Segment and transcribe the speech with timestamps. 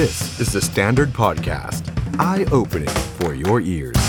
[0.00, 1.82] This is the Standard Podcast.
[2.30, 4.00] Eye-opening for your ears..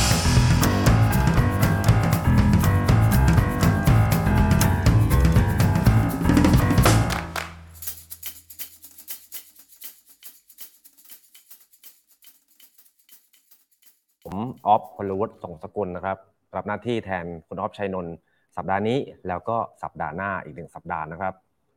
[14.24, 14.38] ผม
[14.68, 16.18] ออฟพลวุฒิส่งสกุลนะครับ
[16.56, 18.16] รับหน้าที่แทนคุณออฟชัยนนท์
[18.58, 18.98] สัปดาห์นี้
[19.28, 21.34] แล้วก็สัปดาห์หน้าอีกหนึ่งสัปดาห์นะครับ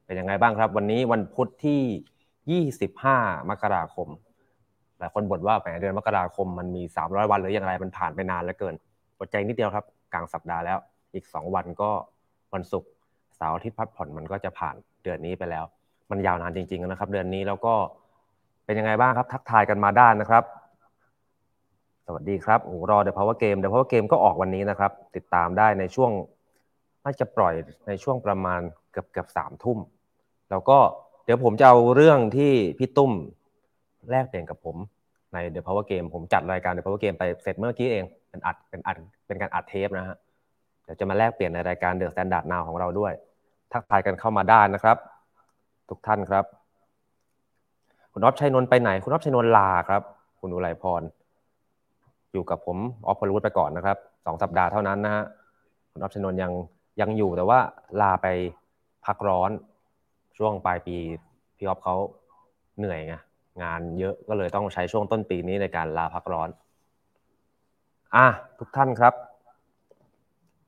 [0.07, 1.83] เป็นยังไงบ้างครับ วันนี้วันพุธที่
[2.45, 4.09] 25 มกราคม
[4.99, 8.75] หลายคนบ่นว่าแหมเดือนมกราคมมันมี 300 วันหรืออย่างไรมันผ่านไปนานเหลือเกิน
[9.19, 10.79] อดใจนิดเดียวครับกลางสัปดาห์แล้ว
[11.15, 11.91] อีก 2 วันก็
[12.55, 12.91] วันศุกร์
[13.37, 15.65] เสาร์อาทิตย์พักผ่อนมันก็จะผ่านเดือนนี้ไปแล้ว
[16.11, 17.75] มันยาวนานจริงๆนะครับ เดือนนี้แล้วก็
[18.65, 20.45] เป็นยังไงบ้างครับ ทักทายกันมาได้นะครับ
[22.07, 26.11] สวัสดีครับโอ้รอ The Power Game The Power Game ก็ออกวันนี้นะครับ ติดตามได้ในช่วง
[27.05, 27.55] น่าจะปล่อย
[27.89, 28.61] ในช่วงประมาณ
[28.93, 29.79] เกือบเกือบสามทุ่ม
[30.51, 30.79] แล้วก็
[31.25, 33.13] เดี๋ยวผมจะเอาเรื่องที่พี่ตุ้ม
[34.11, 34.77] แลกเปลี่ยนกับผม
[35.33, 40.17] ใน The Power Game ผมจัดรายการ The Power Game ไปเสร็จเมื่อกี้เอง เป็นอัดเป็นอัดเป็นการอัดเทปนะฮะ
[40.85, 43.13] เดี๋ยวจะมาแลกเปลี่ยนในรายการ The Standard Now ของเราด้วย
[43.73, 44.97] ทักทายกันเข้ามาได้นะครับ
[45.89, 46.45] ทุกท่านครับ
[48.13, 50.03] คุณอ๊อฟชัยนนท์ไปไหน คุณอ๊อฟชัยนนท์ลาครับ
[50.41, 51.03] คุณอุไรพร
[52.33, 55.25] อยู่กับผมออฟพลวุฒิไปก่อนนะครับสองสัปดาห์เท่านั้นนะฮะ
[55.93, 56.53] คุณออฟชนนท์ยัง
[57.01, 57.59] ยังอยู่แต่ว่า
[58.01, 58.27] ลาไป
[59.07, 59.51] พักร้อน
[60.37, 60.97] ช่วงปลายปี
[61.57, 61.97] พี่ออฟเขา
[62.79, 63.15] เหนื่อยไง
[63.63, 66.49] งานเยอะก็เลยต้องใช้ช่วงต้นปีนี้ในการลาพักร้อน
[68.15, 68.27] อะ
[68.59, 69.15] ทุกท่านครับ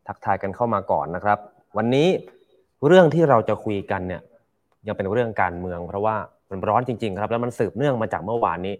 [0.07, 1.39] ทักทายกันเข้ามาก่อนนะครับ
[1.77, 2.09] วันนี้
[2.87, 4.23] เรื่องที่เราจะคุยกันเนี่ย
[4.87, 6.17] ยังเป็นเรื่องการเมือง เพราะว่า
[6.51, 8.75] มันร้อนจริง ๆ ครับ แล้วมันสืบเนื่องมาจากเมื่อวานนี้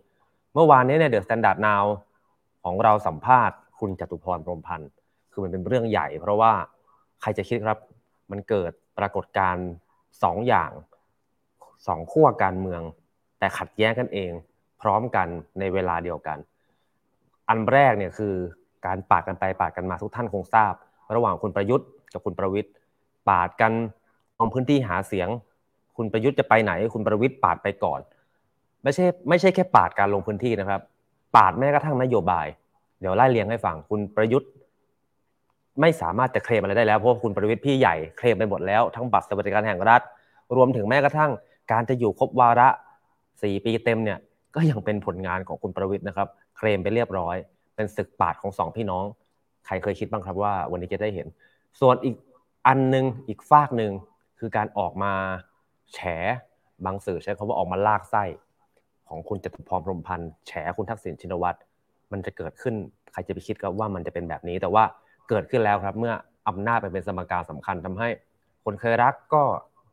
[0.55, 1.85] เมื่อวานนี้เนี่ย THE STANDARD NOW
[2.65, 4.91] ของเราสัมภาษณ์คุณจตุพรพรหมพันธุ์
[5.33, 6.53] คือมันเป็นเรื่องใหญ่ เพราะว่า
[7.21, 7.79] ใครจะคิดครับ
[8.31, 9.67] มันเกิดปรากฏการณ์
[10.23, 10.71] สองอย่าง
[11.87, 12.83] สองขั้วการเมือง
[13.39, 14.33] แต่ขัดแย้งกันเอง
[14.83, 16.39] พร้อมกันในเวลาเดียวกัน
[17.49, 18.35] อันแรกเนี่ยคือ
[18.87, 20.73] การปาดกันไปปาดกันมาทุกท่านคงทราบ
[21.15, 22.73] ระหว่างคุณประยุทธ์กับคุณประวิตร
[23.29, 23.73] ปาดกัน
[24.39, 25.29] ลงพื้นที่หาเสียง
[25.97, 28.01] คุณประยุทธ์จะไปไหน คุณประวิทย์ปาดไปก่อน
[28.83, 30.81] ไม่ใช่ไม่ใช่แค่ปาดการลงพื้นที่นะครับ
[31.37, 32.47] ปาดแม้กระทั่งนโยบาย
[33.01, 34.51] เดี๋ยวไล่เรียงให้ฟังคุณประยุทธ์
[35.81, 40.03] ไม่สามารถจะเคลมอะไรได้แล้วเพราะคุณประวิทย์พี่ใหญ่เคลมไปหมดแล้วทั้งบัตรสวัสดิการแห่งรัฐ
[40.57, 41.31] รวมถึงแม้กระทั่ง
[41.73, 42.69] การจะอยู่ครบวาระ
[43.43, 44.19] สี่ปีเต็มเนี่ย
[44.55, 47.37] ก็ยังเป็นผลงานของคุณประวิทย์นะครับ เคลมไปเรียบร้อย
[47.75, 49.05] เป็นศึกปาดของสองพี่น้อง
[49.67, 51.27] ใครเคยคิดบ้างครับว่าวันนี้จะได้เห็น
[51.81, 52.17] ส่วนอีก
[52.67, 53.93] อันนึงอีกฝากหนึ่ง
[54.39, 55.13] คือการออกมา
[55.95, 55.99] แฉ
[56.85, 58.25] บางสื่อใช้คำว่าออกมาลากไส้
[59.09, 61.59] ของคุณจตุพรพรมพันธ์แฉคุณทักษิณชินวัตร
[62.13, 62.75] มันจะเกิดขึ้น
[63.13, 64.85] ใครจะไปคิดครับว่ามันจะเป็นแบบนี้ แต่ว่า
[65.29, 66.15] เกิดขึ้นแล้วครับ เมื่อ
[66.49, 68.09] อำนาจไปเป็นสมการสำคัญทำให้
[68.65, 69.43] คนเคยรักก็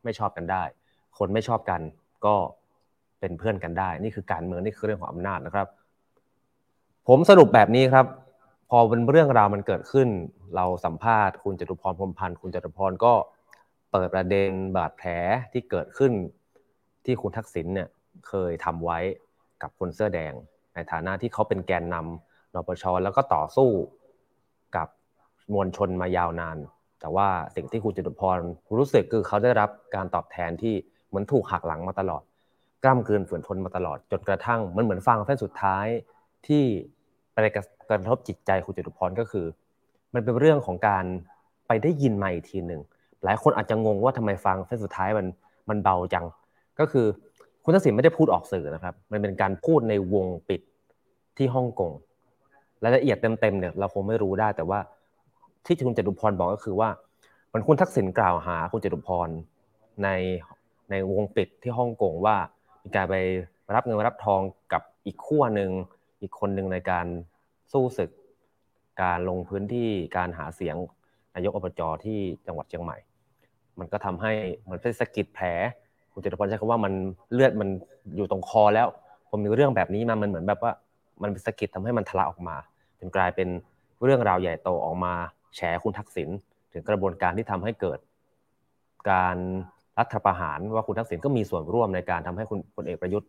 [0.04, 0.62] ไม่ชอบกันได้
[1.18, 1.80] คนไม่ชอบกัน
[2.26, 2.34] ก็
[3.20, 5.66] เป็นเพื่อนกันได้ นี่คือการเมืองนี่คือเรื่องของอำนาจนะครับ
[7.08, 8.06] ผมสรุปแบบนี้ครับ
[8.70, 10.08] พอเป็นเรื่องราวมันเกิดขึ้น
[10.56, 13.12] เราสัมภาษณ์คุณจตุพรพรมพันธ์คุณจตุพรก็
[13.92, 15.10] เปิดประเด็นบาดแผล
[15.52, 16.12] ที่เกิดขึ้น
[17.04, 17.88] ที่คุณทักษิณเนี่ย
[18.28, 18.98] เคยทำไว้
[19.62, 20.32] กับคนเสื้อแดง
[20.74, 23.70] ในฐานะที่เขาเป็นแกนนำนปชแล้วก็ต่อสู้
[24.76, 24.88] กับ
[25.52, 26.56] มวลชนมายาวนาน
[27.04, 28.38] แต่ว่าสิ่งที่คุณจตุพร
[28.78, 30.74] รู้สึกคือเขาได้รับการตอบแทนที่
[31.08, 32.22] เหมือนถูกหักหลังมาตลอด
[32.84, 35.86] กล้ามเกลืนฝืนทนมาตลอด จนกระทั่งมันเหมือนฟังเส้นสุดท้าย
[36.46, 36.62] ที่
[37.32, 37.36] ไป
[37.90, 39.46] กระทบจิตใจคุณจตุพรก็คือ
[40.14, 41.04] มันเป็นเรื่องของการ
[41.66, 42.80] ไปได้ยินมาอีกทีหนึ่ง
[43.24, 45.26] หลายคนอาจจะงงว่าทำไมฟังเส้นสุดท้ายมัน
[45.68, 46.26] มันเบาจัง
[46.78, 47.06] ก็คือ
[47.64, 50.60] คุณทักษิณไม่ได้พูดออกสื่อนะครับ มันเป็นการพูดในวงปิด
[51.36, 51.92] ที่ฮ่องกง
[52.84, 54.78] รายละเอียดเต็มๆเนี่ยเราคงไม่รู้ได้แต่ว่า
[55.66, 56.88] ที่คุณจตุพรบอกก็คือว่า
[57.52, 59.28] มันคุณทักษิณกล่าวหาคุณจตุพร
[60.02, 60.08] ใน
[60.90, 62.36] ในวงปิดที่ฮ่องกงว่า
[62.84, 63.14] มีการไป
[63.74, 64.40] รับเงินรับทอง
[64.72, 65.70] กับอีกขั้วหนึ่ง
[66.20, 67.06] อีกคนหนึ่งในการ
[67.72, 68.10] สู้ศึก
[69.02, 70.76] การลงพื้นที่การหาเสียง
[71.34, 72.96] นายกอบจที่จังหวัดเชียงใหม่
[73.78, 74.32] มันก็ทำให้
[74.70, 75.46] มันเป็นสะกิดแผล
[76.12, 76.92] คุณจตุพรใช้คำว่ามัน
[77.32, 77.68] เลือดมัน
[78.16, 78.88] อยู่ตรงคอแล้ว
[79.28, 80.72] ผมมีเรื่องแบบนี้มามันเหมือนแบบว่า
[81.22, 82.56] มันเป็นสกิดทำให้มันทะลักออกมา
[82.98, 83.48] จนกลายเป็น
[84.02, 85.14] เรื่องราวใหญ่โตออกมา
[85.56, 86.28] แฉคุณทักษิณ
[86.72, 87.98] ถึงกระบวนการที่ทำให้เกิด
[89.10, 89.36] การ
[89.98, 93.28] รัฐประหารว่าคุณทักษิณก็มีส่วนร่วมในการทำให้คุณพลเอกประยุทธ์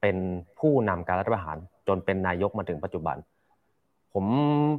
[0.00, 0.16] เป็น
[0.58, 1.56] ผู้นำการรัฐประหาร
[1.88, 3.16] จนเป็นนายกมาถึงปัจจุบัน
[4.14, 4.24] ผม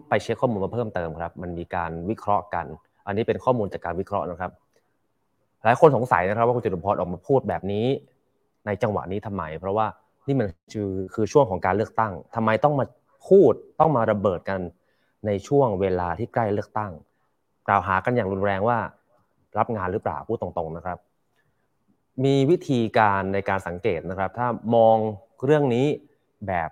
[0.10, 2.66] ไปเช็คข้อมูลมาเพิ่มเติมครับ มันมีการวิเคราะห์กัน
[3.07, 4.51] อันนี้เป็นข้อมูลจากการวิเคราะห์นะครับ
[5.63, 7.86] หลายคนสงสัยนะครับ ว่าคุณจตุพรออกมาพูดแบบนี้
[8.66, 9.86] ในจังหวะนี้ทำไม เพราะว่า
[10.28, 12.86] นี่มันคือคือช่วงของการเลือกตั้งทำไมต้องมา
[13.30, 14.60] พูดต้องมาระเบิดกัน
[15.25, 16.92] ในช่วงเวลาที่ใกล้เลือกตั้ง
[17.68, 18.77] กล่าวหากันอย่างรุนแรงว่า
[19.57, 20.98] รับงานหรือเปล่าพูดตรงๆนะครับ
[22.25, 24.98] มีวิธีการในการสังเกตนะครับ ถ้ามอง
[25.45, 25.88] เรื่องนี้
[26.48, 26.69] แบบ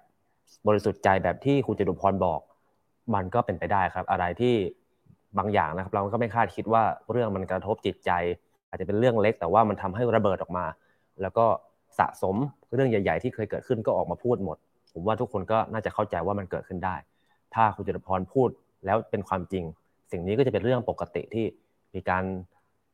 [0.68, 2.42] บริสุทธิ์ใจแบบที่คุณจตุพรบอก
[3.16, 4.56] มันก็เป็นไปได้ครับ อะไรที่
[5.38, 8.12] บางอย่างนะครับ เราก็ไม่คาดคิดว่าเรื่องมันกระทบจิตใจ
[8.70, 10.66] อาจจะเป็นเรื่องเล็ก แต่ว่ามันทำให้ระเบิดออกมา
[11.22, 11.46] แล้วก็
[12.00, 12.36] สะสม
[12.74, 14.58] เรื่องใหญ่ ๆ ที่เคยเกิดขึ้นก็ออกมาพูดหมด
[14.94, 16.96] ผมว่าทุกคนก็น่าจะเข้าใจว่ามันเกิดขึ้นได้
[17.58, 18.50] ถ้าคุณจตุพรพูด
[18.86, 19.64] แล้วเป็นความจริง
[20.12, 21.46] สิ่งนี้ก็จะเป็นเรื่องปกติที่
[21.96, 22.24] มีการ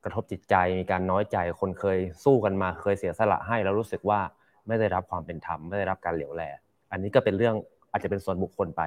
[0.03, 4.19] กระทบจิตใจมีการน้อยใจคนเคยสู้กันมาเคยเสียสละให้แล้วรู้สึกว่า
[4.67, 6.43] ไม่ได้รับความเป็นธรรมไม่ได้รับการเหลียวแล
[6.91, 7.55] อันนี้ก็เป็นเรื่อง
[7.91, 8.81] อาจจะเป็นส่วนบุคคลไป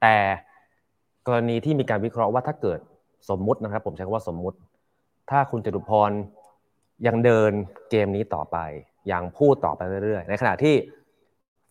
[0.00, 0.14] แต่
[1.26, 2.80] กรณีที่มีการวิเคราะห์ว่าถ้าเกิด
[3.30, 4.58] สมมุตินะครับ ผมใช้คำว่าสมมุติ
[5.30, 6.10] ถ้าคุณจตุพร
[7.06, 7.52] ยังเดิน
[7.90, 8.56] เกมนี้ต่อไป
[9.12, 10.74] ยังพูดต่อไปเรื่อยๆ ในขณะที่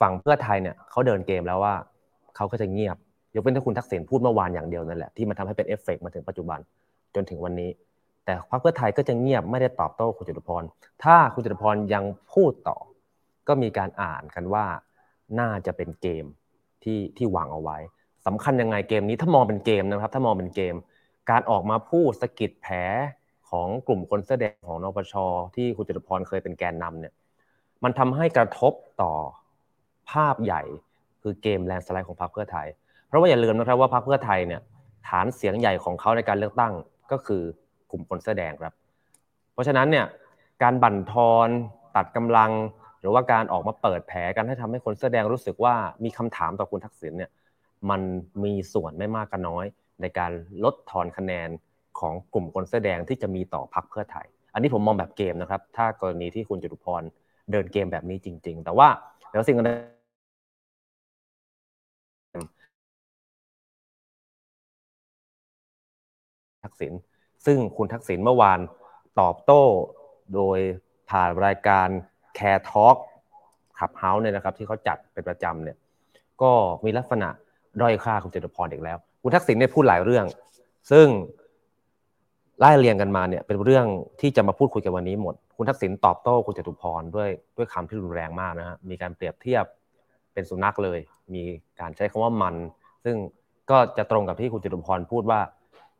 [0.02, 1.76] ฝั่งเพื่อไทยเนี่ยเขาเดินเกมแล้วว่า
[2.36, 2.98] เขาก็จะเงียบ
[3.36, 6.60] ยกเว้นถ้าคุณทักษิณพูดเมื่อวานอย่างเดียวนั่นแหละที่มันทำให้เป็นเอฟเฟกต์มาถึงปัจจุบัน
[7.16, 7.70] จนถึงวันนี้
[8.26, 10.64] แต่พรรคเพื่อไทยก็จะเงียบไม่ได้ตอบโต้คุณจตุพร
[11.04, 12.04] ถ้าคุณจตุพรยัง
[12.34, 12.78] พูดต่อ
[13.48, 14.66] ก็มีการอ่านกันว่า
[15.40, 16.26] น่าจะเป็นเกม
[16.84, 17.78] ที่ที่วางเอาไว้
[18.26, 20.76] สำคัญยังไงเกมนี้ถ้ามองเป็นเกมนะครับ ถ้ามองเป็นเกม
[21.30, 22.76] การออกมาพูดสกิดแผล
[23.50, 25.14] ของกลุ่มคนเสื้อแดงของนปช
[25.56, 27.14] ที่คุณจตุพรเคยเป็นแกนนำเนี่ย
[27.84, 29.14] มันทำให้กระทบต่อ
[30.12, 30.62] ภาพใหญ่
[31.22, 32.68] คือเกมแลนสไลด์ของพรรคเพื่อไทย
[33.10, 34.62] เพราะว่าอย่าลืมนะครับว่าพรรคเพื่อไทยเนี่ย
[35.10, 36.74] ฐานเสียงใหญ่ของเขาในการเลือกตั้ง
[37.12, 37.42] ก็คือ
[37.92, 38.74] กลุ่มคนเสื้อแดงครับ
[39.54, 40.06] เพราะฉะนั้นเนี่ย
[40.64, 41.48] การบั่นทอน
[41.96, 42.52] ตัดกำลัง
[43.00, 47.32] หรือว่าการออกมาเปิดแผลกันให้ทำให้คนเสื้อแดงรู้สึกว่ามีคำถามต่อคุณทักษิณเนี่ย
[47.90, 48.02] มัน
[48.44, 49.66] มีส่วนไม่มากก็น้อย
[50.02, 50.32] ในการ
[50.64, 51.50] ลดทอนคะแนน
[52.00, 57.04] ของกลุ่มคนเสื้อแดงที่จะมีต่อพรรคเพื่อไทย อันนี้ผมมองแบบเกมนะครับ ถ้ากรณีที่คุณจตุพร
[57.52, 58.88] เดินเกมแบบนี้จริง ๆ แต่ว่า
[59.30, 59.58] เดี๋ยวสิ่ง
[66.64, 66.94] ทักษิณ
[67.46, 68.60] ซึ่งคุณทักษิณเมื่อวาน
[69.20, 69.64] ตอบโต้
[70.36, 70.60] โดย
[71.10, 71.88] ผ่านรายการ
[72.36, 72.98] CARE Talk
[73.80, 75.78] ขับเฮาส์เนี่ยนะครับที่เขาจัดเป็นประจำเนี่ย
[76.42, 76.52] ก็
[76.86, 77.30] มีลักษณะ
[77.82, 80.26] ด้อยค่าคุณจตุพรอีกแล้ว คุณทักษิณเนี่ยพูดหลายเรื่อง
[80.92, 81.08] ซึ่ง
[82.60, 83.86] ไล่เรียงกันมาเนี่ยเป็นเรื่อง
[84.22, 89.64] ที่จะมาพูดคุยกันวันนี้หมด คุณทักษิณตอบโต้คุณจตุพรด้วยด้วยคำที่รุนแรงมากนะฮะมีการเปรียบเทียบ
[90.34, 91.00] เป็นสุนัขเลย
[91.34, 91.44] มี
[91.80, 92.56] การใช้คำว่ามัน
[93.06, 93.16] ซึ่ง
[93.72, 95.40] ก็จะตรงกับที่คุณจตุพรพูดว่า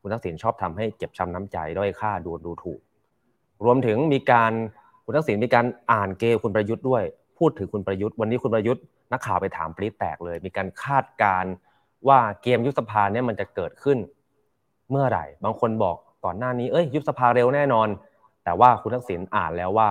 [0.02, 2.80] คุณทักษิณชอบทำให้เจ็บช้ำน้ำใจด้อยค่าดูดูถูก
[3.66, 4.52] รวมถึงมีการ
[5.06, 7.04] คุณทักษิณมีการอ่านเกมคุณประยุทธ์ด้วย
[7.40, 11.52] พูดถึงคุณประยุทธ์วันนี้คุณประยุทธ์นักข่าวไปถามปรี๊ดแตกเลย มีการคาดการ์
[12.08, 13.98] ว่าเกมยุบสภาเนี่ยมันจะเกิดขึ้น
[14.90, 17.88] เมื่อไหร่ บางคนบอกก่อนหน้านี้เอ้ยยุบสภาเร็วแน่นอน
[18.44, 19.90] แต่ว่าคุณทักษิณอ่านแล้วว่า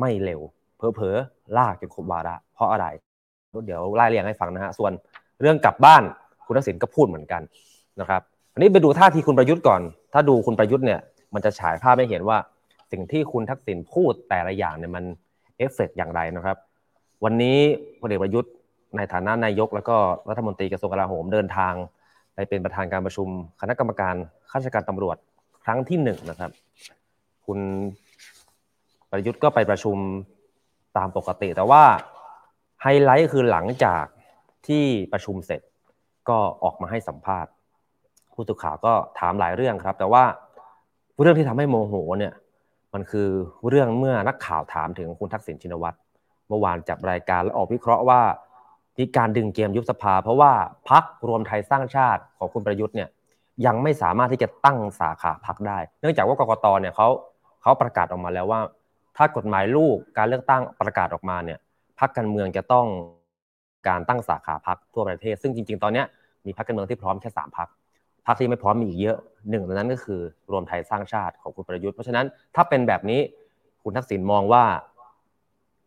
[0.00, 0.40] ไม่เร็ว
[0.76, 2.86] เพอๆลากจนครบวาระเพราะอะไร
[3.66, 4.92] เดี๋ยวไล่เรียงให้ฟังนะฮะส่วน
[5.40, 6.02] เรื่องกลับบ้าน
[6.46, 7.42] คุณทักษิณก็พูดเหมือนกัน
[8.00, 9.80] นะครับ อันนี้ไปดูท่าทีคุณประยุทธ์ก่อน
[10.12, 11.00] ถ้าดูคุณประยุทธ์เนี่ย
[11.34, 12.38] มันจะฉายภาพให้เห็นว่า
[12.92, 15.04] สิ่งที่คุณทักษิณพูดแต่ละอย่างเนี่ยมัน
[15.56, 16.56] เอฟเฟกอย่างไรนะครับ
[17.24, 17.58] วันนี้
[18.00, 18.52] พลเอกประยุทธ์
[18.96, 19.96] ในฐานะนายก แล้วก็
[20.28, 21.74] รัฐมนตรีกระทรวงกลาโหมเดินทาง
[22.34, 23.28] ไปเป็นประธานการประชุม
[23.60, 24.14] คณะกรรมการ
[24.50, 25.16] ข้าราชการตำรวจ
[25.64, 26.50] ครั้งที่หนึ่งนะครับ
[27.46, 27.58] คุณ
[29.10, 29.96] ประยุทธ์ก็ไปประชุม
[30.96, 31.82] ตามปกติ แต่ว่า
[32.82, 34.04] ไฮไลท์คือหลังจาก
[34.66, 35.60] ที่ประชุมเสร็จ
[36.28, 37.50] ก็ออกมาให้สัมภาษณ์
[38.40, 40.24] ผู้สื่อข่าวก็ถามหลายเรื่องครับ แต่ว่า
[41.20, 42.32] เรื่องที่ทำให้โมโหเนี่ย
[42.94, 43.28] มันคือ
[43.68, 45.96] เรื่องเมื่อนักข่าวถามถึงคุณทักษิณชินวัตร
[46.48, 48.20] เมื่อวานจับรายการและออกวิเคราะห์ว่า
[48.98, 50.52] มีการดึงเกมยุบสภา เพราะว่า
[50.88, 53.08] พักรวมไทยสร้างชาติของคุณประยุทธ์เนี่ย
[53.66, 57.08] ยังไม่สามารถที่จะตั้งสาขาพักได้ เนื่องจากว่ากกตเนี่ยเขา
[57.62, 58.60] เขาประกาศออกมาแล้วว่า
[59.16, 61.58] ถ้ากฎหมายลูกการเลือกตั้งประกาศออกมาเนี่ย
[62.00, 62.86] พักการเมืองจะต้อง
[63.88, 66.04] การตั้งสาขาพักทั่วประเทศ ซึ่งจริง ๆ ตอนนี้
[66.46, 67.68] มีพักการเมืองที่พร้อมแค่สามพัก
[68.26, 69.16] พรรคที่ไม่พร้อมมีอีกเยอะ
[69.50, 73.20] หนึ่งในนั้นก็คือรวมไทยสร้างชาติของคุณประยุทธ์เพราะฉะนั้นถ้าเป็นแบบนี้
[73.82, 74.64] คุณทักษิณมองว่า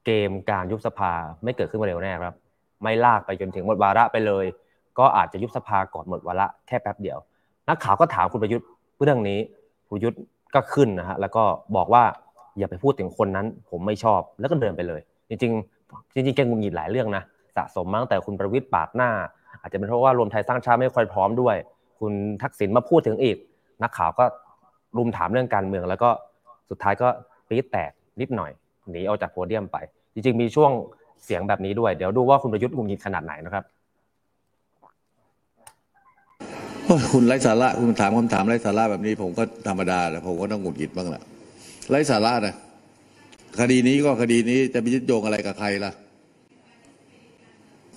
[0.06, 1.12] เกมการยุบสภา
[1.44, 2.36] ไม่เกิดขึ้นมาเร็วแน่ครับ
[2.82, 4.46] ไม่ลากไปจนถึงหมดวาระไปเลย
[5.00, 7.18] ก็อาจจะยุบสภาก่อนหมดวาระแค่แป๊บเดียว
[7.70, 8.68] นักข่าวก็ถามคุณประยุทธ์
[9.04, 9.40] เรื่องนี้
[9.88, 10.20] คุณประยุทธ์
[10.56, 11.44] ก็ขึ้นนะฮะแล้วก็
[11.75, 12.04] บอกว่า
[12.58, 17.24] อย่าไปพูดถึงคนนั้น ผมไม่ชอบแล้วก็เดินไปเลย จริงๆ จริงๆแกงุนหงิดหลายเรื่องนะ
[17.56, 19.10] สะสมมาตั้งแต่คุณประวิตรปาดหน้า
[19.62, 21.56] อาจจะเป็นเพราะว่ารวมไทยสร้างชาติไม่ค่อยพร้อมด้วย
[22.00, 23.38] คุณทักษิณมาพูดถึงอีก
[23.84, 24.26] นักข่าวก็
[24.98, 26.10] รุมถามเรื่องการเมือง แล้วก็
[26.70, 27.08] สุดท้ายก็
[27.48, 28.52] ปี๊ดแตกนิดหน่อย
[28.92, 29.78] หนีออกจากโพเดียมไป
[30.14, 30.72] จริงๆ มีช่วง
[31.26, 33.64] เสียงแบบนี้ด้วย เดี๋ยวดูว่าคุณประยุทธ์หงุนงิดขนาดไหนนะครับ
[37.14, 41.24] คุณไร้สาระคุณถามคำถามไร้สาระแบบนี้ผมก็ธรรมดาแหละผมก็ต้องหงุดหงิดบ้างแหละ
[41.90, 42.56] ไร้สาระนะ
[43.60, 45.92] คดีนี้ก็คดีนี้จะไปยึดโยงอะไรกับใครล่ะ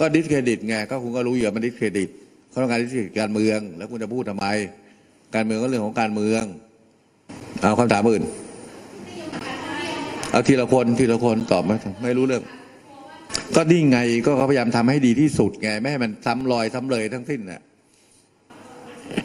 [0.01, 2.09] ก็ discredit ไงก็คุณก็รู้อยู่มัน discredit
[2.57, 4.47] เขาต้องการ discredit การเมือง แล้วคุณจะพูดทำไม
[5.35, 6.45] การเมืองก็เรื่องของการเมือง
[7.61, 8.25] เอาคำถามอื่น
[10.31, 11.73] เอาทีละคนทีละคนตอบไหม
[12.03, 12.43] ไม่รู้เรื่อง
[13.55, 17.63] ก็นี่ไงก็เขาพยายามทำให้ดีที่สุดไงไม่ให้มันซ้ำรอยซ้ำเลยทั้งสิ้นน่ะ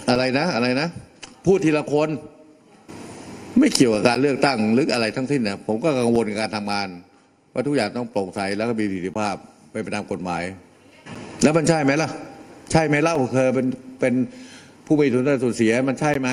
[0.09, 0.87] อะไรนะอะไรนะ
[1.45, 2.09] พูดทีละคน
[3.59, 6.87] ไม่เกี่ยวกับการเลือกตั้งหรืออะไรทั้งสิ้นนะผมก็กังวลกับการทำงาน
[7.53, 9.35] ว่าทุกอย่างต้องโปร่งใสแล้วก็มีประสิทธิภาพ
[9.71, 10.43] เป็นไปตามกฎหมาย
[11.43, 12.09] แล้วมันใช่ไหมล่ะ
[12.71, 13.67] ใช่ไหมเล่าเคยเป็น
[13.99, 14.13] เป็น
[14.85, 16.29] ผู้มีส่วนได้ส่วนเสีย มันใช่ไหม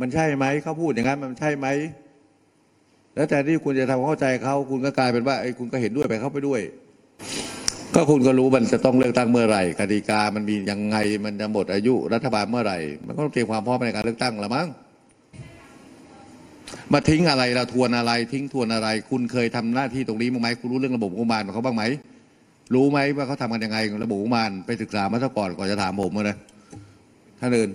[0.00, 1.66] มันใช่ไหมเขาพูดอย่างนั้นมันใช่ไหม
[3.14, 6.60] แล้วแต่ที่คุณจะทำความเข้าใจเขาคุณก็กลายเป็นว่าไอ้คุณก็เห็นด้วยไปเข้าไปด้วย
[7.94, 14.68] ก็คุณก็รู้มันจะต้องเลือกตั้งเมื่อไหร่กติกามันมียังไงมันจะหมดอายุรัฐบาลเมื่อไหร่ มันก็ต้องเตรียมความพร้อมในการเลือกตั้งละมั้ง
[16.92, 21.82] มาทิ้งอะไรเราทวนอะไร ทิ้งทวนอะไร คุณเคยทำหน้าที่ตรงนี้บ้างไหมคุณรู้เรื่องระบบงบประมาณของเขาบ้างไหม
[22.74, 26.36] รู้ไหมว่าเขาทำกันยังไงระบบงบประมาณไปศึกษามาซะก่อนก่อนจะถามผมนะ
[27.40, 27.70] ท่านอื่น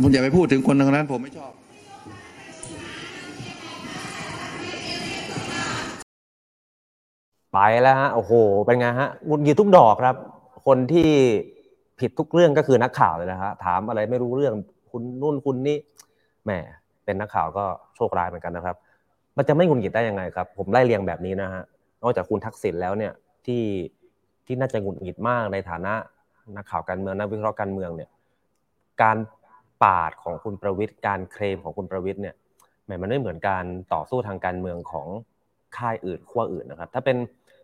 [0.00, 1.52] ผมอย่าไปพูดถึงคนทางนั้น ผมไม่ชอบ
[7.52, 8.32] ไปแล้วฮะโอ้โห
[8.66, 10.16] เป็นไงฮะงุดหงิดทุกดอกครับ
[10.66, 11.10] คนที่
[12.00, 14.54] ผิดทุกเรื่องก็คือนักข่าวเลยนะฮะถามอะไรไม่รู้เรื่อง
[14.90, 15.78] คุณนู่นคุณนี่
[16.44, 16.50] แหม
[17.04, 17.64] เป็นนักข่าวก็
[17.96, 18.76] โชคร้ายเหมือนกันนะครับ
[19.40, 21.62] มันจะไม่หงุดหงิดได้ยังไงครับ ผมไล่เรียงแบบนี้นะฮะ
[22.02, 23.12] นอกจากคุณทักษิณแล้วเนี่ย
[23.46, 23.64] ที่
[24.46, 25.94] ที่น่าจะหงุดหงิดมากในฐานะ
[26.56, 28.10] นักข่าวการเมืองนักวิเคราะห์การเมืองเนี่ย
[29.02, 29.16] การ
[29.84, 32.34] ปาดของคุณประวิทย์การเคลมของคุณประวิทย์เนี่ย
[32.84, 35.08] แหมมันไม่เหมือนการต่อสู้ทางการเมืองของ
[35.76, 37.16] ค่ายอื่นขั้วอื่นนะครับ ถ้าเป็น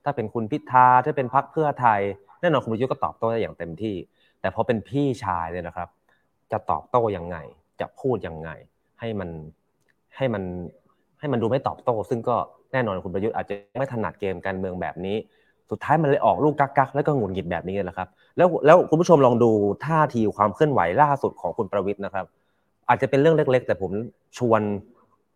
[0.04, 2.00] ถ้าเป็นคุณพิธาถ้าเป็นพรรคเพื่อไทย
[2.40, 3.96] แน่นอนคุณประยุทธ์ก็ตอบโต้ได้อย่างเต็มที่
[4.40, 5.88] แต่พอเป็นพี่ชายเนี่ยนะครับ
[6.52, 7.36] จะตอบโต้ยังไง
[7.80, 8.50] จะพูดยังไง
[9.00, 9.30] ให้มัน
[10.16, 10.42] ให้มัน
[11.18, 12.36] ให้มันดูไม่ตอบโต้ ซึ่งก็
[12.72, 15.16] แน่นอนคุณประยุทธ์อาจจะไม่ถนัดเกมการเมืองแบบนี้
[15.70, 19.50] สุดท้ายมันเลยออกลูกกักกักแล้วก็หงุดหงิดแบบนี้แหละครับแล้วแล้วคุณผู้ชมลองดู
[19.86, 22.24] ท่าทีความเคลื่อนไหวล่าสุดของคุณประวิตรนะครับ
[22.88, 23.90] อาจจะเป็นเรื่องเล็ก ๆ แต่ผม
[24.38, 24.60] ชวน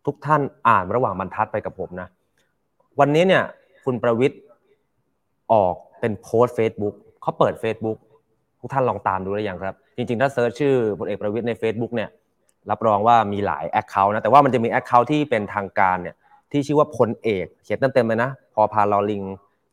[0.05, 2.07] ทุกท่านอ่านระหว่างบรรทัดไปกับผมนะ
[2.99, 3.43] วันนี้เนี่ย
[3.85, 4.39] คุณประวิตร
[5.53, 7.97] ออกเป็นโพสต์ Facebook เขาเปิด Facebook
[8.59, 12.09] ทุกท่านลองตามดูได้ยังครับ จริงๆ ถ้า search ชื่อพลเอกประวิตรใน Facebook เนี่ย
[12.69, 16.15] รับรองว่ามีหลาย account นะแต่ว่ามันจะมี account ที่เป็นทางการเนี่ย
[16.51, 19.23] ที่ชื่อว่าพลเอกเขียนเต็มๆเลยนะพอพานลอลิง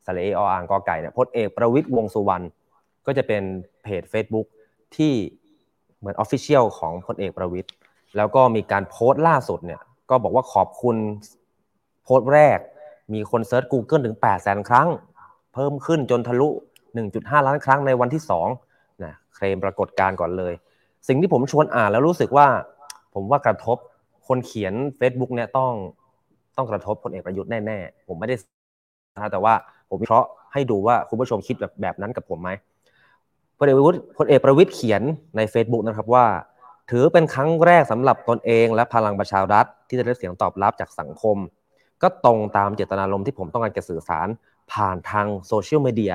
[0.07, 2.45] สระเออ่างกอไก่เนี่ยพลเอกประวิตร วงษ์สุวรรณ
[3.07, 3.43] ก็จะเป็น
[3.83, 4.47] เพจ Facebook
[4.97, 5.15] ที่
[5.99, 7.73] เหมือน official ของพลเอกประวิตร
[8.17, 9.81] แล้วก็มีการโพสต์ล่าสุดเนี่ย
[10.11, 10.97] ก็บอกว่าขอบคุณ
[12.05, 12.59] โพสต์แรก
[13.15, 14.89] มีคน search Google ถึง 8 0 0 0 0 0ครั้ง
[15.53, 16.49] เพิ่มขึ้นจนทะลุ
[16.99, 18.23] 1.5 ล้านครั้งในวันที่
[18.63, 20.53] 2นะเคลมปรากฏการณ์ก่อนเลย
[21.09, 22.47] สิ่งที่ผมชวนอ่านแล้วรู้สึกว่า
[23.19, 23.77] ผมว่ากระทบ
[24.29, 25.73] คนเขียน Facebook เนี่ยต้อง
[26.57, 28.37] ต้องกระทบพลเอกประยุทธ์แน่ๆผมไม่ได้
[29.15, 29.55] นะแต่ว่า
[29.89, 32.51] ผมวิเคราะห์ให้ดูว่าคุณผู้ชมคิดแบบแบบนั้นกับผมไหม
[33.59, 35.03] พลเอกประวิทย์พลเอกประวิทย์เขียน
[35.37, 36.27] ใน Facebook นะครับว่า
[36.91, 41.37] ถือเป็นครั้งแรกสำหรับตนเอง และพลังประชารัฐ ที่ได้รับเสียงตอบรับจากสังคม
[42.03, 44.29] ก็ตรงตามเจตนารมณ์ที่ผมต้องการจะสื่อสาร
[44.73, 46.15] ผ่านทางโซเชียลมีเดีย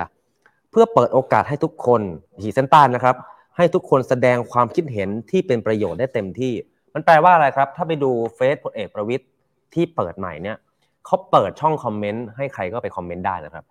[0.72, 2.02] เพื่อเปิดโอกาสให้ทุกคน
[2.40, 3.16] หีเส้นใต้นะครับ
[3.58, 6.54] ให้ทุกคนแสดงความคิดเห็นที่เป็นประโยชน์ได้เต็มที่
[6.94, 9.28] มันแปลว่าอะไรครับ ถ้าไปดูเฟซพลเอกประวิตร
[9.74, 10.58] ที่เปิดใหม่เนี่ย
[11.06, 13.66] เขาเปิดช่องคอมเมนต์ให้ใครก็ไปคอมเมนต์ได้นะครับ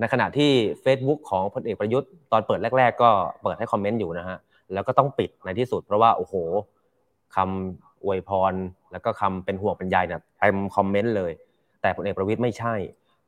[0.00, 0.50] ในขณะที่
[0.84, 3.10] Facebook ของพลเอกประยุทธ์ตอนเปิดแรก ๆ ก็
[3.42, 4.38] เปิดให้คอมเมนต์อยู่นะฮะ
[4.72, 6.34] แล้วก็ต้องปิดในที่สุด เพราะว่าโอ้โห
[7.36, 8.54] คำอวยพร
[8.92, 11.32] แล้วก็คำเป็นห่วงเป็นใยเนี่ยเต็มคอมเมนต์เลย
[11.80, 12.74] แต่พลเอกประวิตรไม่ใช่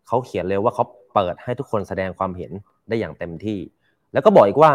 [0.07, 0.85] เขาเขียนเลยว่าเขา
[1.15, 2.53] เปิดให้ทุกคนแสดงความเห็น
[2.89, 3.59] ได้อย่างเต็มที่
[4.13, 4.73] แล้วก็บอกอีกว่า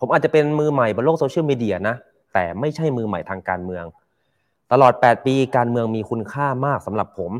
[0.00, 1.96] ผมอาจจะเป็นมือใหม่บนโลกโซเชียลมีเดียนะ
[2.34, 3.84] แต่ไม่ใช่มือใหม่ทางการเมือง
[4.72, 7.32] ตลอด 8 ปีการเมืองมีคุณค่ามากสำหรับผม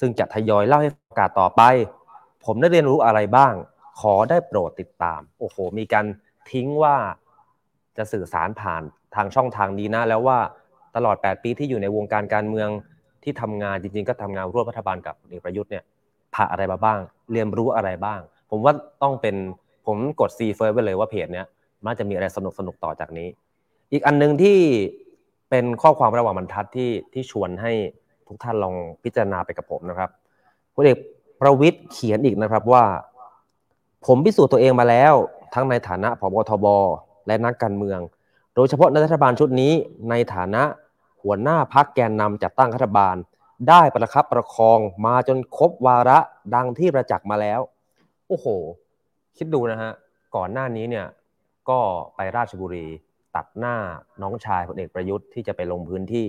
[0.00, 1.62] ซึ่งจะทยอยเล่าให้โอกาสต่อไป
[2.44, 3.54] ผมได้เรียนรู้อะไรบ้าง
[4.00, 6.06] ขอได้โปรดติดตาม โอ้โห มีการ
[6.50, 6.96] ทิ้งว่า
[7.96, 8.82] จะสื่อสารผ่าน
[9.14, 10.38] ทางช่องทางนี้นะ แล้วว่า
[10.96, 12.68] ตลอด 8 ปีที่อยู่ในวงการการเมือง
[13.22, 15.84] ที่ทำงานจริง ๆ ก็ทำงานร่วมรัฐบาลกับเอกประยุทธ์เนี่ย
[16.34, 16.98] ผ่าอะไรมาบ้าง
[17.32, 18.72] เรียนรู้อะไรบ้าง ผมว่า
[19.02, 19.36] ต้องเป็น
[19.86, 21.46] ผมกดซีเฟิร์ไว้เลยว่าเพจเนี้ย
[21.84, 23.28] น่าจะมีอะไรสนุกสนุกต่อจากนี้
[23.92, 24.58] อีกอันหนึงที่
[25.50, 27.72] เป็นข้อความระหว่างบรรทัดที่ที่ชวนให้
[28.26, 30.10] ทุกท่านลองพิจารณาไปกับผมนะครับ
[30.74, 30.98] พลเอก
[31.40, 32.84] ประวิทย์เขียนอีกนะครับว่า
[34.06, 35.14] ผมพิสูจน์ตัวเองมาแล้ว
[35.54, 36.66] ทั้งในฐานะผบทบ
[37.26, 38.00] และนักการเมือง
[38.54, 39.72] โดยเฉพาะในรัฐบาลชุดนี้
[40.10, 40.62] ในฐานะ
[41.22, 43.16] หัวหน้าพักแกนนำจัดตั้งรัฐบาล
[43.68, 46.18] ได้ประคับประคองมาจนครบวาระ
[46.54, 47.60] ดังที่ประจักษ์มาแล้ว
[48.28, 48.46] โอ้โห
[49.36, 49.92] คิดดูนะฮะ
[50.36, 51.06] ก่อนหน้านี้เนี่ย
[51.68, 51.78] ก็
[52.16, 52.86] ไปราชบุรี
[53.36, 53.76] ตัดหน้า
[54.22, 56.28] น้องชายพลเอกประยุทธ์ที่จะไปลงพื้นที่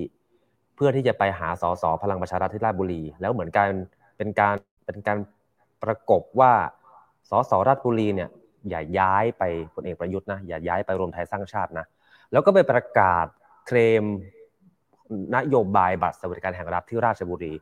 [0.76, 3.70] เพื่อที่จะไปหาสสพลังประชารัฐที่ราชบุรี แล้วเหมือนการ
[4.18, 5.18] เป็นการเป็นการ
[5.84, 6.54] ประกบว่า
[7.30, 8.30] สสราชบุรีเนี่ย
[8.70, 9.44] อย่าย้ายไป
[9.76, 11.86] พลเอกประยุทธ์นะอย่าย้ายไปรวมไทยสร้างชาตินะ
[12.32, 13.26] แล้วก็ไปประกาศ
[13.68, 14.04] เคลม
[15.36, 17.54] นโยบายบัตรสวัสดิการแห่งรัฐที่ราชบุรี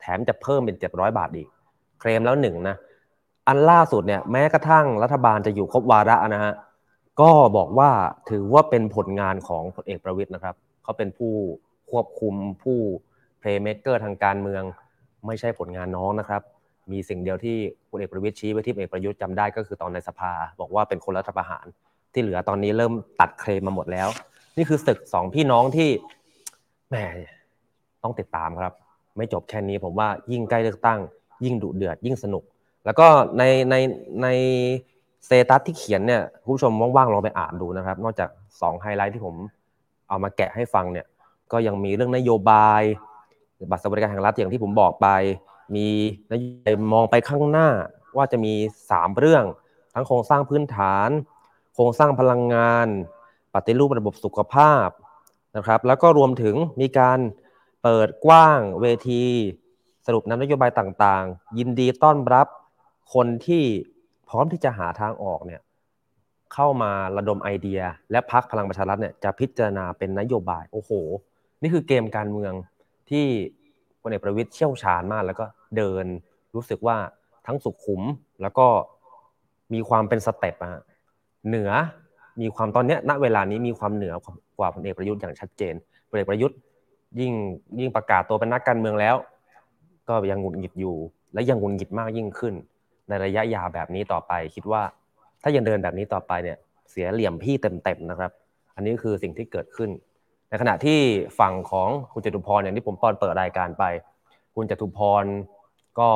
[0.00, 1.48] แถมจะเพิ่มเป็นเจ็ดร้อยบาทอีก
[2.00, 2.76] เคลมแล้วหนึ่งนะ
[3.48, 6.52] อันล่าสุดเนี่ยแม้กระทั่งรัฐบาลจะอยู่ครบวาระนะฮะ
[7.20, 7.90] ก็บอกว่า
[8.30, 11.32] ถือว่าเป็นผลงานของพลเอกประวิทย์นะครับ เขาเป็นผู้
[11.90, 12.78] ควบคุมผู้
[13.38, 14.62] เพลย์เม k เกอร์ทางการเมือง
[15.26, 16.42] ไม่ใช่ผลงานน้องนะครับ
[16.92, 17.56] มีสิ่งเดียวที่
[17.90, 21.66] พลเอกประวิทย์ชี้ไว้ที่พลเอกประยุทธ์จำได้ก็คือตอนในสภา บอกว่าเป็นคนรัฐประหาร
[22.12, 24.08] ที่เหลือตอนนี้เริ่มตัดเคลมมาหมดแล้ว
[24.56, 25.90] นี่คือศึกสองพี่น้องที่
[26.90, 26.96] แหม
[28.02, 28.72] ต้องติดตามครับ
[29.16, 31.00] ไม่จบแค่นี้ผมว่ายิ่งใกล้เลือกตั้ง
[31.44, 32.44] ยิ่งดุเดือดยิ่งสนุก
[32.84, 33.06] แล้วก็
[33.38, 33.74] ในใน
[34.22, 34.28] ใน
[35.26, 39.34] เซตัสที่เขียนเนี่ยผู้ชมว่างๆลองไปอ่านดูนะครับ นอกจาก2ไฮไลท์ที่ผม
[40.08, 41.06] เอามาแกะให้ฟังเนี่ย
[41.52, 42.82] ก็ยังมีเรื่องนโยบาย
[43.70, 45.08] บัตรสวัสดิการแห่งรัฐอย่างที่ผมบอกไป
[45.76, 45.86] มี
[46.32, 47.68] นโยบายมองไปข้างหน้า
[48.16, 48.52] ว่าจะมี
[48.88, 49.44] 3 เรื่อง
[49.94, 51.08] ทั้งโครงสร้างพื้นฐาน
[51.74, 52.86] โครงสร้างพลังงาน
[53.54, 54.88] ปฏิรูประบบสุขภาพ
[55.56, 57.18] นะครับ แล้วก็รวมถึงมีการ
[57.82, 59.24] เปิดกว้างเวที
[60.06, 62.46] สรุปนโยบายต่างๆ ยินดีต้อนรับ
[63.14, 63.64] คนที่
[64.28, 65.60] พร้อมที่จะหาทางออกเนี่ย
[66.54, 67.80] เข้ามาระดมไอเดีย
[68.10, 70.90] และพักพลังประชารัฐเนี่ยจะพิจารณาเป็นนโยบายโอ้โห
[71.62, 72.52] นี่คือเกมการเมือง
[73.10, 73.26] ที่
[74.02, 75.44] พลเอกประวิตยเชี่ยวชาญมาก แล้วก็
[75.76, 76.04] เดิน
[76.54, 76.96] รู้สึกว่า
[77.46, 78.02] ทั้งสุขุม
[78.42, 78.66] แล้วก็
[79.74, 80.82] มีความเป็นสเต็ปอะ
[81.48, 81.70] เหนือ
[82.40, 84.14] มีความตอนนี้ณเวลานี้มีความเหนือ
[84.58, 85.74] กว่าพลเอกประยุทธ์อย่างชัดเจน
[86.10, 86.56] พลเอกประยุทธ์
[87.20, 87.32] ยิ่ง
[87.78, 89.16] ยิ่งประกาศตัวเป็นนักการเมืองแล้ว
[90.08, 90.96] ก็ยังหงุดหงิดอยู่
[91.32, 92.54] และยังหงุดหงิดมากยิ่งขึ้น
[93.08, 94.82] ในระยะยาวแบบนี้ต่อไป คิดว่า
[95.42, 96.58] ถ้ายังเดินแบบนี้ต่อไปเนี่ย
[96.90, 98.30] เสียเหลี่ยมพี่เต็มๆนะครับ
[98.74, 99.90] อันนี้คือสิ่งที่เกิดขึ้น
[100.48, 100.98] ในขณะที่
[101.38, 103.84] ฝั่งของคุณจตุพรอย่างที่ผมตอนเปิดรายการไป
[104.54, 105.24] คุณจตุพร
[106.00, 106.10] ก็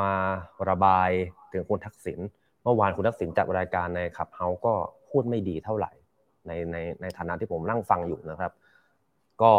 [0.00, 0.12] มา
[0.68, 1.10] ระบาย
[1.52, 2.18] ถึงคุณทักษิณ
[2.62, 4.74] เมื่อวานคุณทักษิณจัดรายการในขับเฮาก็
[5.10, 5.92] พูดไม่ดีเท่าไหร่
[6.46, 8.52] ในในในฐานะที่ผมนั่งฟังอยู่นะครับ
[9.42, 9.52] ก็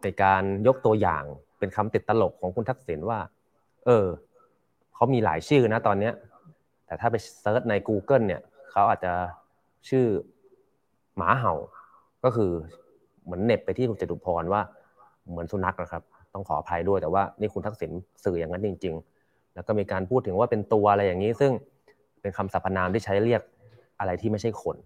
[0.00, 1.24] เป็นการยกตัวอย่าง
[1.58, 3.18] เป็นคำติดตลกของคุณทักษิณว่า
[3.86, 4.06] เออ
[5.02, 6.14] เขามีหลายชื่อนะตอนเนี้ย
[6.86, 9.12] แต่ถ้าไปเซิร์ชใน Google เนี่ยเขาอาจจะ
[9.88, 10.06] ชื่อ
[11.16, 11.54] หมาเห่า
[12.24, 12.50] ก็คือ
[13.24, 14.62] เหมือนเน็ตไปที่คุณจตุพรว่า
[15.30, 16.02] เหมือนสุนัขนะครับ
[16.34, 17.90] ต้องขออภัยด้วยแต่ว่านี่คุณทักษิณ
[18.24, 21.52] สื่ออย่างนั้นจริง ๆ แล้วก็มีการพูดถึงว่าเป็นตัวอะไรอย่างนี้ ซึ่ง
[22.20, 23.42] เป็นคำสรรพนามที่ใช้เรียก
[24.00, 24.76] อะไรที่ไม่ใช่คน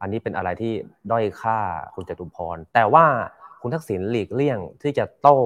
[0.00, 0.72] อันนี้เป็นอะไรที่
[1.10, 1.58] ด้อยค่า
[1.94, 3.06] คุณจตุพร แต่ว่า
[3.60, 5.38] คุณทักษิณหลีกเลี่ยงที่จะโต้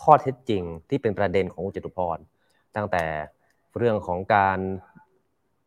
[0.00, 2.18] ข้อเท็จจริงที่เป็นประเด็นของคุณจตุพร
[2.78, 3.04] ตั้งแต่
[3.78, 4.58] เรื่องของการ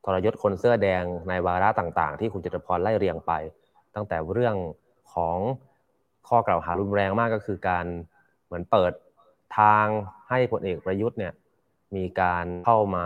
[0.05, 3.31] ทรยศคนเสื้อแดงในวาระต่างๆ ที่คุณจตุพรไล่เรียงไป
[3.95, 4.55] ตั้งแต่เรื่อง
[5.13, 5.37] ของ
[6.27, 7.85] ข้อกล่าวหารุนแรงมากก็คือการ
[8.45, 8.93] เหมือนเปิด
[9.59, 9.85] ทาง
[10.29, 11.33] ให้พลเอกประยุทธ์เนี่ย
[11.95, 13.05] มีการเข้ามา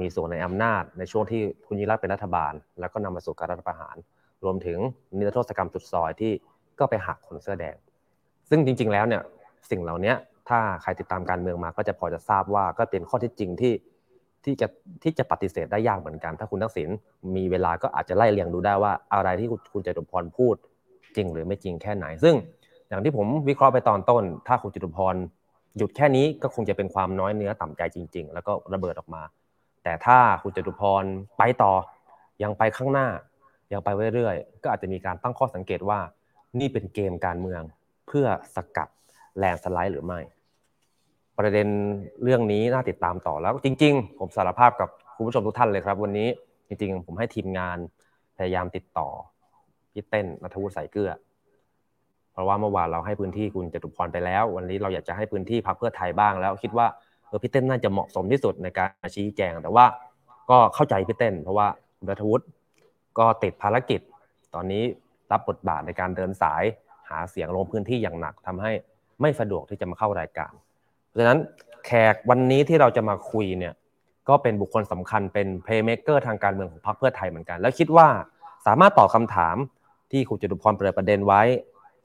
[0.00, 3.96] มีส่วนในอำนาจในช่วงที่คุณยิ่งรักเป็นรัฐบาล แล้วก็นำมาสู่การรัฐประหาร
[4.44, 4.78] รวมถึง
[5.16, 6.32] นิรโทษกรรมสุดซอยที่
[6.78, 7.76] ก็ไปหักคนเสื้อแดง
[8.48, 9.22] ซึ่งจริง ๆ แล้วเนี่ย
[9.70, 10.14] สิ่งเหล่านี้
[10.48, 13.72] ถ้าใครติดตามการเมืองมาก็จะพอจะทราบว่าก็เป็นข้อเท็จจริงที่
[14.44, 14.66] ที่จะ
[15.02, 16.88] ที่จะปฏิเสธได้ยากเหมือนกัน ถ้าคุณทักษิณ
[17.36, 20.54] มีเวลาก็อาจจะไล่เรียงดูได้ว่าอะไรที่คุณจตุพรพูด
[21.16, 22.34] จริงหรือไม่จริงแค่ไหน ซึ่ง
[22.88, 25.14] อย่างที่ผมวิเคราะห์ไปตอนต้น ถ้าคุณจตุพร
[25.76, 29.22] หยุดแค่นี้ก็คงจะเป็นความน้อยเนื้อต่ำใจจริง ๆ แล้วก็ระเบิดออกมา
[29.84, 31.04] แต่ถ้าคุณจตุพร
[31.38, 31.72] ไปต่อ
[32.42, 33.08] ยังไปข้างหน้า
[33.72, 36.00] ยังไปเรื่อยๆก็อาจจะมีการตั้งข้อสังเกตว่า
[36.60, 37.62] นี่เป็นเกมการเมือง
[38.08, 38.88] เพื่อสกัด
[39.38, 40.20] แลนสไลด์หรือไม่
[41.38, 41.68] ประเด็น
[42.22, 46.28] เรื่องนี้น่าติดตามต่อแล้วจริง ๆ ผมสารภาพกับคุณผู้ชมทุกท่านเลยครับ วันนี้
[46.68, 47.78] จริงๆ ผมให้ทีมงาน
[48.36, 49.08] พยายามติดต่อ
[49.92, 51.12] พี่เต้นนัทวุฒิสายเกลือ
[52.32, 56.86] เพราะว่าเมื่อวานเราให้พื้นที่คุณจตุพรไปแล้ว วันนี้เราอยากจะให้พื้นที่พักเพื่อไทยบ้างแล้ว คิดว่า
[57.28, 59.86] เออพี่เต้นน่าจะเหมาะสมที่สุดในการชี้แจง แต่ว่า
[60.50, 61.68] ก็เข้าใจพี่เต้น เพราะว่า
[62.08, 62.44] ณัฐวุฒิ
[63.18, 64.00] ก็ติดภารกิจ
[64.54, 64.82] ตอนนี้
[65.32, 66.64] รับบทบาทในการเดินสาย
[67.10, 68.72] หาเสียงลงพื้นที่อย่างหนักทำให้
[69.20, 70.52] ไม่สะดวกที่จะมาเข้ารายการ
[71.14, 71.40] เพราะฉะนั้น
[71.86, 73.74] แขกวันนี้ที่เราจะมาคุยเนี่ย
[74.28, 78.08] ก็เป็นบุคคลสำคัญเป็น playmaker ทางการเมืองของพรรคเพื่อไทยเหมือนกัน แล้วคิดว่า
[78.66, 79.56] สามารถตอบคำถาม
[80.10, 81.42] ที่คุณจตุพรเปิดประเด็นไว้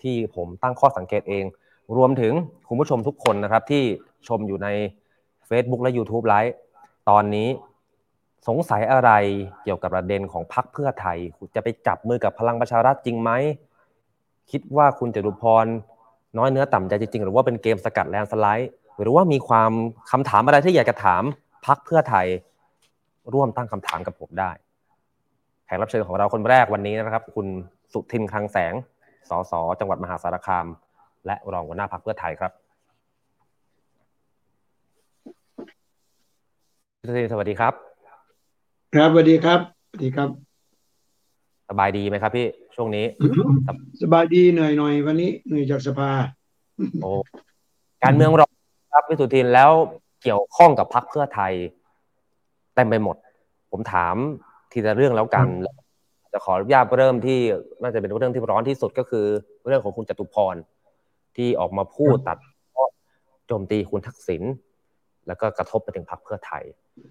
[0.01, 1.45] ที่ผมตั้งข้อสังเกตเอง
[1.97, 2.33] รวมถึง
[2.67, 3.83] คุณผู้ชมทุกคนนะครับที่
[4.27, 4.67] ชมอยู่ใน
[5.49, 6.55] Facebook และ YouTube ไลฟ์
[7.09, 7.47] ตอนนี้
[8.47, 9.11] สงสัยอะไร
[9.63, 11.17] เกี่ยวกับประเด็นของพรรคเพื่อไทย
[11.55, 13.31] จะไปจับมือกับพลังประชารัฐจริงไหม
[14.51, 15.65] คิดว่าคุณจตุพร
[16.37, 19.71] น้อยเนื้อต่ำใจจริงๆ หรือว่าเป็นเกมสกัดแลนสไลด์ หรือว่ามีความ
[20.11, 21.23] คำถามอะไรที่อยากจะถาม
[21.65, 22.27] พักเพื่อไทย
[23.33, 24.51] ร่วมตั้งคำถามกับผมได้
[25.65, 27.47] แขกรับเชิญของเราคนแรกวันนี้นะครับ คุณ
[27.93, 28.73] สุทินคลังแสง
[29.29, 30.65] สสจังหวัดมหาสารคาม
[31.25, 32.51] และรองหัวหน้าพักเพื่อไทยครับ
[37.07, 37.73] สุทินสวัสดีครับ
[38.95, 39.59] ครับสวัสดีครับ
[39.89, 40.29] สวัสดีครับ
[41.69, 43.05] สบายดีไหมครับ พี่ช่วงนี้
[44.01, 46.09] สบายดีเหนื่อยหน่อยวันนี้เหนื่อยจากสภา
[47.01, 47.11] โอ้
[48.03, 48.48] การเมืองร้อน
[48.91, 49.71] ครับพี่สุทินแล้ว
[50.21, 51.53] เกี่ยวข้องกับพรรคเพื่อไทย
[52.75, 53.15] เต็มไปหมด
[53.71, 54.15] ผมถาม
[54.71, 55.47] ทีละเรื่องแล้วกัน
[56.33, 57.39] จะขออนุญาตเริ่มที่
[57.81, 59.25] น่าจะเป็นเรื่องที่ร้อนที่สุดก็คือ
[59.65, 60.55] เรื่องของคุณจตุพร
[61.35, 62.37] ที่ออกมาพูดตัด
[63.47, 64.43] โจมตีคุณทักษิณ
[65.27, 66.63] แล้วก็กระทบไปถึงพรรคเพื่อไทย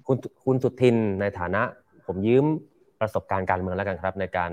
[0.06, 1.62] คุณคุณสุทินในฐานะ
[2.06, 2.44] ผมยืม
[3.00, 4.50] ประสบการณ์การเมืองแล้วกันครับ ในการ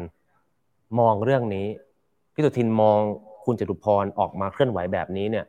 [1.00, 1.68] มองเรื่องนี้
[2.34, 3.00] พี่สุทินมอง
[3.46, 5.46] คุณจตุพรออกมาเคลื่อนไหวแบบนี้เนี่ย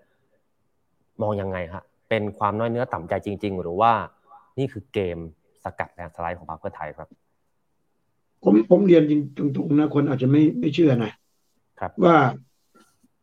[1.22, 3.92] มองยังไงฮะเป็นความน้อยเนื้อต่ำใจจริง ๆ หรือว่า
[4.59, 5.18] นี่คือเกม
[5.64, 7.09] สกัดแรงสไลด์ของพรรคเพื่อไทยครับ
[8.44, 9.20] ผมผมเรียนจริง
[9.57, 11.12] ตรงๆนะคนอาจจะไม่ไม่เชื่อนะ
[11.81, 12.16] ครับว่า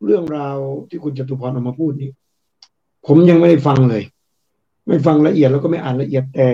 [0.04, 0.56] เรื่องราว
[0.88, 2.10] ที่คุณจตุพรออกมาพูดนี่
[3.06, 4.02] ผมยังไม่ได้ฟังเลย
[4.88, 6.48] ไม่ฟังละเอียดแล้วก็ไม่อ่านละเอียดแต่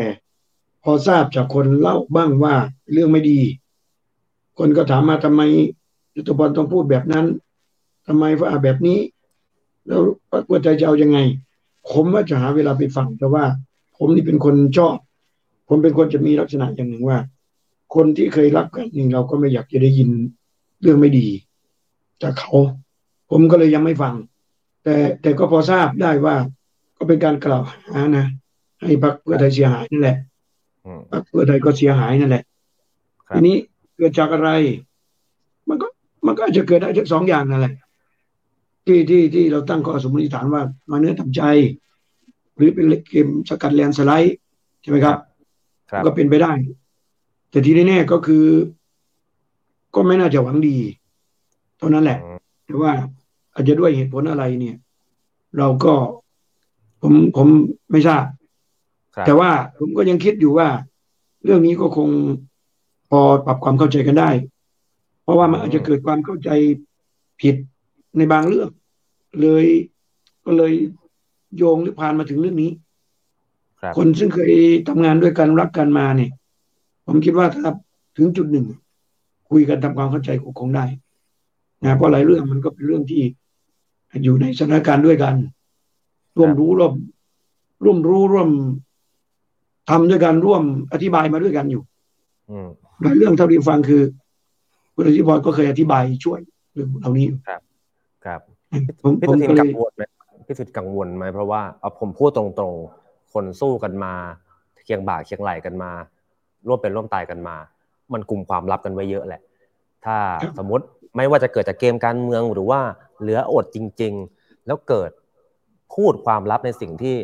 [0.85, 2.55] พอทราบจากคนเล่าบ้างว่า
[2.93, 3.41] เรื่องไม่ดี
[4.59, 5.43] คนก็ถามมาทำไม
[6.15, 7.27] จตุพรต้องพูดแบบนั้น
[8.07, 8.99] ทำไมว่าแบบนี้
[9.87, 11.19] แล้วพรรคเพื่อไทยจะเอายังไง
[11.91, 13.45] ผมว่าจะหาเวลาไปฟังแต่ว่า
[13.97, 14.97] ผมนี่เป็นคนชอบ
[15.69, 17.19] ผมเป็นคนจะมีลักษณะอย่างหนึ่งว่า
[17.95, 20.09] คนที่เคยรักกันนี่เราก็ไม่อยากจะได้ยิน
[20.83, 21.27] เรื่องไม่ดี
[22.23, 22.53] จากเขา
[23.31, 24.15] ผมก็เลยยังไม่ฟัง
[24.85, 26.35] แต่แต่ก็พอทราบได้ว่า
[26.97, 28.27] ก็เป็นการกล่าวหานะ
[28.83, 30.17] ให้พรรคเพื่อไทยเสียหายนั่นแหละ
[30.85, 32.45] อืมพรรคเพื่อไทยก็เสียหายนั่นแหละ
[33.29, 33.57] ครับทีนี้
[33.97, 34.51] เกิดจากอะไร
[35.69, 35.87] มันก็
[36.27, 37.75] มันก็อาจจะเกิดได้ทั้งสองอย่างนั่นแหละ
[38.91, 41.43] ที่ที่ที่เราตั้งข้อสมมติฐานว่ามาเนื้อทำใจ
[42.57, 44.37] หรือเป็นเกมสกัดแลนด์สไลด์
[44.83, 45.17] ใช่ไหมครับ
[45.91, 46.53] ครับ ก็เป็นไปได้
[47.51, 48.45] แต่ที่แน่ๆก็คือ
[49.95, 50.77] ก็ไม่น่าจะหวังดี
[51.79, 52.93] เท่านั้นแหละอืมแต่ว่า
[53.55, 54.77] อาจจะด้วยเหตุผลอะไรเนี่ย
[55.59, 55.93] เราก็
[57.03, 57.49] ผมผม
[57.91, 58.25] ไม่ทราบ
[59.15, 60.69] ครับแต่ว่าผมก็ยังคิดอยู่ว่า
[61.45, 62.09] เรื่องนี้ก็คง
[63.11, 64.31] พอปรับความเข้าใจกันได้
[65.23, 66.51] เพราะว่ามันอาจจะเกิดความเข้าใจ
[67.41, 67.55] ผิด
[68.17, 68.69] ในบางเรื่อง
[69.41, 69.65] เลย
[70.45, 70.73] ก็เลย
[71.57, 72.71] โยงหรือพานมาถึงเรื่องนี้
[73.81, 74.53] ครับคนซึ่งเคย
[74.89, 76.31] ทำงานด้วยกันรักกันมาเนี่ย
[77.07, 77.71] ผมคิดว่าถ้า
[78.17, 78.67] ถึงจุดหนึ่ง
[79.51, 80.87] คุยกันทำความเข้าใจก็คงได้
[81.85, 83.23] นะเพราะหลายเรื่องมันก็เป็นเรื่องที่
[84.25, 85.35] อยู่ในสถานการณ์ด้วยกัน
[86.39, 86.95] ร่วมรู้ร่วม
[87.85, 88.49] ร่วมรู้ร่วม
[89.91, 90.63] ทำด้วยกันร่วม
[90.93, 91.83] อธิบายมาด้วยกันอยู่
[92.51, 92.69] อืม
[93.03, 94.03] หลายเรื่องเท่าที่ฟังคือ
[94.95, 96.39] คุณอธิพรก็เคยอธิบายช่วย
[96.75, 97.39] เรื่องเหล่านี้อยู่
[98.25, 100.03] ครับผม พี่ผมสุทินก็เลกัยงวลไหม
[100.47, 104.13] พี่สุทินกังวลไหมเพราะว่าเอาผมพูดตรงๆ คนสู้กันมา
[104.85, 105.91] เคียงบ่าเคียงไหลกันมา
[106.67, 107.57] ร่วมเป็นร่วมตายกันมา
[108.13, 109.41] มันกลุ่มความลับกันไว้เยอะแหละ
[110.05, 110.85] ถ้าครับสมมติ
[111.17, 112.81] ไม่ว่าจะเกิดจากเกมการเมืองหรือว่า
[113.21, 115.11] เหลืออดจริง ๆ แล้วเกิด
[115.95, 117.17] พูดความลับในสิ่งที่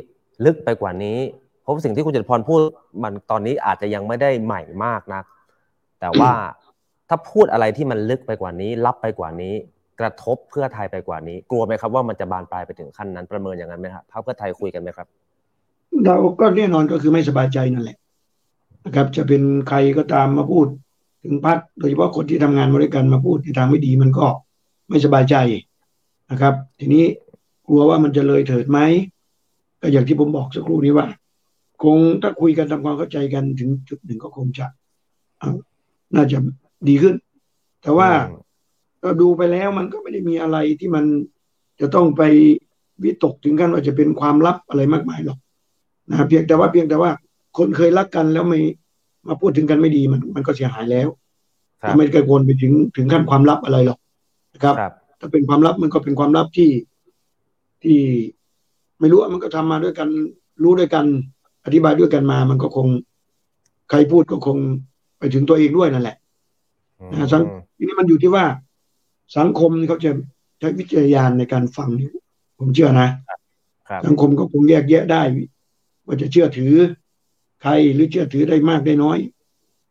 [0.44, 1.18] ลึกไปกว่านี้
[1.62, 2.60] เพราะสิ่งที่คุณจตุพรพูด
[3.02, 5.24] มันตอนนี้อาจจะยังไม่ได้ใหม่มากนัก
[6.00, 6.32] แต่ว่า
[7.08, 9.54] ถ้าพูดอะไรที่มันลึกไปกว่านี้ ลับไปกว่านี้
[10.00, 15.06] กระทบเพื่อไทยไปกว่านี้ กลัวไหมครับว่ามันจะบานปลายไปถึงขั้นนั้นประเมินอย่างนั้นไหมครับพรรคเพื่อไทยคุยกันไหมครับ
[16.04, 17.96] เราก็แน่นอนก็คือไม่สบายใจนั่นแหละ
[18.84, 20.66] นะครับ จะเป็นใครก็ตามมาพูด
[21.24, 24.26] ถึงพักโดยเฉพาะคนที่ทำงานมาด้วยกันมาพูดในทางไม่ดีมันก็
[24.88, 25.36] ไม่สบายใจ
[26.30, 27.04] นะครับ ทีนี้
[27.66, 28.78] กลัวว่ามันจะเลยเถิดไหม
[29.80, 31.06] ก็อย่างที่ผมบอกสักครู่นี้ว่า
[31.82, 34.66] คงถ้าคุยกันทำความเข้าใจกันถึงจุดหนึ่งก็คงจะ
[35.38, 35.56] เอ่อ
[36.14, 36.38] น่าจะ
[36.88, 37.14] ดีขึ้น
[37.82, 38.45] แต่ว่าอืม
[39.06, 41.04] ก็ดูไปแล้วมันก็ไม่ได้มีอะไรที่มัน
[41.80, 42.22] จะต้องไป
[43.02, 45.38] วิตกถึงขั้นว่าจะเป็นความลับอะไรมากมายหรอก
[46.10, 47.10] นะเพียงแต่ว่าเพียงแต่ว่า
[47.58, 48.60] คนเคยรักกันแล้วไม่
[49.28, 51.08] มาพูดถึงกันไม่ดีมัน มันก็เสียหายแล้ว
[51.82, 53.98] ครับไม่ได้กระโกนไปถึงถึงขั้นความลับอะไรหรอก
[54.54, 56.70] นะครับครับ ถ้าเป็นความลับมันก็เป็นความลับที่
[57.82, 57.98] ที่
[59.00, 60.08] ไม่รู้ว่ามันก็ทำมาด้วยกัน
[60.62, 61.04] รู้ด้วยกัน
[61.64, 62.86] อธิบายด้วยกันมา มันก็คง
[63.90, 64.56] ใครพูดก็คง
[65.18, 66.16] ไปถึงตัวเองด้วยนั่นแหละ
[67.12, 67.42] นะสัง
[67.76, 68.44] ทีนี้มันอยู่ที่ว่า
[69.36, 70.10] สังคมเขาจะ
[70.58, 72.12] ใช้วิจารณญาณในการฟังเนี่ย
[72.58, 73.08] ผมเชื่อนะ
[73.88, 75.22] ครับสังคมก็คงแยกแยะได้
[76.06, 76.74] ว่าจะเชื่อถือ
[77.62, 79.18] ใครหรือเชื่อถือได้มากได้น้อย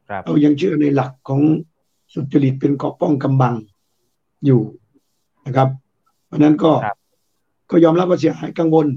[0.10, 1.42] ครับเรายังเชื่อในหลักของ
[2.14, 3.56] สุจริตเป็นเกราะป้องกำบัง
[4.46, 4.62] อยู่
[5.46, 5.70] นะครับ
[6.26, 6.98] เพราะฉะนั้นก็ครับ
[7.72, 8.88] ก็ยอมรับว่าเสียหายกังวล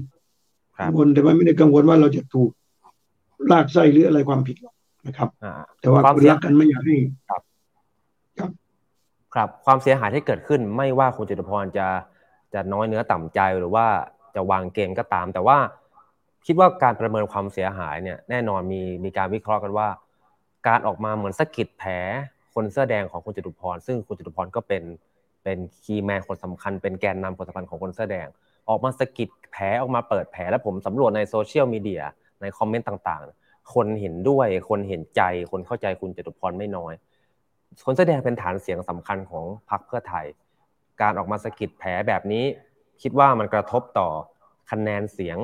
[0.77, 2.49] ครักับงวลแต่ว่าไม่ได้กังวลว่าเราจะถูก
[3.51, 4.75] ลากไส้หรืออะไรความผิดหรอก
[5.07, 6.95] นะครับอ่าแต่ว่าความคนเสียรักกันไม่อยากให้
[9.33, 11.87] ครับความเสียหายที่เกิดขึ้นไม่ว่าคุณจตุพรจะ
[12.53, 13.85] จะน้อยเนื้อต่ำใจหรือว่า
[14.35, 15.57] จะวางเกมก็ตาม แต่ว่า
[16.45, 19.87] คิดว่าการประเมินความเสียหายเนี่ยแน่นอนมีมีการวิเคราะห์กันว่า
[20.67, 21.91] การออกมาเหมือนสะกิดแผล
[22.53, 24.83] คนเสื้อแดงของคุณจตุพร ซึ่งคุณจตุพรก็เป็น
[25.43, 28.27] เป็น key man คนสำคัญ เป็นแกนนำคนสำคัญของคนเสื้อแดง
[28.69, 32.03] ออกมาสะกิดแผลออกมาเปิดแผลแล้วผมสำรวจในโซเชียลมีเดีย
[32.41, 36.93] ในคอมเมนต์ต่างๆ คนเห็นด้วยคนเห็นใจคนเข้าใจคุณจตุพรไม่น้อย
[37.85, 40.25] คนเสื้อแดงเป็นฐานเสียงสำคัญของพรรคเพื่อไทย
[41.01, 42.45] การออกมาสะกิดแผลแบบนี้
[43.01, 44.07] คิดว่ามันกระทบต่อ
[44.71, 45.37] คะแนนเสียง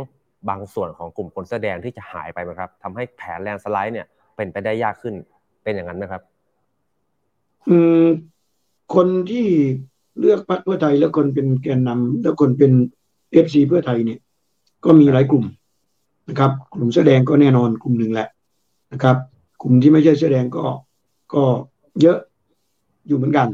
[0.50, 5.16] บางส่วนของกลุ่มคนเสื้อแดงที่จะหายไปไหมครับทำให้แผน landslide เนี่ยเป็นไปได้ยากขึ้น
[5.64, 6.22] เป็นอย่างนั้นไหมครับ
[7.70, 8.06] อืม
[8.96, 9.48] คนที่
[10.20, 12.72] เลือกพรรคเพื่อไทย แล้วคนเป็นแกนนำแล้วคนเป็น
[13.32, 14.20] FC เพื่อไทยเนี่ย
[14.86, 15.46] ก็มีหลายกลุ่ม
[16.30, 18.28] นะครับ กลุ่มแสดงก็แน่นอนกลุ่มหนึ่งแหละ
[18.94, 19.18] นะครับ
[19.62, 20.66] กลุ่มที่ไม่ใช่แสดงก็
[21.34, 21.44] ก็
[22.02, 22.18] เยอะ
[23.08, 23.48] อยู่เหมือนกัน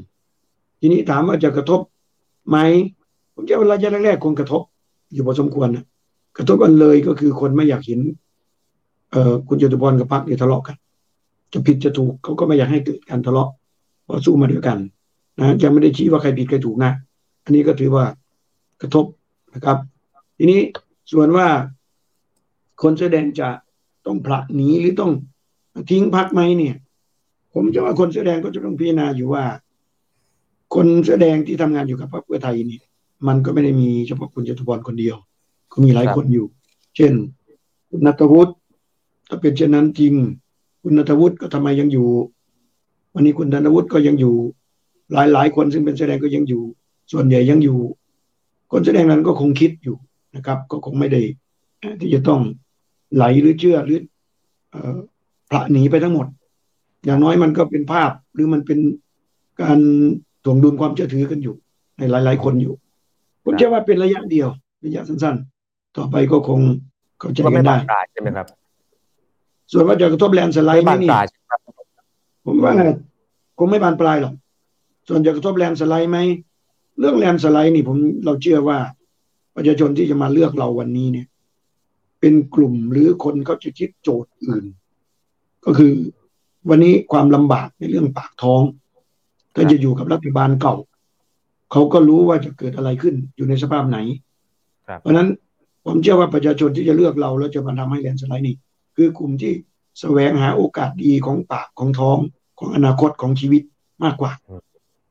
[0.80, 1.82] ทีนี้ถามว่าจะกระทบ
[2.50, 2.58] ไหม
[3.34, 4.62] ผมคิดว่าระยะแรกๆคงกระทบ
[5.14, 5.86] อยู่พอสมควรนะ
[6.38, 8.00] กระทบกันเลยก็คือคนไม่อยากเห็น
[9.12, 10.76] เอ่อคุณจตุพรกับพรรคเนี่ยทะเลาะกัน
[11.54, 13.50] จะผิดจะถูกเขาก็ไม่อยากให้เกิดการทะเลาะ
[14.04, 14.78] เพราะสู้มาด้วยกัน
[15.40, 16.92] นะยังไม่ได้ชี้ว่าใครผิดใครถูกนะ
[17.44, 18.06] อันนี้ก็ถือว่า
[18.82, 19.06] กระทบ
[19.54, 19.78] นะครับ
[20.38, 20.62] ทีนี้
[21.12, 21.48] ส่วนว่า
[22.82, 23.48] คนแสดงจะ
[24.06, 25.12] ต้องผลักหนีหรือต้อง
[25.90, 26.76] ทิ้งพักไหมเนี่ย
[27.54, 29.44] ผมจะว่าคนแสดงก็จะต้องพิจารณาอยู่ว่า
[30.76, 32.80] คนแสดงที่ทำงานอยู่กับพรรคเพื่อไทยนี่
[33.28, 35.16] มันก็ไม่ได้มีเฉพาะคุณจตุพรคนเดียว
[35.72, 36.46] ก็มีหลายคนอยู่
[36.96, 37.14] เช่น
[37.90, 38.54] คุณนัทวุฒิ
[39.30, 40.14] ถ้าเป็นเช่นนั้นจริง
[40.82, 42.08] คุณนัทวุฒิก็ทำไมยังอยู่
[43.14, 44.36] วันนี้คุณธนวุฒิก็ยังอยู่
[45.14, 46.64] หลายหลายคนซึ่งเป็นแสดงก็ยังอยู่
[47.12, 47.80] ส่วนใหญ่ยังอยู่
[48.72, 49.96] คนแสดงนั้นก็คงคิดอยู่
[50.36, 51.22] นะครับ ก็คงไม่ได้
[52.00, 52.42] ที่จะต้อง
[53.16, 54.00] ไหลหรือเชื่อหรือ
[55.50, 56.28] พระหนีไปทั้งหมด
[57.06, 58.80] อย่างน้อยมันก็เป็นภาพหรือมันเป็น
[59.62, 59.80] การ
[60.44, 61.56] ถ่วงดุลความเชื่อถือกันอยู่
[61.98, 62.74] ในหลาย ๆ คนอยู่
[63.44, 64.50] ผมเชื่อว่าเป็นระยะเดียว
[64.86, 66.60] ระยะสั้นๆ ต่อไปก็คง
[67.20, 67.76] เข้าใจกันได้
[68.12, 68.48] ใช่ไหมครับ
[69.72, 71.10] ส่วนว่าจะกระทบแลนสไลด์ไหมนี่
[72.46, 72.74] ผมว่า
[73.58, 74.34] คงไม่บานปลายหรอก
[75.08, 76.18] ส่วนจะกระทบแลนสไลด์ไหม
[77.00, 78.78] เรื่องแลนสไลด์นี่ผมเราเชื่อว่า
[79.56, 81.28] ประชาชนที่จะมาเลือกเราวันนี้เนี่ย
[82.20, 84.66] เป็นกลุ่มหรือคนเขาจะคิดโจทย์อื่น
[85.66, 85.94] ก็คือ
[86.70, 88.62] วันนี้ความลำบากในเรื่องปากท้อง
[89.56, 90.76] ถ้าจะอยู่กับรัฐบาลเก่า
[91.72, 93.98] เขาก็รู้ว่าจะเกิดอะไรขึ้นอยู่ในสภาพไหน
[95.02, 95.30] เพราะนั้น
[95.86, 98.56] ผมเชื่อว่าประชาชนที่จะเลือกเราแล้วจะมาทำให้แลนสไลด์นี่
[98.96, 99.54] คือกลุ่มที่
[100.00, 102.18] แสวงหาโอกาสดีของปากของท้อง
[102.60, 103.64] ของอนาคตของชีวิต
[104.04, 104.32] มากกว่า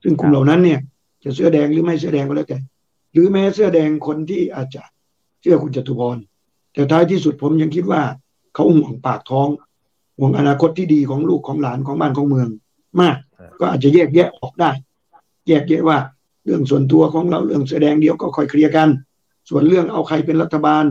[0.02, 0.80] ซึ่งกลุ่มเหล่านั้นเนี่ย
[1.24, 2.58] จะเสื้อแดงหรือไม่เสื้อแดงก็แล้วแต่
[3.12, 4.82] หรือแม้เสื้อแดงคนที่อาจจะ
[5.40, 6.16] เชื่อคุณจตุพร
[6.72, 8.02] แต่ท้ายที่สุดผมยังคิดว่า
[8.54, 9.48] เขาห่วงปากท้อง
[10.20, 12.48] ห่วงอนาคตที่ดีของลูกของหลานของบ้านของเมือง
[13.00, 13.16] มาก
[13.60, 14.70] ก็อาจจะแยกแยะออกได้
[15.48, 15.98] แยกแยะว่า
[16.44, 18.88] เรื่องส่วนตัวของเราเรื่องแสดงเดียวก็ค่อยเคลียร์กัน
[19.48, 20.84] ส่วนเรื่องเอาใครเป็นรัฐบาล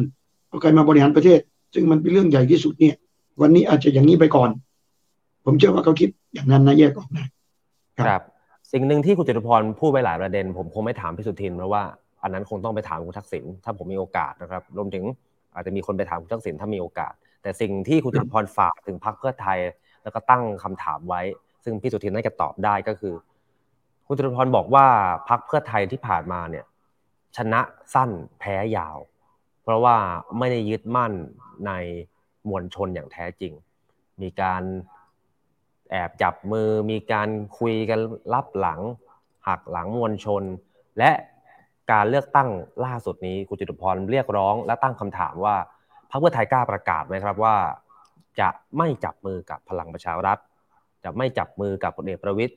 [0.50, 1.40] เอาใครมาบริหารประเทศ
[1.74, 2.96] ซึ่งมันเป็นเรื่องใหญ่ที่สุดเนี่ย
[3.42, 4.50] วันนี้อาจจะอย่างนี้ไปก่อน
[5.46, 7.26] ผมเชื่อว่าเขาคิดอย่างนั้นนะแยกออกนะ
[8.00, 8.22] ครับ
[8.72, 11.84] สิ่งหนึ่งที่คุณจตุพรพูดไปหลายประเด็น ผมคงไม่ถามพิสุทินเพราะว่า
[12.24, 15.04] อันนั้นคงต้องไปถามคุณทักษิณถ้าผมมีโอกาสนะครับ รวมถึง
[15.56, 19.60] อาจจะมีคนไปถามคุณทักษิณถ้ามีโอกาส แต่สิ่งที่คุณจตุพรฝากถึงพรรคเพื่อไทย
[20.04, 21.22] แล้วก็ตั้งคำถามไว้
[21.64, 23.14] ซึ่งพิสุทินน่าจะตอบได้ก็คือ
[24.08, 24.86] คุณจตุพรบอกว่า
[25.30, 26.66] พรรคเพื่อไทยที่ผ่านมาเนี่ย
[27.38, 27.62] ชนะ
[27.94, 28.98] สั้นแพ้ยาว
[29.64, 29.98] เพราะว่า
[30.38, 31.14] ไม่ได้ยึดมั่น
[31.68, 31.72] ใน
[32.50, 33.54] มวลชนอย่างแท้จริง
[34.22, 34.64] มีการ
[35.92, 38.00] แอบจับมือมีการคุยกัน
[38.34, 38.80] รับหลัง
[39.48, 40.44] หักหลังมวลชน
[41.00, 41.12] และ
[41.92, 42.50] การเลือกตั้ง
[42.86, 45.56] ล่าสุดนี้คุณจตุพรเรียกร้อง และตั้งคำถามว่า
[46.12, 47.56] พรรคเพื่อไทยกล้าประกาศไหมครับว่า
[48.40, 50.38] จะไม่จับมือกับพลังประชารัฐ
[51.04, 52.54] จะไม่จับมือกับพลเอกประวิตย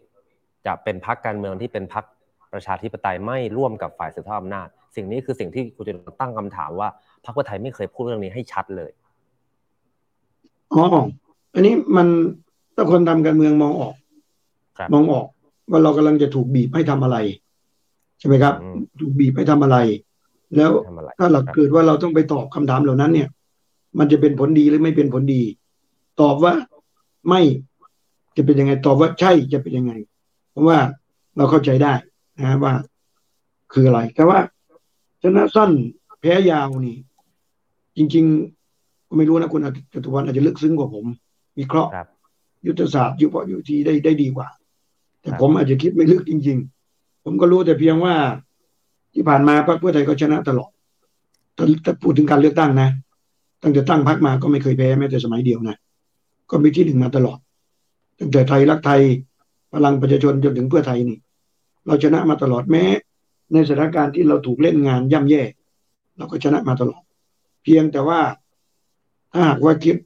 [0.67, 2.05] จะเป็นพรรคการเมืองที่เป็นพรรค
[2.53, 6.89] ประชาธิปไตยไม่ร่วมกับฝ่ายสืบทอดอำนาจ สิ่งนี้คือสิ่งที่คุณจะตั้งคำถามว่า
[7.25, 8.91] พรรคเพื่อไทยไม่เคยพูดเรื่องนี้ให้ชัดเลย
[10.73, 10.85] อ๋อ
[11.55, 12.07] อันนี้มัน
[12.75, 13.95] ถ้าคนทำการเมืองมองออก
[14.93, 15.27] มองออก
[15.71, 17.17] ว่าเรากำลังจะถูกบีบให้ทำอะไร
[18.19, 18.55] ใช่ไหมครับ
[19.01, 19.77] ถูกบีบให้ทำอะไร
[20.57, 20.71] แล้ว
[21.19, 23.29] ถ้าหลักเกิดว่าเราต้องไปตอบคำถามเหล่านั้นเนี่ย
[23.99, 25.43] มันจะเป็นผลดีหรือไม่เป็นผลดี
[26.21, 26.55] ตอบว่า
[27.29, 27.41] ไม่
[28.37, 29.93] จะเป็นยังไง ตอบว่าใช่จะเป็นยังไง
[30.51, 30.79] เพราะว่า
[31.37, 31.93] เราเข้าใจได้
[32.39, 32.73] นะว่า
[33.73, 34.39] คืออะไรแต่ว่า
[35.23, 35.71] ชนะสั้น
[36.21, 36.97] แพ้ยาวนี่
[37.97, 38.25] จริง
[38.71, 41.05] ๆ ไม่รู้นะคุณจตุวันอาจจะลึกซึ้งกว่าผม
[41.59, 41.93] วิเคราะห์
[42.67, 44.49] ยุทธศาสตร์ยุพยุทีได้ได้ดีกว่า
[45.21, 46.59] แต่ผมอาจจะคิดไม่ลึกจริง
[46.93, 48.15] ๆ ผมก็รู้แต่เพียงว่า
[49.15, 50.71] ที่ผ่านมาพรรคเพื่อไทยก็ชนะตลอด
[51.85, 52.89] ถ้าพูดถึงการเลือกตั้งนะ
[53.63, 55.77] ตั้งแต่ตั้งพรรคมาก็ไม่เคยแพ้แม้แต่สมัยเดียวนะ
[56.51, 57.39] ก็มีที่หนึ่งมาตลอด
[58.19, 59.03] ตั้งแต่ไทยรักไทย
[59.73, 61.19] พลังประชาชนจนถึงเพื่อไทยนี่
[61.87, 62.85] เราชนะมาตลอดแม้
[63.53, 65.43] ในสถานการณ์ที่เราถูกเล่นงานย่ำแย่
[66.17, 67.03] เราก็ชนะมาตลอด
[67.63, 68.21] เพียงแต่ว่า
[69.33, 69.97] ถ้าหากว่าคิด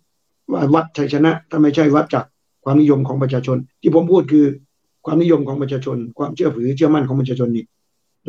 [0.53, 2.25] ว่าวัดชัยชนะถ้าไม่ใช่วัดจาก
[2.65, 4.47] ความนิยมของประชาชน ที่ผมพูดคือ
[5.05, 7.65] ความนิยมของประชาชน ความเชื่อถือเชื่อมั่นของประชาชนนี่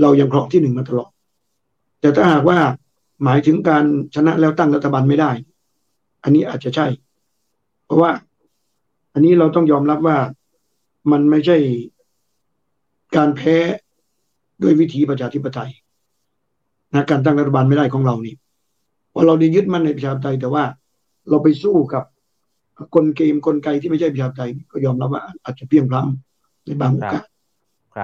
[0.02, 1.10] เรายังครองที่หนึ่งมาตลอด
[2.00, 2.60] แต่ถ้าหากว่า
[3.24, 5.32] หมายถึงการชนะแล้วตั้งรัฐบาลไม่ได้
[6.24, 6.88] อันนี้อาจจะใช่
[7.86, 8.12] เพราะว่า
[9.14, 10.18] อันนี้เราต้องยอมรับว่า
[11.12, 11.58] มันไม่ใช่
[13.16, 13.58] การแพ้
[14.62, 15.72] ด้วยวิธีประชาธิปไตย
[16.94, 18.36] นะการตั้งรัฐบาลไม่ได้ของเรานี่
[19.18, 20.64] ผราะเราได้ยึดมั่นในประชาธิปไตย แต่ว่า
[21.30, 22.04] เราไปสู้กับ
[22.96, 27.24] กลเกมกลไกที่ไม่ใช่ประชาธิปไตยก็ยอมรับว่า อาจจะเพียงพล้ำในบางโอกาส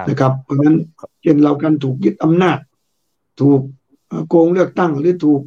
[0.08, 0.76] นะครับ เพราะฉะนั้น
[1.22, 2.58] เช่นเราการถูกยึดอำนาจ
[3.40, 3.60] ถูก
[4.28, 5.40] โกงเลือกตั้งหรือถูก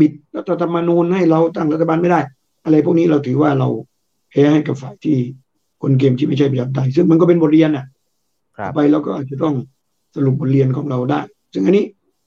[0.00, 2.20] บิดรัฐธรรมนูญให้เราตั้งรัฐบาลไม่ได้
[2.64, 3.68] อะไรพวกนี้เราถือว่าเรา
[4.30, 5.16] แพ้ให้กับฝ่ายที่
[5.82, 7.86] คนเกมที่ไม่ใช่ประชาธิปไตยซึ่งมันก็เป็นบทเรียนอะ
[8.74, 9.54] ไปเราก็อาจจะต้อง
[10.14, 11.20] สรุปบทเรียนของเราได้
[11.52, 11.84] ซึ่งอันนี้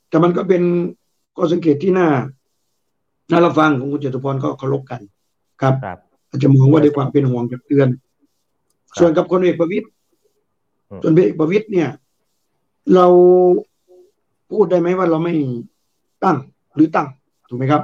[0.09, 0.63] แต่มันก็เป็น
[1.35, 2.07] ข้อสังเกตที่น่า
[3.31, 5.01] น่ารับฟังของคุณจตุพรก็เคารพกัน
[5.61, 5.73] ครับ
[6.29, 7.87] อาจจะมองว่าด้วยความเป็นห่วงกับเตือน
[8.99, 9.87] ส่วนกับคนเอกประวิตย
[11.01, 11.89] ส่วนเอกประวิตยเนี่ย
[12.95, 13.07] เรา
[14.51, 15.33] พูดได้ไหมว่าเราไม่
[16.23, 16.37] ตั้ง
[16.75, 17.07] หรือตั้ง
[17.49, 17.81] ถูกไหมครับ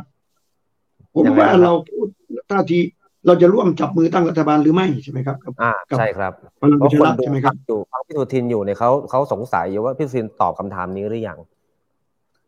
[1.14, 2.08] ผมว่าเราพูด
[2.52, 2.80] ท่าที
[3.26, 11.40] เราจะร่วมจับมือตั้งรัฐบาลหรือไม่ใช่ไหมครับอ่าใช่ครับพลังประชารัฐใช่ไหมครับอยู่ฟังพี่สุทินอยู่เนี่ยเขาเขาสงสัยอยู่ว่าพี่สุทินตอบคำถามนี้หรือยัง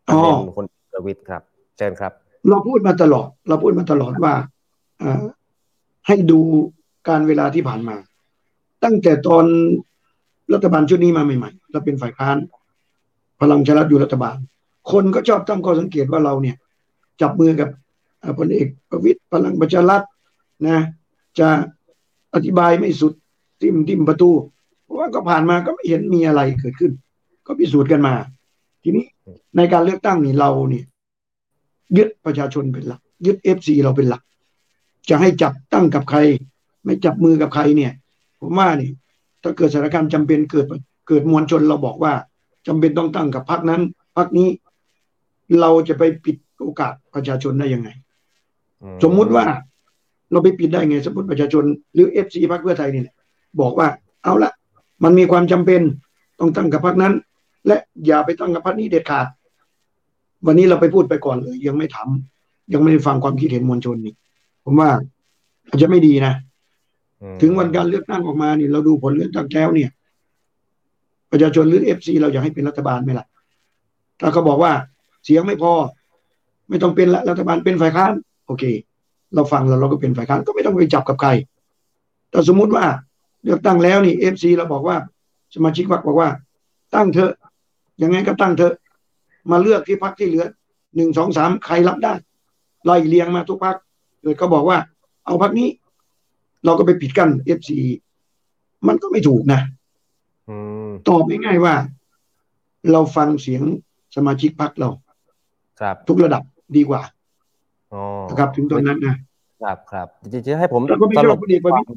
[0.09, 0.21] อ๋อ
[0.55, 1.41] คนประวิตยครับ
[1.77, 2.11] เชิญครับ
[2.49, 4.33] เราพูดมาตลอด เราพูดมาตลอดว่า
[6.07, 6.39] ให้ดู
[7.07, 7.95] การเวลาที่ผ่านมา
[8.83, 9.45] ตั้งแต่ตอน
[10.53, 12.37] รัฐบาลชุดนี้มาใหม่ๆเราเป็นฝ่ายค้าน
[13.41, 14.37] พลังชลัดอยู่รัฐบาล
[14.91, 16.55] คนก็ชอบตั้งข้อสังเกตว่าเราเนี่ย
[17.21, 17.69] จับมือกับ
[18.37, 20.03] พลเอกประวิตยพลังประชารัฐ
[20.67, 20.79] นะ
[21.39, 21.49] จะ
[22.33, 23.13] อธิบายไม่สุด
[23.61, 24.31] ทิมทิมประตู
[24.83, 26.91] เพราะว่าก็ผ่านมาก็ไม่เห็นมีอะไรเกิดขึ้น
[27.45, 28.13] ก็พิสูจน์กันมา
[28.83, 29.05] ทีนี้
[29.55, 30.85] ในการเลือกตั้งนี่เราเนี่ย
[31.97, 34.21] ยึดประชาชนเป็นหลัก ยึด FC เราเป็นหลัก
[35.09, 36.19] จะให้จับตั้งกับใคร
[36.83, 37.93] ไม่จับมือกับใครเนี่ย
[38.39, 38.91] ผมว่านี่
[39.43, 40.65] ถ้าเกิดสถานการณ์จำเป็นเกิด
[41.07, 42.13] เกิดมวลชนเราบอกว่า
[42.67, 43.81] จำเป็นต้องตั้งกับพรรคนั้น
[44.17, 44.47] พรรคนี้
[45.59, 47.89] เราจะไปปิดโอกาสประชาชนได้ยังไง
[49.03, 49.45] สมมุติว่า
[50.31, 51.63] เราไปปิดได้ไง สมมติประชาชน
[51.93, 53.03] หรือ FC พรรคเพื่อไทยนี่
[53.61, 53.87] บอกว่า
[54.23, 54.51] เอาละ
[55.03, 55.81] มันมีความจำเป็น
[56.39, 57.13] ต้องตั้งกับพรรคนั้น
[57.67, 59.27] และอย่าไปตั้งกับพรรคนี้เด็ดขาด
[60.45, 64.13] วันนี้เราไปพูดไปก่อนเลย ยังไม่ทำยังไม่ได้ฟังความคิดเห็นมวลชนนี่
[64.63, 64.89] ผมว่า
[65.67, 66.33] อาจจะไม่ดีนะ
[67.41, 69.89] ถึงวันการเลือกตั้งออกมานี่เราดูผลเลือกตั้งแล้วเนี่ย
[71.31, 73.25] ประชาชนหรือ FC เราอยากให้เป็นรัฐบาลไหมล่ะ
[74.19, 74.73] ถ้าเขาบอกว่า
[75.23, 75.73] เสียงไม่พอ
[76.69, 78.13] ไม่ต้องเป็นละรัฐบาลเป็นฝ่ายค้าน
[78.47, 78.63] โอเค
[79.35, 81.29] เราฟังแล้วเราก็เป็นฝ่ายค้านก็ไม่ต้องไปจับกับใคร
[82.29, 82.85] แต่สมมุติว่า
[83.43, 84.97] เลือกตั้งแล้วนี่ FC เราบอกว่า
[85.55, 86.29] สมาชิกพรรคบอกว่า
[86.95, 87.33] ตั้งเถอะ
[88.01, 88.75] ยังไงก็ตั้งเถอะ
[89.51, 90.45] มาเลือกที่พรรคที่เหลือ
[90.95, 92.13] หนึ่งสองสามใครรับได้
[92.85, 93.75] ไล่เลียงมาทุกพรรค
[94.21, 94.77] เกิดเขาบอกว่า
[95.25, 95.69] เอาพรรคนี้
[96.65, 97.79] เราก็ไปปิดกั้น FC
[98.87, 99.61] มันก็ไม่ถูกนะ
[101.07, 101.75] ตอบง่ายๆว่า
[102.91, 103.63] เราฟังเสียง
[104.15, 104.89] สมาชิกพรรคเรา
[105.79, 106.43] ครับทุกระดับ
[106.75, 107.01] ดีกว่า
[108.29, 109.15] นะครับถึงตอนนั้นนะ
[109.61, 110.07] ครับครับ
[110.45, 111.87] จะให้ผมถ้าเขาไม่ชอบพลเอกประวิตย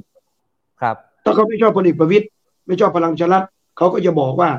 [0.83, 2.27] ครับถ้าเขาไม่ชอบพลเอกประวิตย
[2.67, 3.43] ไม่ชอบพลังชลัด
[3.77, 4.51] เขาก็จะบอกว่า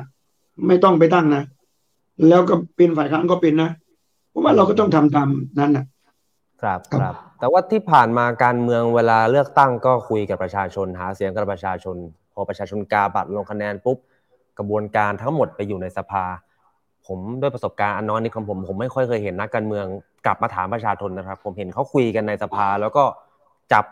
[0.66, 1.42] ไม่ต้องไปตั้งนะ
[2.28, 3.70] แล้วก็เป็นฝ่ายค้านก็เป็นนะ
[4.28, 5.28] เพราะว่าเราก็ต้องทำตาม
[5.58, 5.84] นั้นนะ
[6.62, 11.96] ครับครับ แต่ว่าที่ผ่านมาการเมืองเวลาเลือกตั้งก็คุยกับประชาชน หาเสียงกับประชาชน
[12.34, 13.98] พอประชาชนกาบัตรลงคะแนนปุ๊บ
[14.58, 16.24] กระบวนการทั้งหมดไปอยู่ในสภา
[17.08, 19.86] ผมด้วยประสบการณ์อันน้อยนี่ของผมผมไม่ค่อยเคยเห็นนักการเมือง
[20.26, 23.04] กลับมาถามประชาชนนะครับ ผมเห็นเขาคุยกันในสภา แล้วก็
[23.72, 23.84] จับ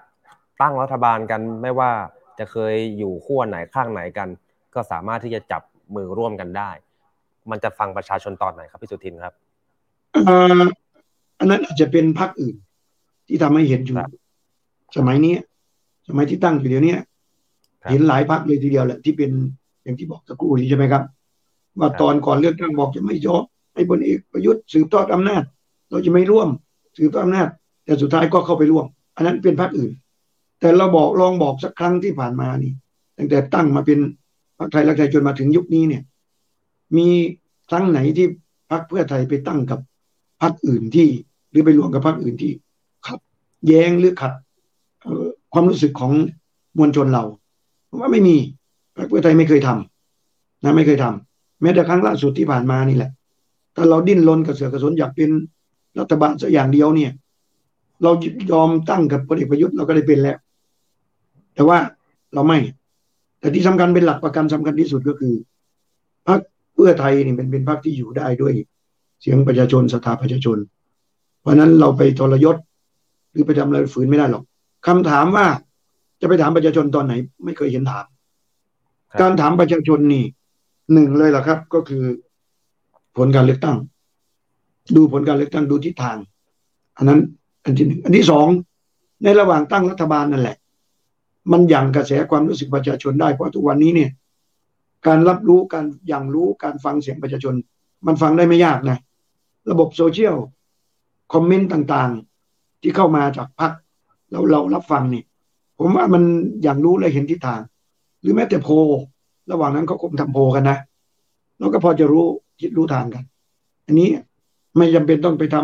[0.61, 1.91] ตั้งรัฐบาลกันไม่ว่า
[2.39, 4.29] จะเคยอยู่ขั้วไหนข้างไหนกัน
[4.75, 5.63] ก็สามารถที่จะจับ
[5.95, 6.71] มือร่วมกันได้
[7.51, 9.35] มันจะฟังประชาชนตอนไหนครับพี่สุทินครับ
[11.39, 12.57] อันนั้นอาจจะเป็นพรรคอื่น
[13.29, 13.97] ที่ทำให้เห็นอยู่
[14.97, 15.35] สมัยนี้
[16.09, 16.97] สมัยที่ตั้งอยู่เดี๋ยวนี้
[17.91, 19.31] เห็นหลายพรรคเลยทีเดียวแหละที่เป็น
[19.83, 21.03] อย่างที่บอกสักครู่นี้ใช่ไหมครับ
[21.79, 25.43] ว่าตอนก่อนเลือกตั้งบอกจะไม่ยอมให้บนเอกประยุทธ์สืบทอดอำนาจ
[25.91, 26.49] เราจะไม่ร่วม
[26.97, 27.49] สืบทอดอำนาจ
[27.85, 28.87] แต่สุดท้ายก็เข้าไปร่วม
[29.17, 29.93] อันนั้นเป็นพรรคอื่น
[30.61, 32.73] แต่เราบอกลองบอกสักครั้งที่ผ่านมานี่
[33.19, 33.99] ตั้งแต่ตั้งมาเป็น
[34.59, 36.03] พรรคไทยรักไทยจนมาถึงยุคนี้เนี่ย
[36.97, 37.09] มี
[37.71, 38.27] ครั้งไหนที่
[38.71, 39.81] พรรคเพื่อไทยไปตั้งกับ
[40.43, 41.09] พรรคอื่นที่
[41.51, 42.53] หรือไปรวมกับพรรคอื่นที่
[43.07, 43.21] ขัด
[43.67, 44.33] แย้งหรือขัด
[45.53, 46.13] ความรู้สึกของ
[46.79, 47.25] มวลชนเรา
[47.99, 48.37] ว่าไม่มี
[48.97, 53.11] พรรคเพื่อไทยไม่เคยทำนะไม่เคยทำ แม้แต่ครั้งล่าสุดที่ผ่านมานี่แหละ
[53.77, 55.31] ถ้าเราดิ้นรนกระเสือกกระสนอยากเป็น
[55.99, 57.13] รัฐบาลสักอย่างเดียวเนี่ย
[58.03, 58.11] เรา
[58.53, 60.37] ยอมตั้งกับพลเอกประยุทธ์เราก็ได้เป็นแล้ว
[61.55, 61.79] แต่ว่า
[62.35, 62.59] เราไม่
[63.41, 65.35] แต่ที่สำคัญเป็นหลักประกันสำคัญที่สุดก็คือ
[66.29, 66.41] พรรค
[66.75, 68.55] เพื่อไทยนี่เป็นเป็นพรรคที่อยู่ได้ด้วย
[69.21, 70.59] เสียงประชาชนสถาประชาชน
[71.41, 72.57] เพราะนั้นเราไปทรยศ
[73.31, 74.45] หรือไปทำอะไรฝืนไม่ได้หรอก
[74.87, 75.47] คำถามว่า
[76.21, 77.13] จะไปถามประชาชนตอนไหน
[77.45, 78.07] ไม่เคยเห็นถาม
[79.21, 80.25] การถามประชาชนนี่
[80.93, 82.05] หนึ่งเลยล่ะครับ ก็คือ
[83.17, 83.77] ผลการเลือกตั้ง
[84.97, 86.17] ดูผลการเลือกตั้งดูทิศทาง
[86.97, 87.21] อันนั้น
[87.65, 88.49] อันที่หนึ่งอันที่สอง
[89.23, 90.57] ในระหว่างตั้งรัฐบาลนั่นแหละ
[91.53, 94.11] มันยังกระแสความรู้สึกประชาชนได้เพราะทุกวันนี้เนี่ย
[95.07, 97.55] การรับรู้การย่างรู้การฟังเสียงประชาชน
[98.07, 98.99] มันฟังได้ไม่ยากนะ
[99.71, 100.37] ระบบโซเชียล
[101.33, 103.73] คอมเมนต์ต่างๆ ที่เข้ามาจากพรรค
[104.31, 105.23] เราเรารับฟังนี่
[105.79, 106.23] ผมว่ามัน
[106.63, 107.61] อย่างรู้เลยเห็นทิศทาง
[108.21, 108.69] หรือแม้แต่โพ
[109.51, 110.79] ระหว่างนั้นเขาคงทำโพกันนะ
[111.59, 112.25] เราก็พอจะรู้
[112.61, 113.25] คิดรู้ทางกัน
[113.87, 114.09] อันนี้
[114.77, 115.57] ไม่จำเป็นต้องไปท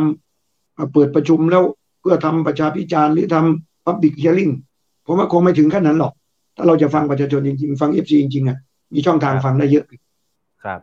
[0.43, 1.63] ำเปิดประชุมแล้ว
[2.01, 4.53] เพื่อทำประชาพิจารณ์หรือทำ public hearing
[5.07, 6.13] ผมว่าคงไม่ถึงขั้นนั้นหรอก
[6.57, 8.59] ถ้าเราจะฟังประชาชนจริงๆ ฟัง FC จริงๆอะ
[8.93, 9.85] มีช่องทางฟังได้เยอะ
[10.65, 10.81] ครับ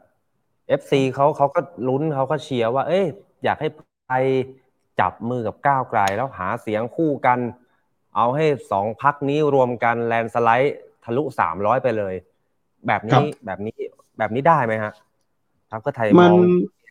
[0.67, 3.05] FC เขาเขาก็ลุ้นเขาก็เชียร์ว่า เอ้ย
[3.43, 3.67] อยากให้เพื่อ
[4.07, 4.25] ไทย
[4.99, 7.39] จับมือกับก้าวไกลแล้วหาเสียงคู่กัน
[8.15, 12.13] เอาให้สองพรรคนี้รวมกัน landslide ทะลุสามร้อยไปเลย
[12.87, 13.73] แบบนี้แบบนี้
[14.17, 14.93] แบบนี้ได้ไหมฮะ
[15.71, 16.37] พรรคเพื่อไทยมอง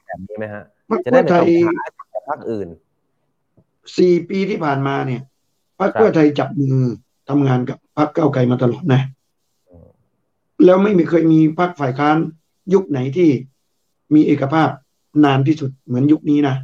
[0.06, 0.64] แบบนี้ไหมฮะ
[1.04, 1.84] จะได้ไม่ต้องหา
[2.28, 2.68] พรรคอื่น
[3.98, 5.22] สี่ปีที่ผ่านมาเนี่ย
[5.80, 6.78] พรรคเพื่อไทยจับมือ
[7.28, 9.02] ทำงานกับพรรคก้าวไกลมาตลอดนะ
[10.64, 12.16] แล้วไม่มีเคยมีพรรคฝ่ายค้าน
[12.74, 13.28] ยุคไหนที่
[14.14, 14.68] มีเอกภาพ
[15.24, 16.54] นานที่สุดเหมือนยุคนี้นะ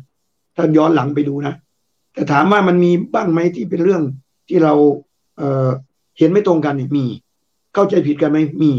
[0.56, 1.54] ถ้าย้อนหลังไปดูนะ
[2.14, 4.02] แต่ถามว่ามันมีบ้างไหมที่เป็นเรื่อง
[4.48, 4.74] ที่เรา
[5.38, 7.06] เเห็นไม่ตรงกันนี่มี
[7.74, 8.72] เข้าใจผิดกันไหมมี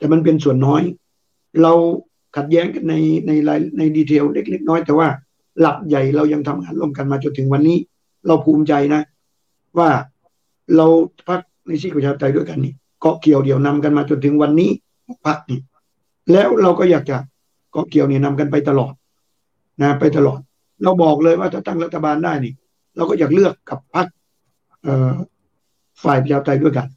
[0.00, 0.82] แต่มันเป็นส่วนน้อย
[1.62, 1.72] เรา
[2.36, 2.94] ขัดแย้งกันใน
[3.26, 5.08] ในรายในดีเทลเล็ก ๆ น้อย แต่ว่า
[5.60, 7.78] หลักใหญ่เรายังทำงานร่วมกันมาจนถึงวันนี้
[8.26, 9.02] เราภูมิใจนะ
[9.78, 9.90] ว่า
[10.76, 10.86] เรา
[11.28, 14.70] พักในชีประชาธิปไตยด้วยกันนี่เกาะเกี่ยวเดี่ยวนำกันมาจนถึงวันนี้
[15.26, 15.60] พักนี่
[16.32, 17.16] แล้วเราก็อยากจะ
[17.72, 18.92] เกาะเกี่ยวเนี่ยนำกันไปตลอด
[19.82, 20.40] นะไปตลอด
[20.82, 22.52] เราบอกเลยว่าถ้าตั้งรัฐบาลได้นี่
[22.96, 24.06] เราก็อยากเลือกกับพัก
[26.02, 26.88] ฝ่ายประชาธิปไตยด้วยกัน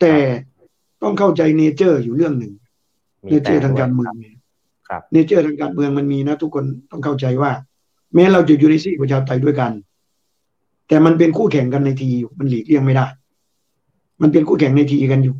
[0.00, 0.14] แต่
[1.02, 2.52] ต้องเข้าใจ nature อยู่เรื่องหนึ่ง
[3.30, 4.34] nature ทางการเมืองเนี่ย
[5.12, 7.52] nature ทางการเมืองมันมีนะ ทุกคนต้องเข้าใจว่า
[8.14, 9.72] แม้เราจะอยู่ในซีกประชาธิปไตยด้วยกัน
[10.88, 13.06] แต่มันเป็นคู่แข่งกันในทีอยู่มันหลีกเลี่ยงไม่ได้
[14.22, 15.36] มันเป็นคู่แข่งในทีกันอยู่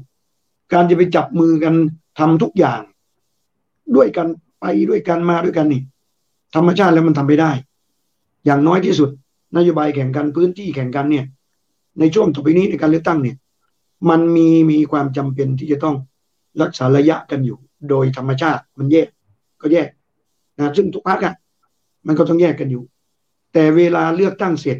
[0.73, 1.75] การจะไปจับมือกัน
[2.19, 2.81] ทำทุกอย่าง
[3.97, 4.27] ด้วยกัน
[4.61, 5.83] ไปด้วยกันมาด้วยกันนี่
[6.55, 7.51] ธรรมชาติแล้วมันทำไม่ได้
[8.45, 9.11] อย่างน้อยที่สุด
[9.57, 11.25] นโยบายแข่งกันพื้นที่แข่งกันเนี่ย
[11.99, 13.37] ในช่วงต่อไปนี้ในการเลือกตั้งเนี่ย
[14.11, 15.97] มันมีมีความจำเป็นที่จะต้อง
[16.63, 19.09] รักษาระยะกันอยู่ โดยธรรมชาติมันแยก
[19.61, 19.89] ก็แยก
[20.59, 21.35] นะซึ่งทุกพักอะ
[22.07, 22.83] มันก็ต้องแยกกันอยู่
[23.53, 24.79] แต่เวลาเลือกตั้งเสร็จ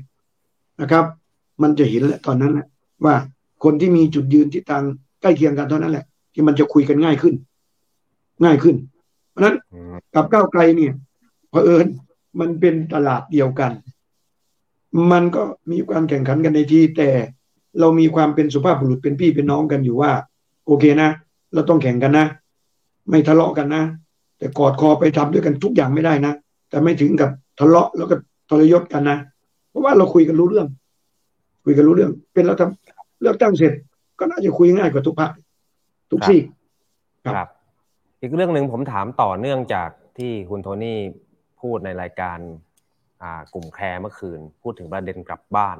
[0.81, 1.05] นะครับ
[1.63, 2.67] มันจะเห็นแหละตอนนั้นแหละ
[3.05, 3.15] ว่า
[3.65, 4.85] คนที่มีจุดยืนที่ต่าง
[5.21, 7.35] ใกล้เคียงกันเท่านั้นแหละ ที่มันจะคุยกันง่ายขึ้น
[8.45, 8.77] ง่ายขึ้น
[9.31, 9.57] เพราะนั้น
[10.15, 10.93] กับก้าวไกลเนี่ย
[11.51, 11.87] เผอิญ
[12.41, 13.73] มันเป็นตลาดเดียวกัน
[15.11, 17.11] มันก็มีความแข่งขันกันในทีแต่
[17.81, 20.13] เรามีความเป็นสุภาพบุรุษเป็นพี่เป็นน้องกันอยู่ว่า
[20.67, 21.11] โอเคนะ
[21.55, 22.27] เราต้องแข่งกันนะ
[23.11, 23.83] ไม่ทะเลาะกันนะ
[24.39, 26.33] แต่กอดคอไปทำด้วยกันทุกอย่างไม่ได้นะ
[26.71, 28.15] แต่ไม่ถึงกับทะเลาะแล้วก็
[28.51, 29.19] ทรยศกันนะ
[29.69, 30.67] เพราะว่าเราคุยกันรู้เรื่อง
[31.65, 33.73] คุยกันรู้เรื่อง เป็นแล้วทำเลือกตั้งเสร็จ
[34.19, 35.31] ก็น่าจะคุยง่ายกว่าทุกภาค
[36.11, 36.41] ทุกที่
[37.25, 37.49] ครับ
[38.21, 40.99] อีกเรื่องหนึ่งผมถามต่อเนื่องจากที่คุณโทนี่
[41.61, 42.39] พูดในรายการ
[43.55, 45.77] กลุ่มแคร์เมื่อคืน พูดถึงประเด็นกลับบ้าน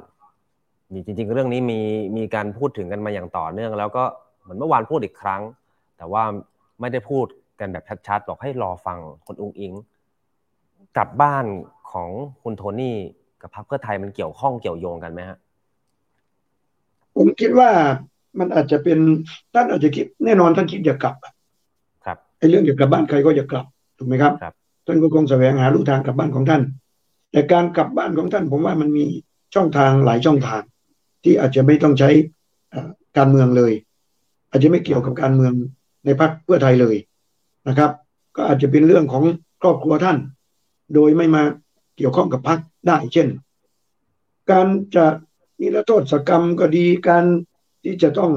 [0.93, 1.79] มีจริง ๆ เรื่องนี้มี
[2.17, 4.03] มีการพูดถึงกันมาอย่างต่อเนื่อง แล้วก็
[4.41, 5.41] เหมือนเมื่อวานพูดอีกครั้ง
[5.97, 6.23] แต่ว่า
[6.79, 7.25] ไม่ได้พูด
[7.59, 9.73] กันแบบชัดๆบอกให้รอฟังคนอุ้งอิง
[10.97, 11.45] กลับบ้าน
[11.91, 12.09] ของ
[12.43, 12.97] คุณโทนี่
[13.41, 15.37] กับพรรคเพื่อไทยมันเกี่ยวข้องเกี่ยวโยงกันไหมฮะ
[17.15, 17.69] ผมคิดว่า
[18.39, 18.99] มันอาจจะเป็น
[19.53, 21.15] ท่านอาจจะคิดแน่นอนท่านคิดอยากกลับ
[22.05, 23.65] ครับไอ้เรื่องอยากกลับบ้านใครก็อยากกลับ
[23.97, 24.53] ถูกไหมครับครับ
[24.85, 26.61] ท่านก็คงแสวงหาลู่ทางกลับบ้านของท่าน
[27.31, 29.05] แต่การกลับบ้านของท่าน ผมว่ามันมี
[29.55, 30.61] ช่องทางหลายช่องทาง
[31.23, 32.09] ที่อาจจะไม่ต้องใช้
[33.17, 33.73] การเมืองเลย
[34.49, 35.53] อาจจะไม่เกี่ยวกับการเมือง
[36.05, 36.95] ในพรรคเพื่อไทยเลย
[37.67, 37.91] นะครับ
[38.35, 39.23] ก็อาจจะเป็นเรื่องของ
[39.61, 40.17] ครอบครัวท่าน
[40.93, 41.41] โดยไม่มา
[41.97, 43.27] เกี่ยวข้องกับพรรคได้เช่น
[44.51, 45.05] การจะ
[45.61, 47.25] นิรโทษกรรมก็ดีการ
[47.83, 48.31] ที่จะต้อง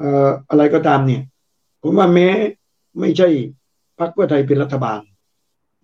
[0.00, 1.22] อออะไรก็ตามเนี่ย
[1.82, 2.28] ผมว่าแม้
[3.00, 3.28] ไม่ใช่
[3.98, 5.00] พรรคเพื่อไทยเป็นรัฐบาล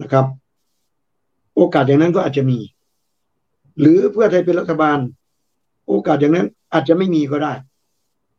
[0.02, 0.26] นะครับ
[1.56, 2.58] โอกาสอย่างนั้นก็อาจจะมี
[3.80, 4.98] หรือเพื่อไทยเป็นรัฐบาล
[5.88, 7.52] โอกาสอย่างนั้นอาจจะไม่มีก็ได้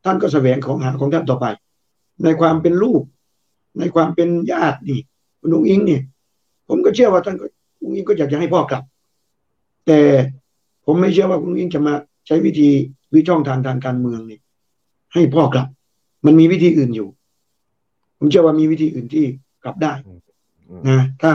[0.06, 1.46] ท่านก็แสวงของหาของท่านต่อไป
[2.24, 3.02] ในความเป็นลูก
[3.80, 5.00] ในความเป็นญาตินี่
[5.40, 6.02] คุณลุงอิงเนี่ย
[6.68, 7.46] ผมก็เชื่อว่าท่านก็
[7.82, 8.84] ลุงอิงก็อยากจะให้พ่อกลับ
[9.86, 10.00] แต่
[10.86, 11.94] ผมไม่เชื่อว่าคุณลุงอิงจะมา
[12.28, 12.70] ใช้วิธี
[13.14, 14.40] วิช่องทางทางการเมืองนี่
[15.14, 15.68] ให้พ่อกลับ
[16.26, 17.08] มันมีวิธีอื่นอยู่
[18.18, 19.26] ผมเชื่อว่ามีวิธีอื่นที่
[19.64, 19.94] กลับได้
[20.90, 21.32] นะถ้า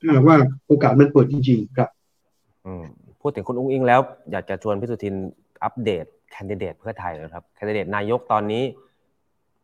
[0.00, 0.36] ถ้าว่า
[0.66, 1.88] โอกาสมันเปิดจริงๆครับ
[3.20, 4.00] พูดถึงคุณอุ้งอิงแล้ว
[4.32, 5.14] อยากจะชวนพิสุทิน
[5.64, 8.64] อัปเดตแคนดิเดตเพื่อไทยนะครับแคนดิเดตนายกตอนนี้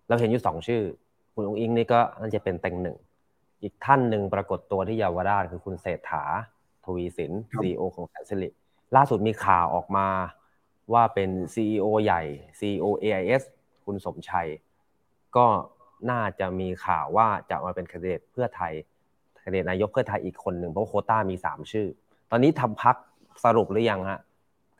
[0.08, 0.82] เราเห็นอยู่สองชื่อ
[1.34, 2.96] คุณอุ้งอิงนี่ก็น่าจะเป็นเต็งหนึ่ง
[3.62, 6.22] อีกท่านหนึ่งปรากฏตัวที่เยาวราชคือคุณเศรษฐา
[6.84, 7.32] ทวีสิน
[7.62, 8.48] ซีอของแสนสิริ
[8.96, 10.08] ล่าสุดมีข่าวออกมา
[10.92, 12.22] ว่าเป็น CEO ใหญ่
[12.58, 13.42] CEO AIS
[13.84, 14.48] คุณสมชัย
[15.36, 15.46] ก็
[16.10, 18.72] น่าจะมีข่าวว่าจะมาเป็นคนดิเดตเพื่อไทย
[19.42, 21.86] คนดิเดตนายกเพื่อไทยอีกคนหนึ่งเพราะโคต้ามีสามชื่อ
[22.30, 22.96] ตอนนี้ทำพัก
[23.44, 24.20] สรุปหรือยังฮะ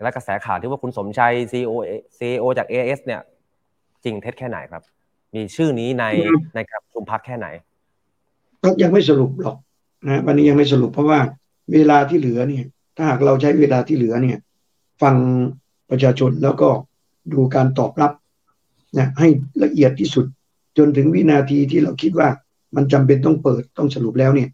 [0.03, 1.73] และกระแสข่าวที่ว่าคุณสมชัยซีโอ
[2.19, 3.21] ซีโอจากเอเอสเนี่ย
[4.05, 4.83] จริงเท็จแค่ไหนครับ
[5.35, 6.05] มีชื่อนี้ใน
[6.55, 7.47] ในการประชุมพักแค่ไหน
[8.63, 9.57] ก็ยังไม่สรุปหรอก
[10.09, 11.21] นะวันนี้ยังไม่สรุปเพราะว่า
[11.73, 12.65] เวลาที่เหลือเนี่ย
[12.97, 14.39] ถ้าหากเราใช้เวลาที่เหลือเนี่ย
[15.03, 15.15] ฟัง
[15.91, 16.69] ประชาชนแล้วก็
[17.33, 18.13] ดูการตอบรับ
[18.99, 19.29] นะให้
[19.65, 20.27] ละเอียดที่สุด
[20.79, 22.29] จนถึงวินาทีที่เราคิดว่า
[22.77, 24.49] มันจำเป็นต้องเปิดต้องสรุปแล้วเนี่ย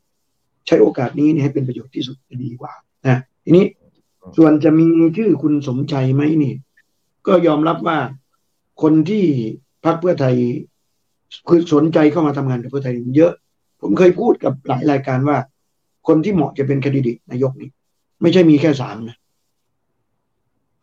[0.67, 2.73] ใช้โอกาสนี้นี่ให้เป็นประโยชน์ที่สุดจะดีกว่า
[3.07, 3.65] นะทีนี้
[4.37, 6.55] ส่วนจะมีชื่อคุณสมชัยไหมนี่
[7.27, 7.99] ก็ยอมรับว่า
[8.83, 9.25] คนที่
[9.85, 10.37] พรรคเพื่อไทย
[11.49, 13.33] คือสนใจเข้ามาทำงานกับเพื่อไทยเยอะ
[13.81, 15.39] ผมเคยพูดกับหลายรายการว่า
[16.07, 17.71] คนที่เหมาะจะเป็นคดีดินายกนี่
[18.21, 19.17] ไม่ใช่มีแค่สามนะ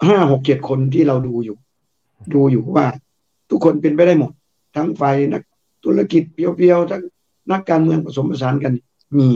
[0.08, 1.58] ห้าหกเจ็ดคนที่เราดูอยู่
[2.34, 2.86] ดูอยู่ว่า
[3.50, 4.32] ทุกคนเป็นไปได้หมด
[4.76, 5.42] ทั้งฝ่ายนัก
[5.84, 7.04] ธุรกิจเพียวๆทั้ง
[7.52, 8.74] นักการเมืองผสมผสานกัน
[9.18, 9.30] มี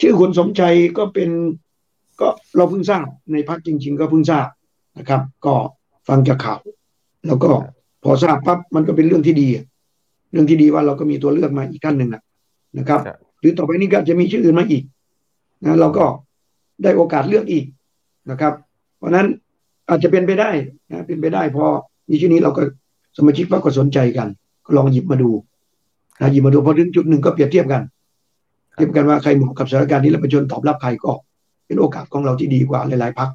[0.00, 1.30] ชื่อคุณสมชัยก็เป็น
[2.20, 4.46] ก็เราเพิ่งทราบในพักจริง ๆ ก็เพิ่งทราบ
[4.98, 5.54] นะครับ ก็
[6.08, 6.60] ฟังจากข่าว
[7.26, 7.50] แล้วก็
[8.04, 9.48] พอทราบปั๊บมันก็เป็นเรื่องที่ดี
[10.32, 12.10] เรื่องที่ดีว่าเราก็มีตัวเลือกมาอีกท่านหนึ่ง
[12.78, 13.00] นะครับ
[13.40, 14.82] หรือต่อไปนี้ก็จะมีชื่ออื่นมาอีก
[15.64, 16.04] นะเราก็
[16.82, 17.64] ได้โอกาสเลือกอีก
[18.30, 18.54] นะครับ
[18.98, 19.26] เพราะนั้น
[19.88, 20.50] อาจจะเป็นไปได้
[20.90, 21.64] นะเป็นไปได้พอ
[22.10, 22.62] มีชื่อนี้เราก็
[23.16, 24.28] สมาชิกพรรคก็สนใจกัน
[24.64, 25.30] ก็ลองหยิบมาดู
[26.20, 27.82] นะหยิบมาดูพอถึงจุดหนึ่งก็เปรียบเทียบกัน
[28.74, 31.12] เทียบกันว่าใครเหมาะกับสถานการณ์นี้แล้วประชาชนตอบรับใครก็
[31.66, 33.28] เป็นโอกาสของเราที่ดีกว่าหลาย ๆพัก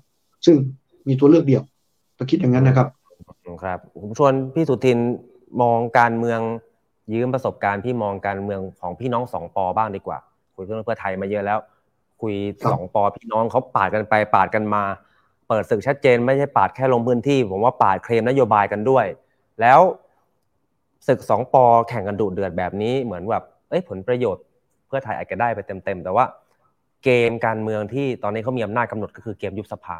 [0.45, 0.55] ซึ่ง
[1.07, 1.63] มีตัวเลือกเดียว
[2.17, 2.87] ต้องคิดอย่างนั้นนะครับ
[3.63, 4.99] ครับผมชวนพี่สุทิน
[5.61, 6.39] มองการเมือง
[7.13, 10.17] ยืมประสบการณ์พี่มองการเมืองของพี่น้องสองปอบ้างดีกว่า
[10.55, 11.59] คุยเรื่องเพื่อไทยมาเยอะแล้ว
[12.21, 12.33] คุย
[12.71, 14.83] สองปอพี่น้องเขาปาดกันไปปาดกันมา
[15.47, 19.05] เปิดศึกชัดเจน ไม่ใช่ปาดแค่ลงพื้นที่ ผมว่าปาดเคลมนโยบายกันด้วย
[19.61, 19.79] แล้ว
[21.07, 24.43] ศึกสอง ป.แข่งกันดุเดือดแบบนี้เหมือนแบบเอ้ยผลประโยชน์
[24.87, 26.25] เพื่อไทยอาจจะได้ไปเต็มๆแต่ว่า
[27.03, 29.97] เกมการเมืองที่ตอนนี้เขามีอำนาจกำหนดก็คือเกมยุบสภา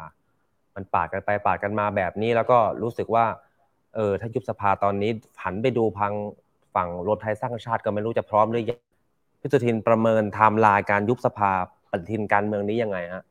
[0.74, 3.24] มันปาดกันไปปาดกันมาแบบนี้ แล้วก็รู้สึกว่า
[3.94, 5.10] เออถ้ายุบสภาตอนนี้
[5.44, 6.12] หันไปดูฝั่ง
[6.74, 8.80] ฝั่งรวมไทยสร้างชาติก็ไม่รู้จะพร้อมหรือยัง
[9.40, 11.50] พี่สุทินประเมินไทม์ไลน์การยุบสภา
[11.90, 13.22] ปฏิทินการเมืองนี้ยังไงฮะ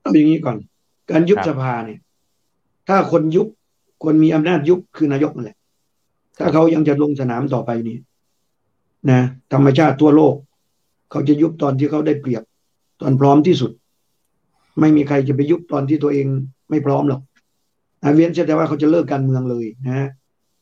[0.00, 0.56] เอาอย่างนี้ก่อน
[1.10, 2.00] การยุบสภาเนี่ย
[2.88, 3.48] ถ้าคนยุบ
[4.04, 5.58] คนมีอำนาจยุบคือนายกนั่นแหละ
[6.38, 7.96] ถ้าเขายังจะลงสนามต่อไปนี่
[9.10, 9.20] นะ
[9.52, 10.34] ธรรมชาติทั่วโลก
[11.10, 12.42] เขาจะยุบตอนที่เขาได้เปรียบ
[13.00, 13.70] ตอนพร้อมที่สุด
[14.80, 16.26] ไม่มีใครจะไปยุบตอนที่ตัวเอง
[16.70, 17.20] ไม่พร้อมหรอก
[18.02, 20.08] นะเวียนแต่ว่าเขาจะเลิกการเมืองเลยนะ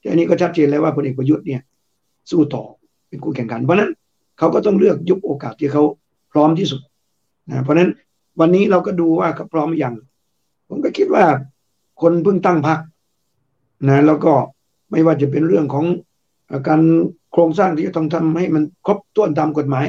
[0.01, 1.61] แต่อันนี้ก็ชัดเจนแล้วว่าพลเอกประยุทธ์เนี่ย
[2.31, 2.65] สู้ต่อ
[3.09, 3.91] เป็นคู่แข่งขัน เพราะนั้น
[4.39, 5.83] เขาก็ต้องเลือกยุบโอกาสที่เขา
[6.33, 6.81] พร้อมที่สุด
[7.51, 7.91] นะเพราะนั้น
[8.41, 9.95] วันนี้เราก็ดูว่าเขาพร้อมอย่าง
[10.69, 11.25] ผมก็คิดว่า
[12.01, 12.79] คนเพิ่งตั้งพรรค
[13.89, 14.35] นะแล้วก็
[14.91, 15.85] ไม่ว่าจะเป็นเรื่องของ
[16.69, 16.81] การ
[17.33, 19.87] โครงสร้างที่จะต้องทำให้มันครบถ้วนตามกฎหมาย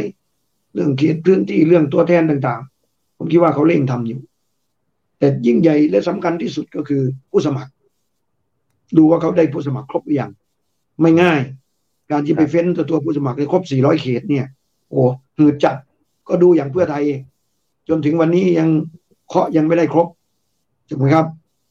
[0.76, 4.20] เรื่องเขตพื้นที่เรื่องตัวแทนต่างๆ ผมคิดว่าเขาเร่งทำอยู่
[5.20, 7.02] แต่ยิ่งใหญ่และสำคัญที่สุดก็คือ
[7.32, 7.72] ผู้สมัคร
[8.98, 10.32] ดูว่าเขาได้ผู้สมัครครบหรือยัง
[11.02, 11.42] ไม่ง่าย
[12.12, 14.46] การที่ไปเฟ้นตัวตัวผู้สมัครได้ครบ 400 เขตเนี่ย
[14.90, 15.02] โอ้
[15.38, 15.76] หืดจัด
[16.28, 17.04] ก็ดูอย่างเพื่อไทย
[17.90, 18.70] จนถึงวันนี้ยัง
[19.28, 20.08] เคาะยังไม่ได้ครบ
[20.88, 21.26] ถูกไหมครับ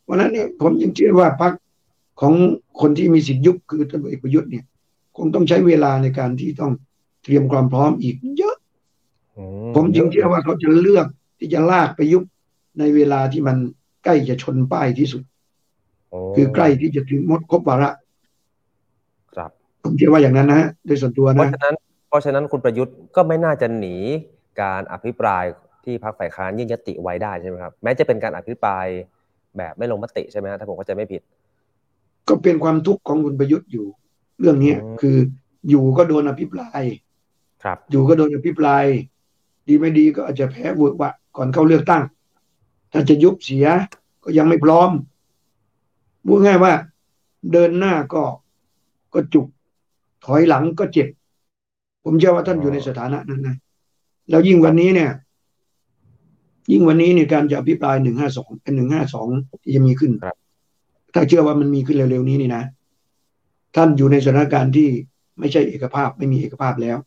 [0.09, 1.53] วันนั้นเนี่ยผมยังเชื่อว่าพรรค
[2.21, 2.35] ของ
[2.81, 4.65] คนที่มีสิทธิยุบคือท่านเอกประยุทธ์เนี่ย
[5.17, 6.73] คงต้องใช้เวลาในการที่ต้อง
[7.23, 8.57] เตรียมความพร้อมอีกเยอะ
[9.75, 11.07] ผมจึงเชื่อว่าเขาจะเลือก
[11.39, 12.25] ที่จะลากไปยุบ
[12.79, 13.57] ในเวลาที่มัน
[14.05, 15.23] ใกล้จะชนป้ายที่สุด
[16.37, 17.91] คือใกล้ที่จะถึงมดครบวาระ
[19.35, 19.51] ครับ
[19.83, 21.75] ผมเชื่อว่าอย่างนั้นนะโดยส่วนตัวนะเพราะฉะนั้น
[22.09, 23.97] เพราะฉะนั้นคุณประยุทธ์ก็ไม่น่าจะหนี
[24.63, 25.45] การอภิปราย
[25.85, 28.87] ที่พรรคฝ่ายค้านยื่นยติไว้ได้ใช่ไหมครับ แม้จะเป็นการอภิปราย
[29.57, 31.23] แบบไม่ลงมติใช่ไหมถ้าผมก็จะไม่ผิด
[32.29, 33.87] ก็เป็นความทุกข์ของคุณประยุทธ์อยู่
[34.41, 35.17] เรื่องนี้คือ
[35.71, 36.83] อยู่ก็โดนอภิปราย
[37.65, 38.85] ครับ อยู่ก็โดนอภิปราย
[39.67, 42.03] ดีไม่ดีก็อาจจะแพ้เวิร์กวะก่อนเข้าเลือกตั้ง
[42.93, 43.67] ถ้าจะยุบเสีย
[44.25, 44.91] ก็ยังไม่พร้อม
[46.27, 46.73] พูดง่ายว่า
[47.53, 48.23] เดินหน้าก็
[49.15, 49.47] ก็จุก
[50.25, 51.09] ถอยหลังก็เจ็บ
[52.05, 53.57] ผมเชื่อว่าท่านอยู่ในสถานะนั้นนะ
[54.31, 55.11] แล้วยิ่งวันนี้เนี่ย
[56.73, 59.29] ยิ่งวันนี้เนี่ยการจะอภิปรายหนึ่งห้าสองเป็นหนึ่งห้าสอง
[59.63, 60.13] ที่จะมีขึ้น
[61.15, 62.65] ถ้าเชื่อว่ามันมีขึ้นเร็วๆนี้นี่นะ
[63.77, 64.89] ท่านอยู่ในสถานการณ์ที่
[65.39, 66.99] ไม่ใช่เอกภาพไม่มีเอกภาพแล้ว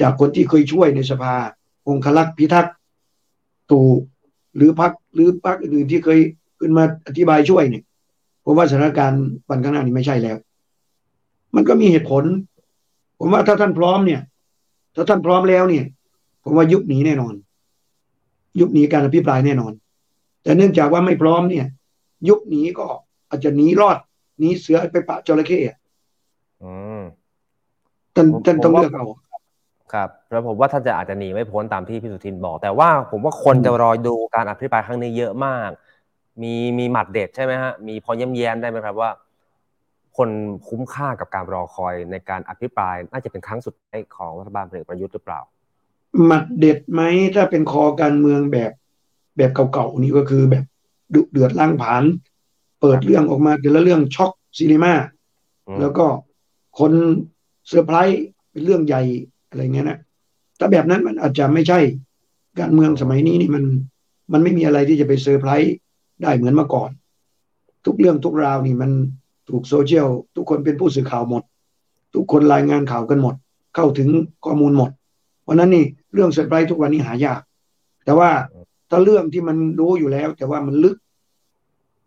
[0.00, 1.34] จากคนที่เคยช่วยในสภา
[1.88, 2.74] องคลักษ์พิทักษ์
[3.70, 3.80] ตู
[4.56, 6.18] หรือพักหรือพักอื่นที่เคย
[6.60, 7.84] ขึ้นมาอธิบายช่วยเนี่ย
[8.44, 10.36] ผมว่าสถานการณ์วันข้างหน้านี้ไม่ใช่แล้ว
[11.54, 12.24] มันก็มีเหตุผล
[13.18, 14.20] ผมว่าถ้าท่านพร้อมเนี่ย
[14.94, 15.84] ถ้าท่านพร้อมแล้วเนี่ย
[16.42, 17.34] ผมว่ายุคหนีแน่นอน
[18.60, 19.72] ยุคหนีการอภิปรายแน่นอน
[20.42, 21.66] แต่เนื่องจากว่าไม่พร้อมเนี่ย
[22.28, 22.86] ยุคหนีก็
[23.28, 23.98] อาจจะหนีรอด
[24.38, 25.60] หนีเสือไปปะจระเข้
[28.14, 29.06] ท่านท่านต้องเลือกเอา
[29.94, 35.70] ครับแล้วผมว่าท่านจะอาจจะหนีไม่พ้นตามที่พี่สุทินบอก แต่ว่าผมว่าคนจะรอดูการอภิปรายครั้งนี้เยอะมาก
[36.42, 39.10] มีมีหมัดเด็ดใช่ไหมฮะมีพอเย้มแย้มได้ไหมครับว่า
[40.16, 40.28] คน
[40.68, 45.40] คุ้มค่ากับการรอคอยในการอภิปรายน่าจะเป็นครั้งสุดท้ายของรัฐบาลพลเอกประยุทธ์หรือเปล่า
[46.24, 47.00] หมัดเด็ดไหม
[47.34, 48.72] ถ้าเป็นคอการเมืองแบบ
[49.36, 50.64] แบบเก่าๆนี่ก็คือแบบ
[51.14, 52.04] ดุเดือดล้างผลาญ
[52.80, 54.94] เปิดเรื่องออกมาแต่ละเรื่องช็อก cinema
[55.66, 56.06] อืมแล้วก็
[56.78, 56.92] คน
[57.68, 59.02] เซอร์ไพรส์เป็นเรื่องใหญ่
[59.54, 59.98] อะไรเงี้ยนะ
[60.58, 61.78] ถ้าแบบนั้นมันอาจจะไม่ใช่
[62.60, 63.64] การเมืองสมัยนี้นี่มัน
[64.32, 65.74] มันไม่มีอะไรที่จะไปเซอร์ไพรส์
[66.22, 66.90] ได้เหมือนเมื่อก่อน
[67.86, 68.90] ทุกเรื่องทุกราวนี่มัน
[69.48, 71.42] ถูกโซเชียลทุกคนเป็นผู้สื่อข่าวหมด
[72.14, 73.34] ทุกคนรายงานข่าวกันหมด
[73.74, 74.08] เข้าถึง
[74.44, 74.90] ข้อมูลหมด
[75.42, 75.84] เพราะนั้นนี่
[76.14, 77.40] เรื่องเซอร์ไพรส์ทุกวันนี้หายาก
[78.04, 78.30] แต่ว่า
[78.90, 80.96] ถ้าเรื่องที่มันรู้อยู่แล้ว แต่ว่ามันลึก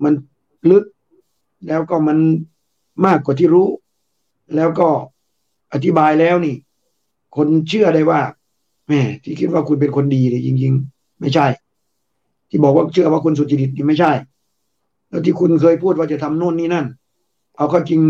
[0.04, 0.14] มัน
[0.72, 0.86] ลึก
[1.68, 2.18] แล้วก็มัน
[3.06, 3.70] มากกว่าที่รู้
[4.56, 4.90] แล้วก็
[5.74, 6.56] อธิบายแล้วนี่
[7.38, 8.22] คนเชื่อได้ว่า
[8.90, 11.46] แม่ที่คิดว่าคุณเป็นคนดีเนี่ยจริง ๆ ไม่ใช่
[12.50, 14.12] ที่บอกว่าเชื่อว่าคุณสุจริตนี่ไม่ใช่
[15.10, 16.86] แล้วที่คุณเคยพูดว่าจะทำโน่นนี่นั่น
[17.58, 18.02] เอาเข้าจริง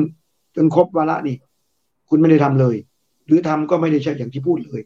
[0.56, 1.36] จนครบวาระนี่
[2.10, 2.76] คุณไม่ได้ทำเลย
[3.26, 4.82] หรือทำก็ไม่ได้ใช่อย่างที่พูดเลย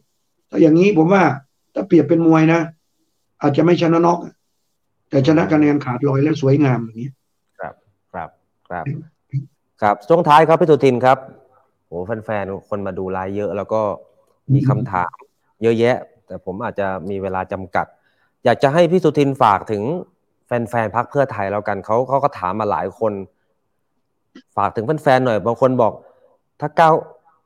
[0.50, 1.22] ถ้าอย่างนี้ผมว่า
[1.74, 2.60] ถ้าเปรียบเป็นมวยนะ
[3.40, 4.18] อาจจะไม่ชนะน็อก
[5.10, 7.10] แต่ชนะคะแนนขาดลอยและสวยงามอย่างนี้
[7.58, 7.74] ครับ
[8.12, 8.30] ครับ
[8.68, 8.84] ครับ
[9.82, 11.18] ครับช่วงท้ายครับพี่สุทินครับ
[11.86, 13.80] โหแฟนๆคนมาดูไลฟ์เยอะแล้วก็
[14.54, 15.14] มีคำถาม
[15.62, 15.96] เยอะแยะ
[16.26, 17.86] แต่ผมอาจจะมีเวลาจำกัด
[18.44, 19.82] อยากจะให้พี่สุทินฝากถึง
[20.46, 23.12] แฟนๆพักเพื่อไทยแล้วกันเขาเขาก็ถามมาหลายคน
[24.56, 25.92] ฝากถึงแฟนๆหน่อย บางคนบอก
[26.60, 26.94] ถ้าก้าว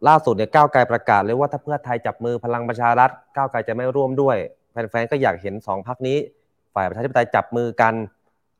[0.08, 4.36] ล่าสุดเนี่ยก้าวไกลประกาศเลยว่าถ้าเพื่อไทยจับมือพลังประชารัฐก้าวไกลจะไม่ร่วมด้วย
[4.72, 6.18] แฟนๆก็อยากเห็นสองพักนี้
[6.74, 7.94] ฝ่ายประชาธิปไตยจับมือกัน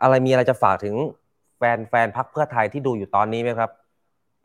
[0.03, 0.95] อะไรมีอะไรจะฝากถึง
[1.59, 3.71] แฟนแฟนพักเพื่อไทยที่ดูอยู่ตอนนี้ไหมครับ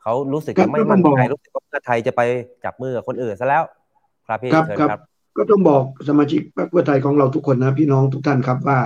[0.02, 2.22] เขารู้สึกไม่มั่นใจรู้สึกว่าเพื่อไทยจะไป
[2.66, 3.64] จับมือกับคนอื่นซะแล้ว
[4.32, 5.02] ครับพี่ครับเชิญครับครับ
[5.38, 8.80] ก็ต้องบอกสมาชิกพรรคเพื่อไทยของเราทุกคนนะพี่น้องทุกท่านครับว่า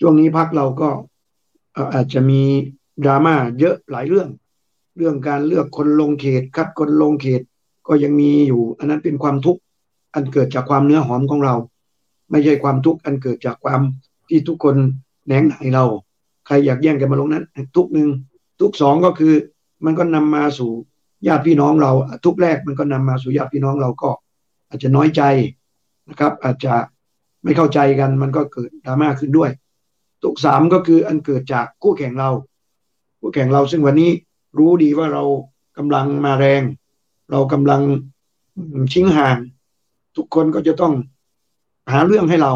[0.00, 0.88] ช่วงนี้พักเราก็
[1.74, 2.42] เอ่ออาจจะมี
[3.04, 4.28] ดราม่าเยอะหลายเรื่อง
[4.96, 7.42] เรื่องการเลือกคนลงเขตคัดคนลงเขต
[7.88, 9.60] ก็ยังมีอยู่ อันนั้นเป็นความทุกข์
[10.14, 11.54] อันเกิดจากความเนื้อหอมของเรา
[12.30, 13.80] ไม่ใช่ความทุกข์อันเกิดจากความ
[14.28, 14.76] ที่ทุกคน
[15.26, 15.84] แหนงไหนเรา
[16.46, 17.44] ใครอยากแย่งกันมาลงนั้น
[17.76, 18.08] ทุกข์หนึ่ง
[18.60, 19.34] ทุกข์สองก็คือ
[19.84, 20.70] มันก็นำมาสู่
[21.26, 21.92] ญาติพี่น้องเรา
[22.24, 24.10] ทุกข์แรกมันก็นำมาสู่ญาติพี่น้องเราก็
[24.74, 25.22] อาจจะน้อยใจ
[26.08, 26.74] นะครับ อาจจะ
[27.44, 29.50] ไม่เข้าใจกันมันก็เกิดดราม่าขึ้นด้วย
[30.22, 32.30] ทุกสามก็คืออันเกิดจากคู่แข่งเรา
[33.20, 34.10] คู่แข่งเราซึ่งวันนี้
[34.58, 35.24] รู้ดีว่าเรา
[35.78, 36.62] กำลังมาแรง
[37.30, 37.82] เรากำลัง
[38.92, 39.36] ชิงห่าง
[40.16, 40.94] ทุกคนก็จะต้อง
[41.92, 42.52] หาเรื่องให้เรา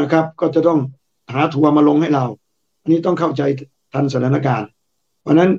[0.00, 0.80] นะครับ ก็จะต้อง
[1.32, 2.24] หาทัวร์มาลงให้เรา
[2.80, 3.42] อันนี้ต้องเข้าใจ
[3.92, 4.68] ทันสถานการณ์
[5.20, 5.50] เพราะฉะนั้น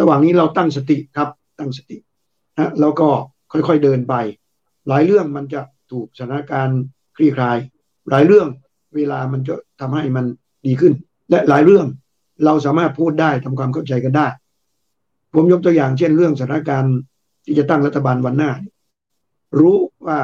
[0.00, 1.28] ระหว่างนี้เราตั้งสติครับ
[1.58, 1.96] ตั้งสติ
[2.56, 3.08] นะแล้วก็
[3.52, 4.14] ค่อยๆเดินไป
[4.88, 5.60] หลายเรื่องมันจะ
[5.90, 6.80] ถูกสถานการณ์
[7.16, 7.58] คลี่คลาย
[8.10, 8.48] หลายเรื่อง
[8.94, 10.24] เวลามันจะทำให้มัน
[10.66, 10.92] ดีขึ้น
[11.30, 11.86] และหลายเรื่อง
[12.44, 14.26] เราสามารถพูดได้ทำความเข้าใจกันได้
[15.34, 16.96] ผมยกตัวอย่างเช่นเรื่องสถานการณ์
[17.44, 18.50] ที่จะตั้งรัฐบาลวันหน้า
[19.58, 19.76] รู้
[20.06, 20.18] ว่า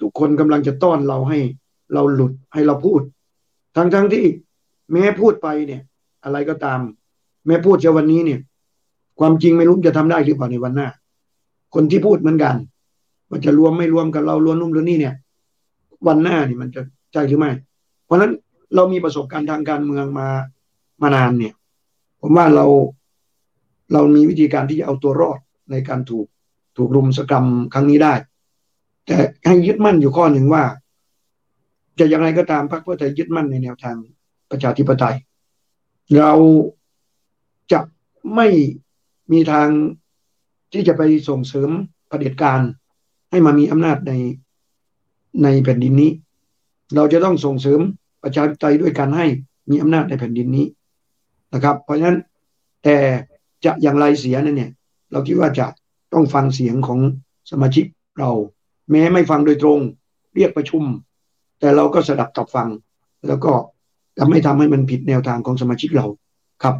[0.00, 1.38] ทุกคนกำลังจะต้อนเราให้
[1.94, 3.00] เราหลุดให้เราพูด
[3.76, 4.24] ทั้งๆทที่
[4.92, 5.82] แม้พูดไปเนี่ย
[6.24, 6.80] อะไรก็ตาม
[7.46, 8.40] แม้พูดจะวันนี้เนี่ย
[9.20, 10.88] ความจริงไม่รู้จะทำได้หรือเปล่าในวันหน้า
[11.74, 12.56] คนที่พูดเหมือนกัน
[13.30, 15.14] ว่าจะรวมไม่รวมกับเรารวมนุ่มหรือนี่เนี่ย
[16.06, 17.50] วันหน้านี่มันจะใช่หรือไม่
[18.04, 18.32] เพราะฉะนั้น
[18.74, 20.28] เรามีประสบการณ์ทางการเมืองมา
[21.02, 21.54] มานานเนี่ย
[22.20, 22.66] ผมว่าเรา
[23.92, 25.38] เรามีวิธีการที่จะเอาตัวรอด
[25.70, 26.26] ในการถูก
[26.76, 28.14] ถูกรุมสกรรมครั้งนี้ได้
[29.06, 30.64] แต่ให้ยึดมั่นอยู่ข้อหนึ่งว่า
[31.98, 33.96] จะย่างไรก็ตามพรรคเพื่อไทยยึดมั่นในแนวทาง
[34.50, 35.16] ประชาธิปไตย
[36.18, 36.32] เรา
[37.72, 37.80] จะ
[38.34, 38.48] ไม่
[39.32, 39.68] มีทาง
[40.72, 41.70] ที่จะไปส่งเสริม
[42.08, 42.60] เผด็จการ
[43.30, 44.12] ให้มามีอำนาจใน
[45.42, 46.10] ในแผ่นดินนี้
[46.94, 47.80] เราจะต้องส่งเสริม
[48.22, 49.26] ประชาธิปไตยด้วยการให้
[49.70, 50.66] มีอำนาจในแผ่นดินนี้
[51.54, 52.18] นะครับ เพราะฉะนั้น
[52.84, 52.96] แต่
[53.64, 54.70] จะอย่างไรเสียนั่นเนี่ย
[55.12, 55.66] เราคิดว่าจะ
[56.12, 56.98] ต้องฟังเสียงของ
[57.50, 57.84] สมาชิก
[58.18, 58.30] เรา
[58.90, 59.78] แม้ไม่ฟังโดยตรง
[60.34, 60.82] เรียกประชุม
[61.60, 62.68] แต่เราก็สดับตับฟัง
[63.26, 63.52] แล้วก็
[64.16, 66.06] จะไม่ทำให้มันผิดแนวทางของสมาชิกเรา
[66.62, 66.74] ครับ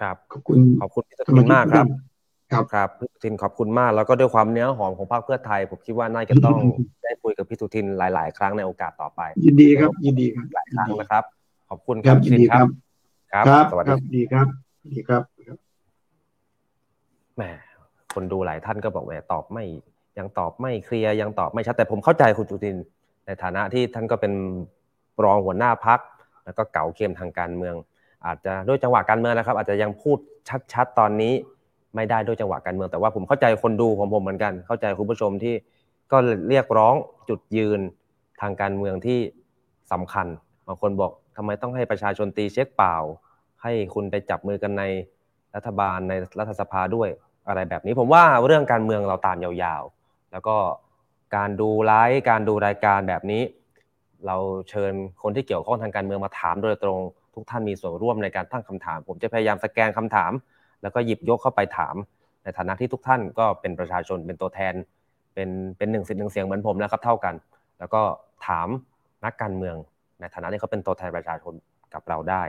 [0.00, 2.09] ครับ ขอบคุณขอบคุณพี่สุสทิมานชิกมากทุกครัท่าบน
[2.52, 6.58] ครับครับพี่สุทินขอบคุณมาก แล้วก็ด้วยความเนื้อหอมของพรรคเพื่อไทย ผมคิดว่าน่าจะต้อง
[7.02, 11.24] ได้คุยกับพี่สุทินหลาย ๆ ครั้งในโอกาสต่อไป ยินดีครับ ยินดีครับหลายครั้งนะครับ
[11.68, 12.66] ขอบคุณครับพี่ยินสุดีทินคครัรับบ
[13.32, 14.46] ครับ ครับสวัสคดีรับดีครับ
[14.94, 15.22] ดีครับ
[17.36, 17.42] แหม
[18.14, 19.64] คนดูหลายท่านก็บอกแหมตอบไม่
[20.18, 22.76] ยังตอบไม่เคลียร์ยังตอบไม่ชัดแต่ผมเข้าใจคุณสุทิน
[23.26, 24.32] ในฐานะที่ท่านก็เป็น
[25.24, 26.00] รองหัวหน้าพัก
[26.44, 27.74] แล้วก็เก่าเข้มทางการเมือง
[28.26, 30.18] อาจจะด้วยจังหวะการเมืองนะครับ อาจจะยังพูด
[30.72, 31.34] ชัด ๆ ตอนนี้
[31.94, 35.54] ไม่ได้ด้วยจังหวะการเมืองแต่ว่าผมเข้าใจคนดูของผมเหมือนกัน เข้าใจคุณผู้ชมที่
[36.12, 36.18] ก็
[36.48, 36.94] เรียกร้อง
[37.28, 37.80] จุดยืน
[38.40, 39.18] ทางการเมืองที่
[39.92, 40.26] สำคัญ
[40.66, 42.96] บางคนบอกทำไมต้องให้ประชาชนตีเช็คเปล่า
[43.62, 44.84] ให้คุณไปจับมือกันใน
[45.54, 47.08] รัฐบาลในรัฐสภาด้วย
[47.48, 50.56] อะไรแบบนี้ ผมว่าเรื่องการเมืองเราตามยาวๆ แล้วก็
[51.36, 53.42] การดูไลฟ์การดูรายการแบบนี้
[54.26, 54.36] เรา
[54.68, 57.00] เชิญคนที่เกี่ยวข้องทางการเมืองมาถามโดยตรง
[57.34, 60.32] ทุกท่านมีส่วนร่วมในการตั้งคำถาม ผมจะพยายามสแกนคำถาม
[60.82, 61.94] แล้วก็หยิบยกเข้าไปถาม
[62.42, 64.74] ในฐานะที่ทุกท่านก็เป็นประชาชนเป็นตัวแทน
[65.34, 67.34] เป็นเป็นหนึ่งสิทธิ์หนึ่งเสียงเหมือนผมนะครับเท่ากัน
[67.78, 68.02] แล้วก็
[68.46, 68.68] ถาม
[69.24, 69.76] นักการเมือง
[70.20, 71.54] ในฐานะที่เขาเป็นตัวแทนประชาชน
[71.94, 72.42] กับเราได้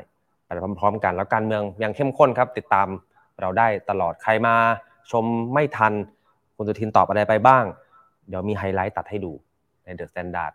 [0.46, 2.88] ไปพร้อมๆ กันแล้วการเมืองยังเข้มข้นครับ ติดตาม
[3.42, 4.56] เราได้ตลอดใครมา
[5.12, 5.94] ชมไม่ทัน
[6.56, 7.64] คุณสุทินตอบอะไรไปบ้าง
[8.30, 9.32] เดี๋ยวมีไฮไลท์ตัดให้ดู
[9.86, 10.54] ใน The Standard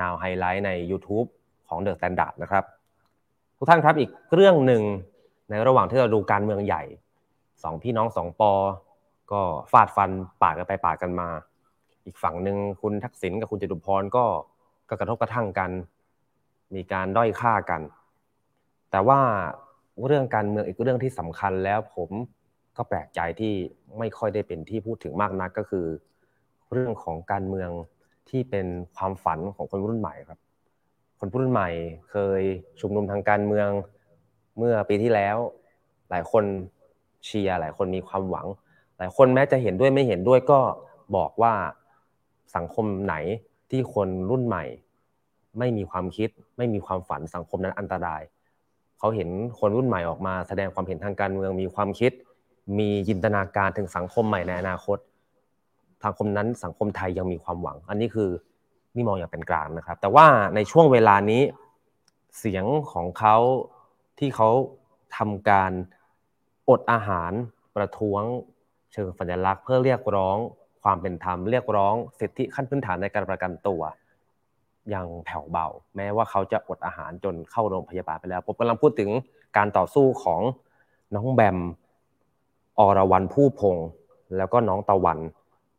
[0.00, 1.26] Now ไฮไลท์ใน YouTube
[1.68, 2.64] ของ The Standard นะครับ
[3.58, 4.82] ทุกท่านครับอีกเรื่องหนึ่ง
[5.50, 6.82] ในระหว่างที่เราดูการเมืองใหญ่
[7.62, 8.52] สองพี่น้องสองปอ
[9.32, 9.40] ก็
[9.72, 10.10] ฟาดฟัน
[10.42, 11.28] ปาดกันไปปาดกันมา
[12.04, 14.24] อีกฝั่งหนึ่งคุณทักษิณกับคุณจตุพรก็
[14.88, 15.70] ก็กระทบกระทั่งกัน
[16.74, 17.82] มีการด้อยค่ากัน
[18.90, 19.20] แต่ว่า
[20.06, 22.10] เรื่องการเมืองอีกเรื่องที่สำคัญแล้วผม
[22.76, 23.52] ก็แปลกใจที่
[23.98, 25.86] ไม่ค่อยได้เป็นที่พูดถึงมากนักก็คือ
[26.72, 27.70] เรื่องของการเมือง
[28.28, 30.38] ที่เป็นความฝันของคนรุ่นใหม่ครับ
[31.18, 31.68] คนรุ่นใหม่
[32.10, 32.42] เคย
[32.80, 33.68] ชุมนุมทางการเมือง
[34.58, 35.36] เมื่อปีที่แล้ว
[36.10, 36.44] หลายคน
[37.24, 38.46] เชียร์หลายคนมีความหวัง
[38.98, 40.60] หลายคนแม้จะเห็นด้วยไม่เห็นด้วยก็
[41.16, 41.54] บอกว่า
[42.56, 43.14] สังคมไหน
[43.70, 44.64] ที่คนรุ่นใหม่
[45.58, 48.22] ไม่มีความคิด ไม่มีความฝันสังคมนั้นอันตราย
[48.98, 52.12] เขาเห็นคนรุ่นใหม่ออกมา แสดงความเห็นทางการเมืองมีความคิด
[52.78, 54.98] มีจินตนาการถึงสังคมใหม่ในอนาคต
[56.04, 58.30] สังคมนั้นสังคมไทยยังมีความหวัง อันนี้คือ
[58.94, 61.42] นี่มองอย่างเป็นกลางนะครับ แต่ว่าในช่วงเวลานี้
[62.38, 63.36] เสียงของเขา
[64.18, 64.48] ที่เขา
[65.16, 65.72] ทำการ
[66.70, 67.32] อดอาหาร
[67.76, 68.22] ประท้วง
[68.92, 70.36] เชิงสัญลักษณ์ เพื่อเรียกร้อง
[70.82, 73.82] ความเป็นธรรมเรียกร้องสิทธิขั้นพื้นฐานในการประกันตัว
[74.94, 75.66] ยังแผ่วเบา
[75.96, 79.10] แม้ว่าเขาจะอดอาหารจนเข้าโรงพยาบาลไปแล้ว ผมกำลังพูดถึง
[79.56, 80.40] การต่อสู้ของ
[81.14, 81.58] น้องแบม
[82.78, 83.76] อรวรรณผู้พง
[84.36, 85.18] แล้วก็น้องตะวัน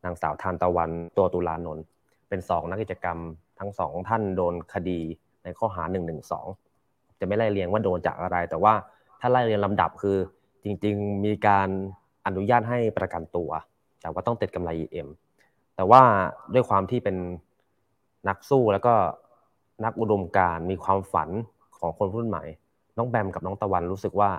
[0.03, 1.83] นางสาวทานตะวันตัวตุลานนท์
[2.29, 3.17] เป็นสองนักกิจกรรม
[3.59, 4.99] ทั้งสองท่านโดนคดี
[5.43, 6.15] ในข้อหา1นึ
[7.19, 8.73] จะไม่ไล่เรียงว่าโดนจากอะไร แต่ว่า
[9.19, 10.17] ถ้าไล่เรียงลำดับคือ
[10.64, 11.70] จริง ๆ มีการ
[12.26, 13.49] อนุญาตให้ประกันตัว
[14.01, 15.07] แต่ว่าต้องติดกำไร EM
[15.76, 16.01] แต่ว่า
[16.53, 17.16] ด้วยความที่เป็น
[18.28, 18.93] นักสู้แล้วก็
[19.86, 21.30] นักอุดมการมีความฝัน
[21.78, 22.43] ของคนรุ่นใหม่
[22.97, 24.32] น้องแบมกับน้องตะวันรู้สึกว่า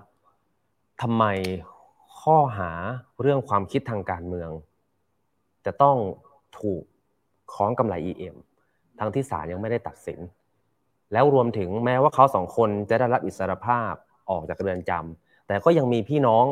[1.02, 1.24] ทำไม
[2.20, 2.70] ข้อหา
[3.20, 4.50] เรื่องความคิดทางการเมือง
[5.66, 5.96] จะต้อง
[6.58, 6.82] ถูก
[7.54, 8.36] คล้องกำไร EM
[8.98, 10.20] ทั้งที่ศาลยังไม่ได้ตัดสิน
[11.12, 13.92] แล้วรวมถึงแม้ว่าเขาสองคนจะได้รับอิสรภาพ
[14.30, 16.44] ออกจากเรือนจำ แต่ก็ยังมีพี่น้อง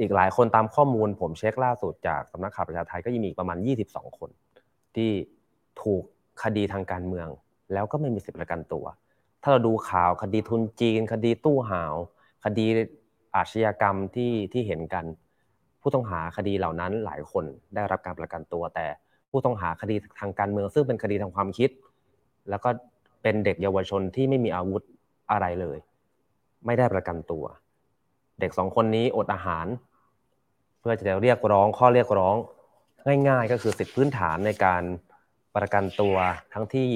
[0.00, 4.30] อีกหลายคนตามข้อมูล ผมเช็คล่าสุดจากสำนักข่าวประชาไทยก็ยังมีประมาณ 22 คน
[4.96, 5.10] ที่
[5.82, 6.02] ถูก
[6.42, 7.28] คดีทางการเมือง
[7.72, 8.84] แล้วก็ไม่มีสิทธิประกันตัว
[9.42, 11.94] ถ้าเราดูข่าวคดีทุนจีน คดีตู้ห่าว
[12.44, 12.66] คดี
[13.36, 15.04] อาชญากรรมที่ที่เห็นกัน
[15.80, 17.44] ผู้ต้องหาคดีเหล่านั้นหลายคน
[17.74, 18.86] ได้รับการประกันตัว แต่
[19.30, 21.70] ผู้ต้องหาคดีทางการเมือง ซึ่งเป็นคดีทางความคิด
[22.50, 22.68] แล้วก็
[23.22, 24.82] เป็นเด็กเยาวชนที่ไม่มีอาวุธ
[25.30, 25.78] อะไรเลย
[26.66, 27.44] ไม่ได้ประกันตัว
[28.40, 29.66] เด็กสองคนนี้อดอาหาร
[30.80, 32.36] เพื่อจะเรียกร้องข้อเรียกร้อง
[33.28, 34.82] ง่าย ๆ ก็คือสิทธิพื้นฐานในการ
[35.56, 36.16] ประกันตัว
[36.52, 36.88] ทั้งที่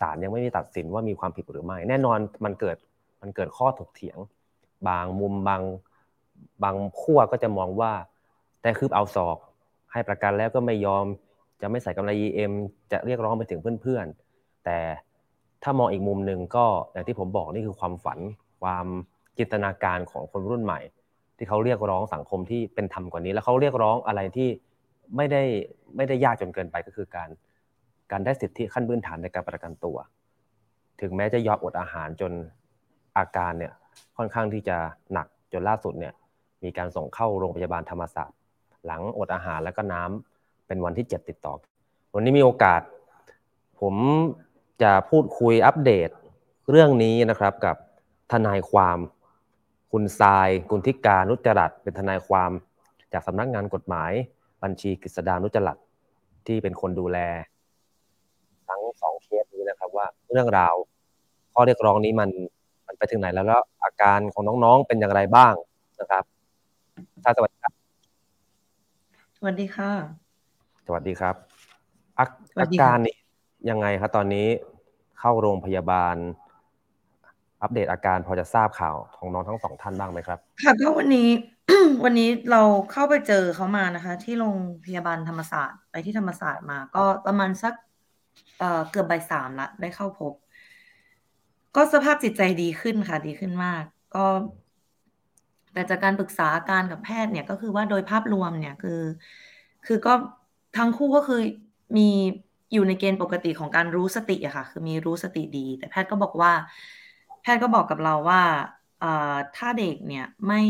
[0.00, 2.76] ศาลยังไม่มีตัดสินว่ามีความผิดหรือไม่ แน่นอนมันเกิด
[3.22, 4.18] มันเกิดข้อถกเถียง
[4.88, 5.62] บางมุมบาง
[6.62, 7.92] บางขั้วก็จะมองว่า
[8.62, 9.38] แต่คือเอาศอก
[9.92, 11.04] ให้ประกันแล้วก็ไม่ยอม
[11.60, 12.52] จะไม่ใส่กำไร EM
[12.92, 14.78] จะเรียกร้องไปถึงเพื่อนๆแต่
[15.62, 18.18] ถ้ามองอีกมุมหนึ่งก็อย่างที่ผมบอกนี่คือความฝัน
[18.62, 18.86] ความ
[19.38, 20.80] จินตนาการของคนรุ่นใหม่
[21.36, 24.48] ที่เขาเรียกร้องสังคมที่เป็นธรรมกว่านี้ แล้วเขาเรียกร้องอะไรที่
[25.16, 25.42] ไม่ได้
[25.96, 27.28] ไม่ได้ยากจนเกินไปก็คือการ
[28.10, 29.96] การได้สิทธิขั้นพื้นฐานในการประกันตัว
[31.00, 32.32] ถึงแม้จะยอมอดอาหารจน
[33.18, 33.72] อาการเนี่ย
[34.16, 34.76] ค่อนข้างที่จะ
[35.12, 36.14] หนักจนล่าสุดเนี่ย
[36.64, 38.38] มีการส่งเข้าโรงพยาบาลธรรมศาสตร์
[38.86, 41.54] หลังอดอาหารแล้วก็น้ำเป็นวันที่ 7 ติดต่อ
[42.14, 42.80] วันนี้มีโอกาส
[43.80, 43.94] ผม
[44.82, 46.10] จะพูดคุยอัปเดต
[46.70, 47.76] เรื่องนี้นะครับกับ
[48.32, 48.98] ทนายความ
[49.96, 52.50] คุณทรายกุลธิกานุจรัตเป็นทนายความ
[53.12, 54.12] จากสำนักงานกฎหมาย
[54.62, 55.76] บัญชีกฤษดานุจรัต
[56.46, 57.18] ที่เป็นคนดูแล
[58.68, 60.74] ทั้งสองเคสนี้นะครับว่าเรื่องราว
[61.52, 62.30] ข้อเรียกร้องนี้มัน
[62.86, 65.54] มันไปถึงไหนแล้วแล้วอาการของน้องๆเป็นอย่างไรบ้าง
[66.00, 66.24] นะครับ
[67.24, 67.72] ท่านสวัสดีครับ
[69.38, 69.92] สวัสดีค่ะ
[70.86, 71.34] สวัสดีครับ
[72.18, 72.24] อา
[72.60, 73.16] อาการนี้
[73.70, 74.46] ยังไงครับตอนนี้
[75.18, 76.16] เข้าโรงพยาบาล
[77.64, 81.28] อัปเดตอาการพอจะทราบข่าวของน้องทั้งสองท่านบ้างไหมครับ ค่ะก็วันนี้
[82.04, 82.62] วันนี้เรา
[82.92, 87.74] เข้าไปเจอเขามานะคะ ที่โรงพยาบาลธรรมศาสตร์ไปที่ธรรมศาสตร์มา ก็ประมาณสัก
[88.58, 90.32] เอ่อเกือบบ่ายสามละได้เข้าพบ
[91.76, 93.82] ก็สภาพจิตใจดีขึ้นค่ะ ดีขึ้นมาก
[94.14, 94.24] ก็
[95.72, 99.00] แต่จากการปรึกษาการกับแพทย์เนี่ยก็คือว่าโดยภาพรวมเนี่ยคือ
[99.86, 100.12] คือก็
[100.76, 101.40] ทั้งคู่ก็คือ
[101.96, 102.08] มี
[102.72, 106.52] อยู่ในเกณฑ์ปกติของการรู้สติอะค่ะ คือมีรู้สติดี แต่แพทย์ก็บอกว่า
[107.44, 108.42] แพทย์ก็บอกกับเราว่า
[109.56, 110.62] ถ้าเด็กเนี่ยไม่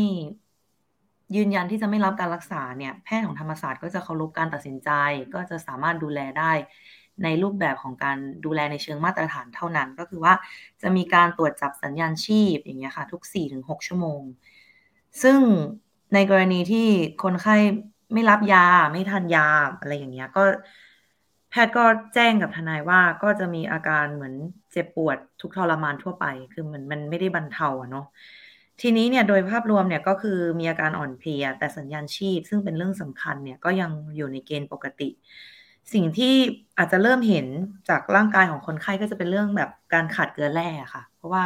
[1.35, 4.89] ยืนยันที่จะไม่รับการรักษาเนี่ยแพทย์ของธรรมศาสตร์ก็จะเคารพการตัดสินใจ
[5.33, 6.51] ก็จะสามารถดูแลได้
[7.23, 10.33] ในรูปแบบของการดูแลในเชิงมาตรฐานเท่านั้น ก็คือว่า
[10.81, 13.21] จะมีการตรวจจับสัญญาณชีพอย่างเงี้ยค่ะทุก
[13.55, 14.21] 4-6 ชั่วโมง
[15.23, 15.39] ซึ่ง
[16.13, 16.87] ในกรณีที่
[17.23, 17.55] คนไข้
[18.13, 19.47] ไม่รับยาไม่ทานยา
[19.79, 20.43] อะไรอย่างเงี้ยก็
[21.55, 21.85] พทย์ก็
[22.15, 24.35] แจ้งกับทนายว่าก็จะมีอาการเหมือน
[24.71, 28.05] เจ็บปวดทุกทรมานทั่วไป คือเหมือนมันไม่ได้บรรเทาเนาะ
[28.81, 35.09] ทีนี้เนี่ยโดยภาพรวมเนี่ยก็คือมีอาการอ่อนเพลีย แต่สัญญาณชีพ ซึ่งเป็นเรื่องสำคัญเนี่ยก็ยังอยู่ในเกณฑ์ปกติ
[35.93, 36.33] สิ่งที่
[36.77, 37.47] อาจจะเริ่มเห็น
[37.89, 41.45] จากร่างกายของคนไข้ก็จะเป็นเรื่องแบบการขาดเกลือแร่ค่ะ เพราะว่า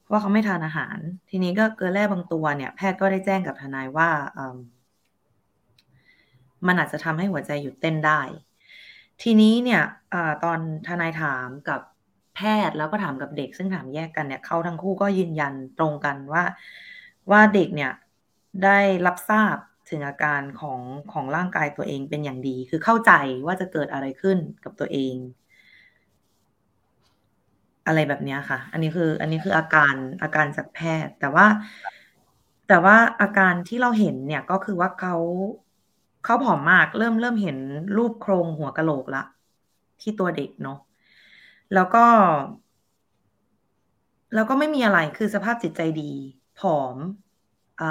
[0.00, 0.98] เพราะว่าเขาไม่ทานอาหาร
[1.30, 4.08] ทีนี้ก็เกลือแร่บางตัวเนี่ย แพทย์ก็ได้แจ้งกับทนายว่า
[6.66, 8.20] มันอาจจะทำให้หัวใจหยุดเต้นได้
[9.22, 9.82] ทีนี้เนี่ย
[10.14, 11.80] อตอนทนายถามกับ
[12.36, 16.44] แพทย์แล้วก็ถามกับเด็ก ซึ่งถามแยกกันเนี่ยเขาทั้งคู่ก็ยืนยันตรงกันว่า
[17.30, 17.92] ว่าเด็กเนี่ย
[18.64, 19.56] ได้รับทราบ
[19.90, 20.80] ถึงอาการของ
[21.12, 23.12] ของร่างกายตัวเองเป็นอย่างดี คือเข้าใจ
[23.46, 25.14] ว่าจะเกิดอะไรขึ้นกับตัวเอง
[27.86, 31.46] อะไรแบบนี้ค่ะ อันนี้คือ อันนี้คืออาการอาการจากแพทย์ แต่ว่า
[32.68, 35.16] แต่ว่าอาการที่เราเห็นเนี่ยก็คือว่าเขา
[36.24, 37.58] เขาผอมมากเริ่มเริ่มเห็น
[37.96, 39.22] รูปโครงหัวกะโหลกละ
[40.00, 40.78] ที่ตัวเด็กเนาะ
[41.74, 42.04] แล้วก็
[44.34, 46.12] แล้วก็ไม่มีอะไรคือสภาพจิตใจดี
[46.60, 46.96] ผอม
[47.80, 47.84] อ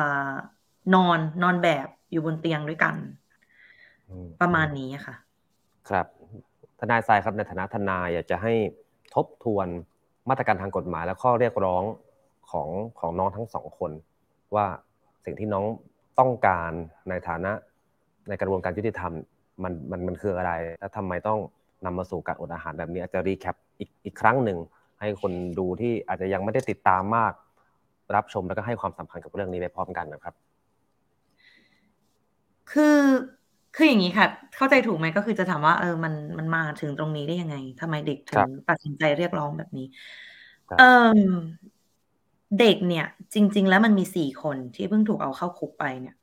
[0.93, 2.95] นอนนอนแบบอยู่บนเตียงด้วยกัน
[4.41, 5.15] ประมาณนี้ค่ะ
[5.89, 6.05] ครับ
[6.79, 8.53] ทนายทรายครับในฐานะทนายอยากจะให้
[9.15, 9.67] ทบทวน
[10.29, 11.83] มาตรการทางกฎหมายและข้อเรียกร้อง
[12.51, 12.69] ของ
[12.99, 13.91] ของน้องทั้งสองคน
[14.55, 14.65] ว่า
[15.25, 15.65] สิ่งที่น้อง
[16.19, 16.71] ต้องการ
[17.09, 17.51] ในฐานะ
[18.29, 19.13] ในกระบวนการยุติธรรม
[19.63, 21.39] มันมันมันคืออะไร และทำไมต้อง
[21.85, 24.57] นำมาสู่การอดอาหารแบบนี้อาจจะรีแคปอีกอีกครั้งหนึ่ง
[24.99, 27.33] ให้คนดูที่อาจจะยังไม่ได้ติดตามมาก
[28.15, 30.33] รับชมแล้วก็ให้ความสำคัญกับเรื่องนี้ไปพร้อมกันนะครับ
[32.71, 32.99] คือ
[33.75, 39.87] คืออย่างนี้ค่ะ เข้าใจถูกไหมก็คือจะถามว่าเออมันมันมาถึงตรงนี้ได้ยังไงทำไมเด็กถึงตัดสินใจเรียกร้องแบบนี้
[40.79, 40.83] เอ
[41.17, 41.17] อ
[42.59, 46.15] เด็กเนี่ย จริง ๆ แล้วมันมีสี่คนที่เพิ่งถูกเอาเข้าคุกไปเนี่ย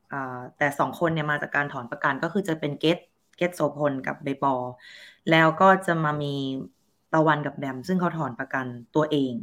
[0.59, 2.99] แต่สองคนเนี่ยมาจากการถอนประกันก็คือจะเป็นเกต
[3.37, 4.55] เกตโซพลกับเบปอ
[5.31, 6.35] แล้วก็จะมามี
[7.15, 9.35] ตะวันกับแบม ซึ่งเขาถอนประกันตัวเอง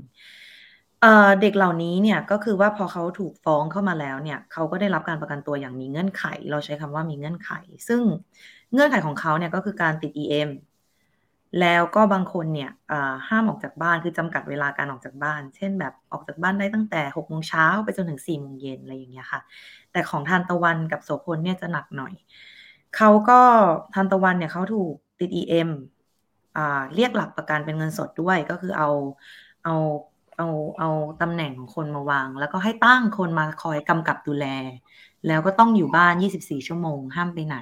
[1.42, 7.52] เด็กเหล่านี้เนี่ยก็คือว่าพอเขาถูกฟ้องเข้ามาแล้วเนี่ยเขาก็ได้รับการประกันตัวอย่างมีเงื่อนไข เราใช้คำว่ามีเงื่อนไข
[7.88, 8.02] ซึ่ง
[8.74, 10.50] เงื่อนไขของเขาเนี่ยก็คือการติด EM
[11.62, 12.72] แล้วก็บางคนเนี่ย
[13.28, 19.42] ห้ามออกจากบ้านคือจำกัดเวลาการออกจากบ้าน เช่นแบบออกจากบ้านได้ตั้งแต่6โมงเช้าไปจนถึง4โมงเย็นอะไรอย่างเงี้ยค่ะ
[19.98, 22.14] แต่ของทานตะวันกับโสพลเนี่ยจะหนักหน่อย
[22.98, 23.40] เขาก็
[23.94, 25.70] ทานตะวันเนี่ยเขาถูกติด EM
[26.58, 28.90] อ่าเรียกหลักประกันเป็นเงินสดด้วยก็คือเอา
[29.64, 29.76] เอา
[30.38, 30.48] เอา
[30.80, 30.90] เอา
[31.22, 34.46] ตำแหน่งของคนมาวาง แล้วก็ให้ตั้งคนมาคอยกำกับดูแล
[35.28, 37.58] แล้วก็ต้องอยู่บ้าน 24 ชั่วโมง ห้ามไปไหน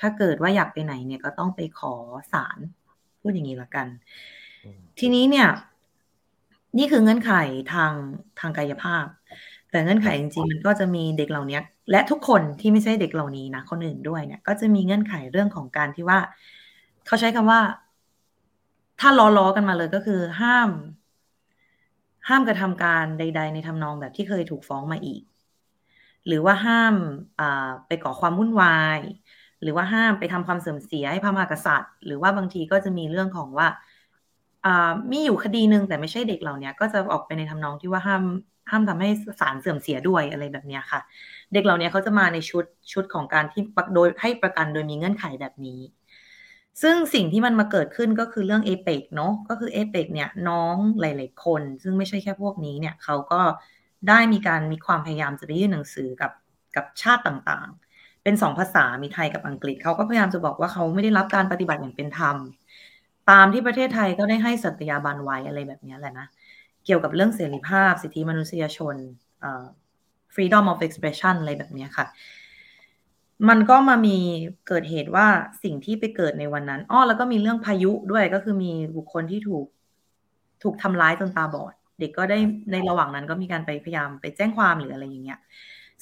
[0.00, 1.94] ถ้าเกิดว่าอยากไปไหนเนี่ยก็ต้องไปขอ
[2.32, 2.58] ศาล
[3.20, 3.86] พูดอย่างนี้ละกัน
[4.98, 5.48] ทีนี้เนี่ย
[6.78, 7.32] นี่คือเงื่อนไข
[7.72, 7.92] ทาง
[8.40, 9.06] ทางกายภาพ
[9.70, 11.58] แต่เงื่อนไขจริงๆมันก็จะมีเด็กเหล่านี้
[11.90, 16.18] และทุกคนที่ไม่ใช่เด็กเหล่านี้นะคนอื่นด้วยเนี่ย ก็จะมีเงื่อนไขเรื่องของการที่ว่า
[17.06, 17.60] เขาใช้คำว่า
[19.00, 20.70] ถ้าล้อๆกันมาเลยก็คือ ห้าม
[22.28, 25.22] ห้ามกระทำการใด ๆ ในทำนองแบบที่เคยถูกฟ้องมาอีก
[26.26, 26.94] หรือว่าห้าม
[27.86, 29.00] ไปก่อความวุ่นวาย
[29.62, 33.68] หรือว่าห้ามไปทำความเสื่อมเสียให้พระมหากษัตริย์ หรือว่าบางทีก็จะมีเรื่องของว่า
[35.10, 38.22] มีอยู่คดีหนึ่งแต่ไม่ใช่เด็กเหล่านี้ก็จะออกไปในทำนองที่ว่าห้าม
[38.70, 39.08] ห้ามทำให้
[39.40, 41.00] สารเสื่อมเสียด้วยอะไรแบบนี้ค่ะ
[41.52, 43.62] เด็กเหล่านี้เขาจะมาในชุดชุดของการที่
[43.94, 45.80] โดยให้ประกันโดยมีเงื่อนไขแบบนี้
[46.82, 53.40] ซึ่งสิ่งที่มันมาเกิดขึ้นก็คือเรื่องเอเปกเนาะก็คือเอเปกเนี่ยน้องหลาย ๆ คน ซึ่งไม่ใช่แค่พวกนี้เนี่ยเขาก็
[54.08, 56.32] ได้มีการมีความพยายามจะไปยื่นหนังสือกับ
[56.76, 62.36] กับชาติต่างๆ เป็นสองภาษา มีไทยกับอังกฤษ เขาก็พยายามจะบอกว่าเขาไม่ได้รับการปฏิบัติอย่างเป็นธรรม
[63.30, 66.26] ตามที่ประเทศไทยก็ได้ให้สัตยาบันไว้อะไรแบบนี้แหละนะ
[66.84, 68.96] เกี่ยวกับเรื่องเสรีภาพ สิทธิมนุษยชน
[70.34, 72.06] freedom of expression อะไรแบบนี้ค่ะ
[73.48, 74.18] มันก็มามี
[74.68, 75.26] เกิดเหตุว่า
[75.62, 79.66] สิ่งที่ไปเกิดในวันนั้นอ้อแล้วก็มีเรื่องพายุด้วยก็คือมีบุคคลที่ถูก
[80.62, 82.38] ถูกทำร้ายจนตาบอด เด็กก็ได้
[82.72, 85.38] ในระหว่างนั้นก็มีการไปพยายามไปแจ้งความหรืออะไรอย่างเงี้ย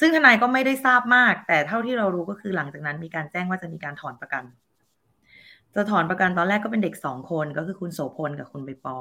[0.01, 4.45] ซึ่งทนายก็ไม่ได้ทราบมาก แต่เท่าที่เรารู้ก็คือหลังจากนั้นมีการแจ้งว่าจะมีการถอนประกัน
[5.75, 8.97] จะถอนประกันตอนแรกก็เป็นเด็กสองคนก็คือคุณโสพลกับคุณใบปอ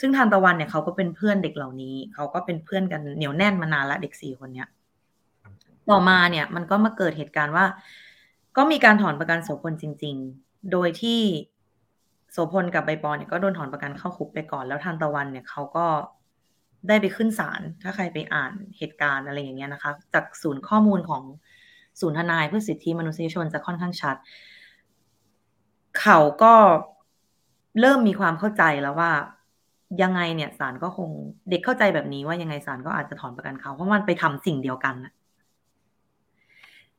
[0.00, 4.68] ซึ่งทานตะวันเนี่ยเขาก็เป็นเพื่อนเด็กเหล่านี้เขาก็เป็นเพื่อนกันเหนียวแน่นมานานละเด็กสี่คนเนี้ย
[5.90, 7.64] ต่อมาเนี่ยมันก็มาเกิดเหตุการณ์ว่า
[8.56, 11.20] ก็มีการถอนประกันโสพลจริง ๆ โดยที่
[12.32, 15.86] โสพลกับใบปอเนี่ยก็โดนถอนประกันเข้าคุกไปก่อนแล้วทานตะวันเนี่ยเขาก็
[16.88, 21.22] ได้ไปขึ้นศาลถ้าใครไปอ่านเหตุการณ์อะไรอย่างเงี้ยนะคะ จากศูนย์ข้อมูลของ
[22.00, 24.16] ศูนย์ทนายเพื่อสิทธิมนุษยชนจะค่อนข้างชัด
[26.00, 26.54] เขาก็
[27.80, 29.12] เริ่มมีความเข้าใจแล้วว่า
[30.02, 31.10] ยังไงเนี่ยศาลก็คง
[31.50, 35.12] เด็กเข้าใจแบบนี้ว่ายังไงศาลก็อาจจะถอนประกันเขาเพราะมันไปทำสิ่งเดียวกันนะ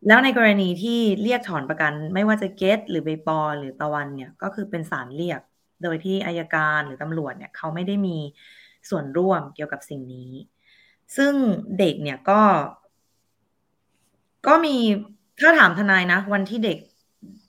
[0.08, 5.42] แล้วในกรณีที่เรียกถอนประกัน ไม่ว่าจะเกตหรือใบปอหรือตะวันเนี่ยก็คือเป็นศาลเรียก
[5.84, 8.18] โดยที่อายการหรือตำรวจเนี่ยเขาไม่ได้มี
[8.90, 10.32] ส่วนร่วมเกี่ยวกับสิ่งนี้
[11.18, 11.34] ซึ่ง
[11.80, 12.42] เด็กเนี่ยก็
[14.48, 14.76] ก็มี
[15.40, 16.78] ถ้าถามทนายนะ วันที่เด็ก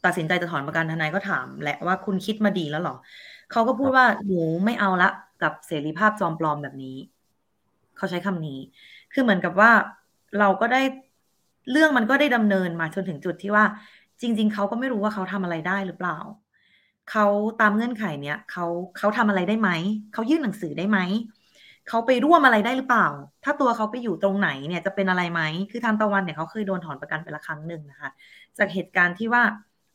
[0.05, 2.95] ตัดสินใจจะถอนประกันทนายก็ถามแหละว่าคุณคิดมาดีแล้วหรอ
[3.51, 4.35] เขาก็พูดว่าหนู
[4.65, 5.11] ไม่เอาละ
[5.43, 6.97] กับเสรีภาพจอมปลอมแบบนี้
[7.97, 8.61] เขาใช้คำนี้
[9.13, 9.71] คือเหมือนกับว่า
[10.39, 10.83] เราก็ได้
[11.71, 13.65] เรื่องมันก็ได้ดำเนินมาจนถึงจุดที่ว่า
[14.21, 16.19] จริง ๆ เขาก็ไม่รู้ว่าเขาทำอะไรได้หรือเปล่า
[17.11, 17.27] เขา
[17.61, 18.67] ตามเงื่อนไขเนี้ยเขา
[18.99, 19.71] เขาทำอะไรได้ไหม
[20.13, 20.99] เขายื่นหนังสือได้ไหม
[21.89, 23.07] เขาไปร่วมอะไรได้หรือเปล่า
[23.45, 28.11] ถ้าตัวเขาไปอยู่ตรงไหนเนี่ยจะเป็นอะไรไหม คือทางตะวันเนี่ยเขาเคยโดนถอนประกันไปละครั้งหนึ่งนะคะ
[28.59, 29.43] จากเหตุการณ์ที่ว่า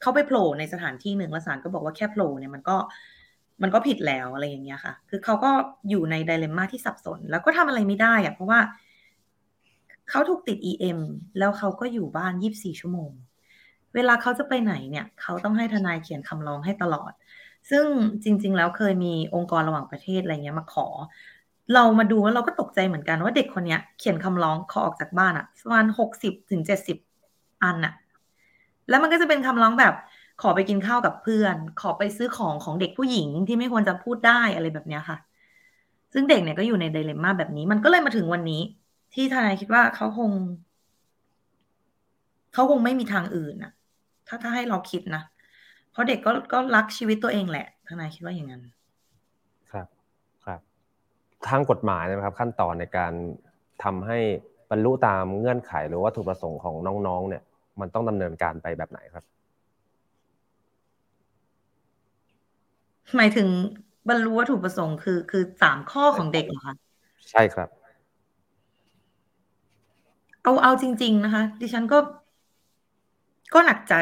[0.01, 2.77] เขาไปโผล่ในสถานที่หนึ่งแล้วศาลก็บอกว่าแค่โผล่เนี่ยมันก็
[3.61, 5.49] มันก็ผิดแล้วอะไรอย่างเงี้ยค่ะ คือเขาก็
[5.89, 8.59] อยู่ในไดเลม่าที่สับสน แล้วก็ทำอะไรไม่ได้อะเพราะว่า
[10.09, 10.99] เขาถูกติด EM
[11.39, 13.11] แล้วเขาก็อยู่บ้าน 24 ชั่วโมง
[13.95, 17.11] เวลาเขาจะไปไหนเนี่ย เขาต้องให้ทนายเขียนคำร้องให้ตลอด
[17.69, 17.85] ซึ่ง
[18.23, 20.87] จริง ๆ แล้วเคยมีองค์กรระหว่างประเทศอะไรเงี้ยมาขอ
[21.73, 26.97] เรามาดูแล้วเราก็ตกใจเหมือนกันว่าเด็กคนเนี้ยเขียนคำร้องขอออกจากบ้านอะประมาณหกสิบถึงเจ็ดสิบ
[27.63, 27.93] อันอะ
[28.89, 29.93] แล้วมันก็จะเป็นคำร้องแบบ
[30.41, 35.17] ขอไปกินข้าวกับเพื่อน ขอไปซื้อของของเด็กผู้หญิงที่ไม่ควรจะพูดได้อะไรแบบนี้ค่ะ
[36.13, 38.61] ซึ่งเด็กเนี่ยก็อยู่ในไดเลม่าแบบนี้ มันก็เลยมาถึงวันนี้
[39.13, 40.31] ที่ทนายคิดว่าเขาคง
[42.53, 43.71] เขาคงไม่มีทางอื่นนะ
[44.27, 45.23] ถ้าถ้าให้เราคิดนะ
[45.91, 48.61] เพราะเด็กก็ก็รักชีวิตตัวเองแหละ ทนายคิดว่าอย่างนั้น
[49.71, 49.87] ครับ
[50.45, 50.59] ครับ
[51.47, 53.13] ทางกฎหมายนะครับ ขั้นตอนในการ
[53.83, 54.17] ทำให้
[54.69, 56.75] บรรลุตามเงื่อนไขหรือว่าถูกประสงค์ของ
[57.07, 57.43] น้องๆ เนี่ย
[57.79, 59.23] มันต้องดำเนินการไปแบบไหนครับ
[63.17, 63.47] หมายถึง
[64.09, 66.75] บรรลุวัตถุประสงค์คือ คือสามข้อของเด็กเหรอคะ
[67.31, 67.69] ใช่ครับ
[70.43, 71.99] เอาเอาจริง ๆ นะคะ ดิฉันก็
[73.53, 73.95] ก็หนักใจ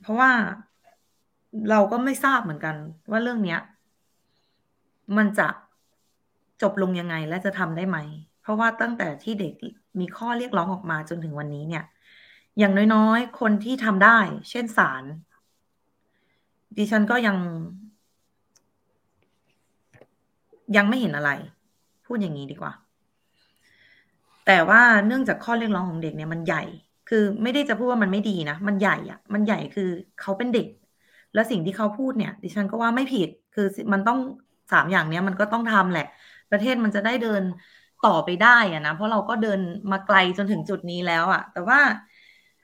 [0.00, 0.30] เพราะว่า
[1.70, 2.76] เราก็ไม่ทราบเหมือนกัน
[3.10, 3.60] ว่าเรื่องเนี้ย
[5.16, 5.48] มันจะ
[6.62, 7.98] จบลงยังไงและจะทำได้ไหม
[8.42, 9.54] เพราะว่าตั้งแต่ที่เด็ก
[10.00, 11.84] มีข้อเรียกร้องออกมาจนถึงวันนี้เนี่ย
[12.58, 14.18] อย่างน้อยๆ คนที่ทำได้
[14.50, 15.04] เช่นศาล
[16.76, 17.36] ดิฉันก็ยัง
[20.76, 21.30] ยังไม่เห็นอะไร
[22.06, 22.72] พูดอย่างนี้ดีกว่า
[24.46, 26.62] แต่ว่าเนื่องจากข้อเรียกร้องของเด็กเนี่ยมันใหญ่
[27.08, 29.90] คือไม่ได้จะพูดว่ามันไม่ดีนะ มันใหญ่อะมันใหญ่คือ
[30.20, 30.66] เขาเป็นเด็ก
[31.34, 34.18] แล้วสิ่งที่เขาพูดเนี่ย ดิฉันก็ว่าไม่ผิด คือมันต้อง
[34.72, 36.06] สามอย่างเนี้ยมันก็ต้องทำแหละ
[36.50, 37.42] ประเทศมันจะได้เดิน
[38.06, 39.60] ต่อไปได้อะนะ เพราะเราก็เดิน
[39.92, 41.80] มาไกลจนถึงจุดนี้แล้วอะแต่ว่า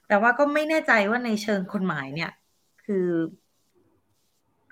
[0.09, 2.31] แต่ว่าก็ไม่แน่ใจว่าในเชิงกฎหมายเนี่ย
[2.85, 3.07] คือ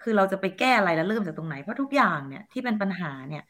[0.04, 3.42] คือเราจะไปแก้อะไรแล้วเริ่มจากตรงไหน เพราะทุกอย่างเนี่ยที่เป็นปัญหาเนี่ย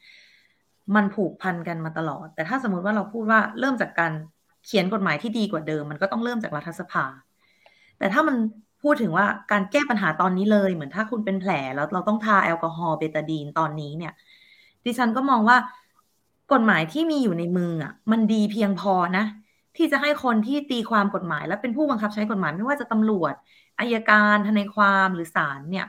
[0.94, 4.12] มันผูกพันกันมาตลอด แต่ถ้าสมมติว่าเราพูดว่าเริ่มจากการ
[4.66, 7.04] เขียนกฎหมายที่ดีกว่าเดิม มันก็ต้องเริ่มจากรัฐสภา
[7.98, 8.36] แต่ถ้ามัน
[8.82, 14.12] พูดถึงว่าการแก้ปัญหาตอนนี้เลย เหมือนถ้าคุณเป็นแผลแล้วเราต้องทาแอลกอฮอล์เบตาดีนตอนนี้เนี่ย
[14.84, 15.56] ดิฉันก็มองว่า
[16.52, 19.24] กฎหมายที่มีอยู่ในมืออะมันดีเพียงพอนะ
[19.76, 23.34] ที่จะให้คนที่ตีความกฎหมาย และเป็นผู้บังคับใช้กฎหมายไม่ว่าจะตำรวจ
[23.80, 25.86] อายการทนายความหรือศาลเนี่ย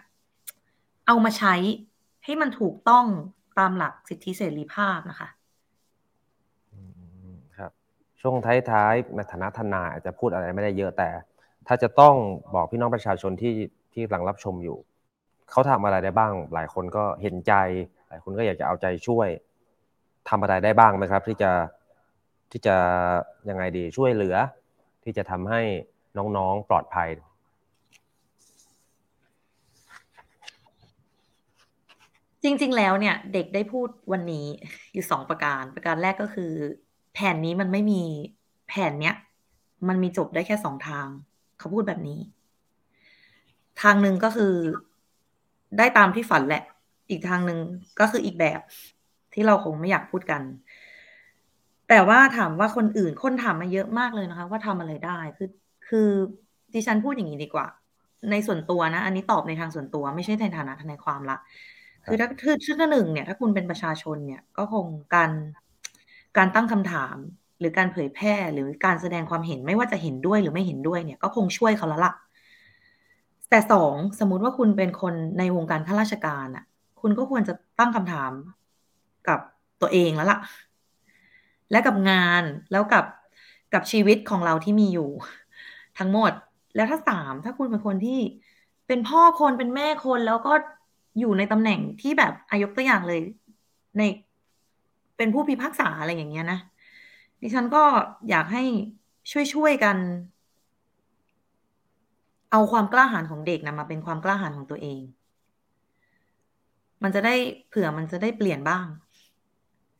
[1.08, 1.56] เอามาใช้
[2.24, 3.06] ให้มันถูกต้อง
[3.60, 5.30] ตามหลักสิทธิเสรีภาพนะคะ
[7.58, 7.72] ครับ
[8.22, 11.10] ช่วงท้ายๆในฐานะทนายอาจจะพูดอะไรไม่ได้เยอะแต่
[11.68, 12.16] ถ้าจะต้อง
[12.56, 13.54] บอกพี่น้องประชาชนที่
[13.94, 14.78] ที่กำลังรับชมอยู่
[15.52, 17.54] เขาทำอะไรได้บ้าง หลายคนก็เห็นใจ
[18.10, 19.28] หลายคนก็อยากจะเอาใจช่วย
[20.30, 21.52] ทำอะไรได้บ้างไหมครับ ที่จะ
[22.52, 22.76] ที่จะ
[23.50, 24.36] ยังไงดีช่วยเหลือ
[25.04, 25.62] ที่จะทำให้
[26.18, 27.10] น้องๆปลอดภัย
[32.46, 34.48] จริง ๆ แล้วเนี่ยเด็กได้พูดวันนี้
[34.94, 36.52] อยู่สองประการ ประการแรกก็คือ
[37.14, 38.02] แผนนี้มันไม่มี
[38.68, 39.16] แผนเนี้ย
[39.88, 41.08] มันมีจบได้แค่สองทาง
[41.60, 42.20] เขาพูดแบบนี้
[43.82, 44.54] ทางหนึ่งก็คือ
[45.78, 46.64] ได้ตามที่ฝันแหละ
[47.10, 47.60] อีกทางหนึ่ง
[48.00, 48.60] ก็คืออีกแบบ
[49.34, 50.42] ที่เราคงไม่อยากพูดกัน
[51.90, 55.50] แต่ว่าถามว่าคนอื่นคนถามมาเยอะมากเลยนะคะ ว่าทำอะไรได้คือ
[55.88, 56.10] คือ
[56.74, 57.68] ดิฉันพูดอย่างนี้ดีกว่า
[58.32, 61.38] ในส่วนตัวนะ อันนี้ตอบในทางส่วนตัว ไม่ใช่ในฐานะทนายความละ
[62.06, 64.86] คือถ้า คือชื่อหนึ่งเนี่ย ถ้าคุณเป็นประชาชนเนี่ย ก็คง
[65.16, 65.32] การ
[66.38, 67.18] การตั้งคำถาม
[67.60, 72.14] หรือการเผยแพร่ หรือการแสดงความเห็น ไม่ว่าจะเห็นด้วยหรือไม่เห็นด้วยเนี่ย ก็คงช่วยเขาแล้วล่ะ
[73.50, 76.66] แต่สองสมมุติว่าคุณเป็นคนในวงการข้าราชการอะ
[77.02, 78.32] คุณก็ควรจะตั้งคำถาม
[79.28, 79.40] กับ
[79.82, 80.40] ตัวเองแล้วล่ะ
[81.72, 83.06] และกับงาน แล้วกับ
[83.74, 85.10] กับชีวิตของเราที่มีอยู่
[86.00, 86.32] ทั้งหมด
[86.76, 88.20] แล้วถ้าสามถ้าคุณเป็นคนที่
[88.88, 90.54] เป็นพ่อคน เป็นแม่คน แล้วก็
[91.20, 93.20] อยู่ในตำแหน่งที่แบบอายกตัวอย่างเลย
[93.98, 94.02] ใน
[95.18, 96.60] เป็นผู้พิพากษาอะไรอย่างเงี้ยนะ
[97.42, 97.84] ดิฉันก็
[98.30, 98.64] อยากให้
[99.54, 99.98] ช่วยๆกัน
[102.52, 105.02] เอาความกล้าหาญของเด็กนะมาเป็นความกล้าหาญของตัวเอง
[107.04, 107.36] มันจะได้
[107.70, 108.86] เผื่อมันจะได้เปลี่ยนบ้าง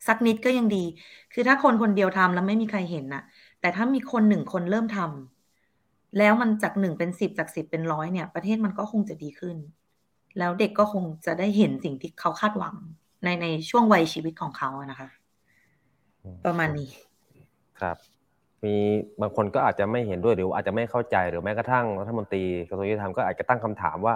[0.06, 0.84] สักนิดก็ยังดี
[1.32, 3.22] คือถ้าคนคนเดียวทำแล้วไม่มีใครเห็นนะ
[3.60, 9.56] แต่ถ้ามีคนหนึ่งคนเริ่มทำแล้วมันจากหนึ่งเป็นสิบจากสิบเป็นร้อยเนี่ย ประเทศมันก็คงจะดีขึ้น
[10.38, 12.74] แล้วเด็กก็คงจะได้เห็นสิ่งที่เขาคาดหวัง
[13.24, 15.08] ในในช่วงวัยชีวิตของเขาอะนะคะ
[16.44, 16.90] ประมาณนี้
[17.80, 17.96] ครับ
[18.64, 18.74] มี
[19.20, 24.14] บางคนก็อาจจะไม่เห็นด้วยหรืออาจจะไม่เข้าใจหรือแม้กระทั่งรัฐมนตรีกระทรวงยุติธรรมก็อาจจะตั้งคำถามว่า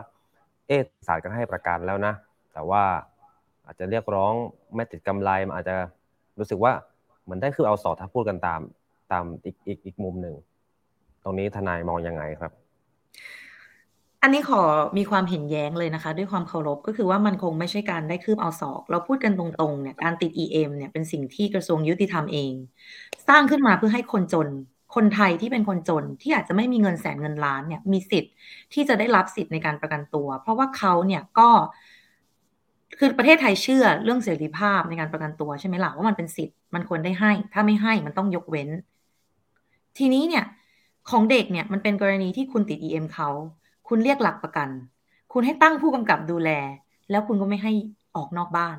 [0.67, 2.15] เอ๊ะศาลก็ให้ประกันแล้วนะ
[2.53, 2.83] แต่ว่า
[3.67, 4.33] อาจจะเรียกร้อง
[4.75, 5.77] ไม่ติดกำไรมันอาจจะ
[6.39, 6.73] รู้สึกว่า
[7.23, 8.61] เหมือนได้คือเอาสอถ้าพูดกันตาม
[9.13, 10.35] ตามอีกอีกอีกมุมหนึ่ง
[11.23, 12.53] ตรงนี้ทนายมองยังไงครับ
[14.23, 14.63] อันนี้ขอ
[14.99, 22.53] มีความเห็นแย้งเลยนะคะ ด้วยความเคารพ ก็คือว่ามันคงไม่ใช่การได้คืบเอาศอก เราพูดกันตรงๆเนี่ยการติด EM เนี่ยเป็นสิ่งที่กระทรวงยุติธรรมเอง
[23.29, 24.49] สร้างขึ้นมาเพื่อให้คนจน
[24.95, 28.33] คนไทยที่เป็นคนจนที่อาจจะไม่มีเงินแสนเงินล้านเนี่ยมีสิทธิ์
[28.73, 31.49] ที่จะได้รับสิทธิ์ในการประกันตัว เพราะว่าเขาเนี่ยก็
[32.99, 38.69] คือประเทศไทยเชื่อเรื่องเสรีภาพในการประกันตัวใช่ไหมล่ะว่ามันเป็นสิทธิ์มันควรได้ให้ ถ้าไม่ให้มันต้องยกเว้น
[39.99, 40.45] ทีนี้เนี่ย
[41.11, 43.29] ของเด็กเนี่ยมันเป็นกรณีที่คุณติด EM เขา
[43.93, 44.69] คุณเรียกหลักประกัน
[45.33, 46.51] คุณให้ตั้งผู้กำกับดูแล
[47.11, 47.73] แล้วคุณก็ไม่ให้
[48.17, 48.77] ออกนอกบ้าน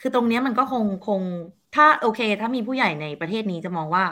[0.00, 1.20] คือตรงนี้มันก็คงคง
[1.74, 4.04] ถ้าโอเค ถ้ามีผู้ใหญ่ในประเทศนี้จะมองว่า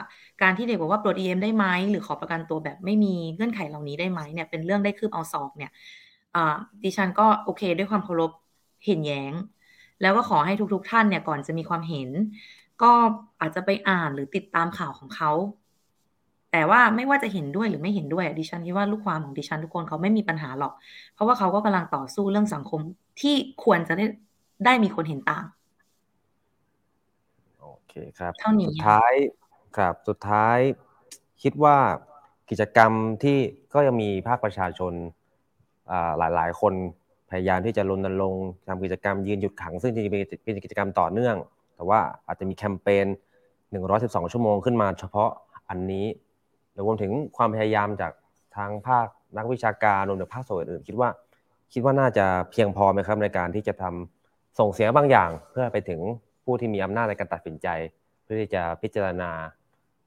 [0.43, 5.73] การที่เด็กบอกว่าปลดเอ็มได้ไหมหรือขอประกันตัวแบบไม่มีเงื่อนไขเหล่านี้ได้ไหมเนี่ยเป็นเรื่องได้คืบเอาซอกเนี่ย
[6.85, 8.31] ดิฉันก็โอเค ด้วยความเคารพ
[8.87, 9.33] เห็นแย้ง
[10.03, 12.09] แล้วก็ขอให้ทุกๆทท่านเนี่ยก่อนจะมีความเห็น
[12.83, 12.93] ก็
[13.41, 15.31] อาจจะไปอ่านหรือติดตามข่าวของเขา
[16.57, 20.73] แต่ว่าไม่ว่าจะเห็นด้วยหรือไม่เห็นด้วยดิฉันคิดว่าลูกความของดิฉันทุกคนเขาไม่มีปัญหาหรอก
[21.15, 22.81] เพราะว่าเขาก็กำลังต่อสู้เรื่องสังคม
[23.21, 23.35] ที่
[23.65, 24.05] ควรจะได้
[24.65, 25.45] ได้มีคนเห็นต่าง
[27.61, 29.13] โอเคครับเท่านี้สุดท้าย
[29.77, 30.59] ครับสุดท้าย
[31.43, 31.77] คิดว่า
[32.51, 32.93] กิจกรรม
[33.23, 33.39] ที่
[33.75, 34.93] ก็ยังมีภาคประชาชน
[36.19, 36.73] หลายๆคน
[37.31, 41.37] พยายามที่จะรณรงค์ทำกิจกรรมยืนหยุดขัง ซึ่งจริงๆเป็นกิจกรรมต่อเนื่อง
[41.77, 43.07] แต่ว่าอาจจะมีแคมเปญ
[43.69, 45.31] 112 ชั่วโมงขึ้นมาเฉพาะ
[45.71, 46.07] อันนี้
[46.77, 48.13] รวมถึงความพยายามจาก
[48.57, 49.07] ทางภาค
[49.37, 51.09] นักวิชาการรวมถึงภาคส่วนอื่นคิดว่า
[51.73, 56.01] คิดว่าน่าจะเพียงพอไหมครับในการที่จะทำส่งเสียงบางอย่าง เพื่อไปถึง
[56.45, 57.69] ผู้ที่มีอำนาจในการตัดสินใจ
[58.23, 59.31] เพื่อที่จะพิจารณา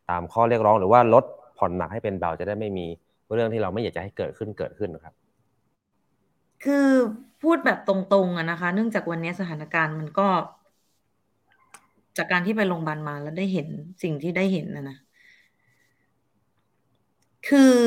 [0.10, 1.24] ตามข้อเรียกร้อง หรือว่าลด
[1.58, 2.86] ผ่อนหนักให้เป็นเบาจะได้ไม่มี
[3.36, 5.14] เรื่องที่เราไม่อยากจะให้เกิดขึ้นเกิดขึ้นนะครับ
[6.64, 6.88] คือ
[7.42, 10.28] พูดแบบตรงๆอะนะคะ เนื่องจากวันนี้สถานการณ์มันก็
[12.18, 13.68] จากการที่ไปโรงพยาบาลมาแล้วได้เห็น
[14.04, 14.98] สิ่งที่ได้เห็นนะนะ
[17.48, 17.78] คือ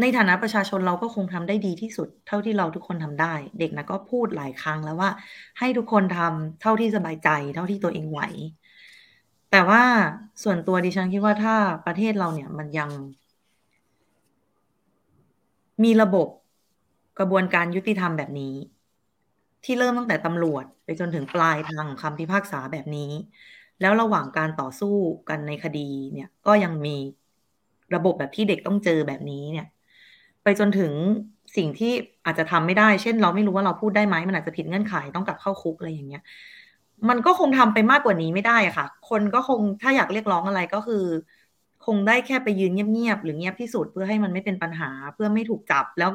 [0.00, 5.10] ในฐานะประชาชนเราก็คงทำได้ดีที่สุด เท่าที่เราทุกคนทำได้ เด็กนะก็พูดหลายครั้งแล้วว่า
[5.58, 8.20] ให้ทุกคนทำเท่าที่สบายใจ เท่าที่ตัวเองไหว
[9.50, 9.82] แต่ว่า
[10.42, 11.56] ส่วนตัวดิฉันคิดว่าถ้า
[11.86, 12.90] ประเทศเราเนี่ยมันยัง
[15.84, 16.28] มีระบบ
[17.18, 18.54] กระบวนการยุติธรรมแบบนี้
[19.64, 23.10] ที่เริ่มตั้งแต่ตำรวจ ไปจนถึงปลายทางคำพิพากษาแบบนี้
[23.82, 24.94] แล้วระหว่างการต่อสู้
[25.28, 26.96] กันในคดีเนี่ย ก็ยังมี
[27.94, 29.66] ระบบแบบที่เด็กต้องเจอแบบนี้เนี่ย
[30.42, 30.92] ไปจนถึง
[31.56, 31.92] สิ่งที่
[32.24, 36.22] อาจจะทำไม่ได้ เช่น เราไม่รู้ว่าเราพูดได้ไหมมันอาจจะผิดเงื่อนไขต้องกลับเข้าคุกอะไรอย่างเงี้ย
[37.08, 41.04] มันก็คงทำไปมากกว่านี้ไม่ได้ค่ะ คนก็คงถ้าอยากเรียกร้องอะไรก็คือ
[41.86, 46.10] คงได้แค่ไปยืนเงียบๆหรือเงียบที่สุดเพื่อให้มันไม่เป็นปัญหาเพื่อไม่ถูกจับแล้ว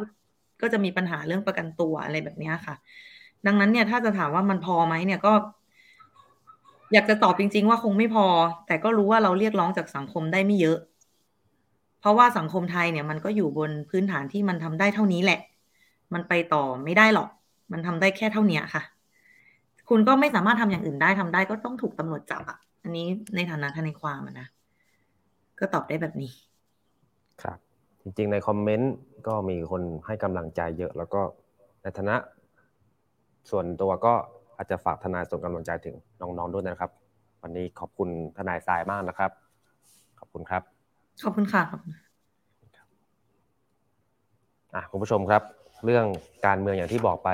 [0.62, 2.76] ก็จะมีปัญหาเรื่องประกันตัวอะไรแบบนี้ค่ะ
[3.46, 5.34] ดังนั้นเนี่ยถ้าจะถามว่ามันพอไหมเนี่ยก็
[6.94, 8.26] อยากจะตอบจริง ๆ ว่าคงไม่พอ
[8.68, 10.78] แต่ก็รู้ว่าเราเรียกร้องจากสังคมได้ไม่เยอะ
[12.00, 15.40] เพราะว่าสังคมไทยเนี่ยมันก็อยู่บนพื้นฐานที่มันทำได้เท่านี้แหละ
[16.14, 17.30] มันไปต่อไม่ได้หรอก
[17.72, 18.84] มันทำได้แค่เท่านี้ค่ะ
[19.90, 23.06] คุณก็ไม่สามารถทำอย่างอื่นได้ทำได้ก็ต้องถูกตำรวจจับอะ อันนี้
[23.36, 24.48] ในฐานะทนายความนะ
[25.60, 26.32] ก็ตอบได้แบบนี้
[27.42, 27.60] ครับ
[28.02, 28.94] จริง ๆ ในคอมเมนต์
[29.28, 31.22] ก็มีคนให้กำลังใจเยอะ แล้วก็
[31.82, 32.16] ในฐานะ
[33.50, 34.14] ส่วนตัวก็
[34.58, 36.92] อาจจะฝากทนายส่งกำลังใจถึงน้องๆด้วยนะครับ
[37.42, 39.32] วันนี้ขอบคุณทนายทรายมากนะครับ
[40.20, 40.62] ขอบคุณครับ
[41.24, 41.92] ขอบคุณค่ะขอบคุณ
[44.76, 45.42] อะคุณผู้ชมครับ
[45.86, 46.06] เรื่อง
[46.46, 47.30] การเมืองอย่างที่บอกไป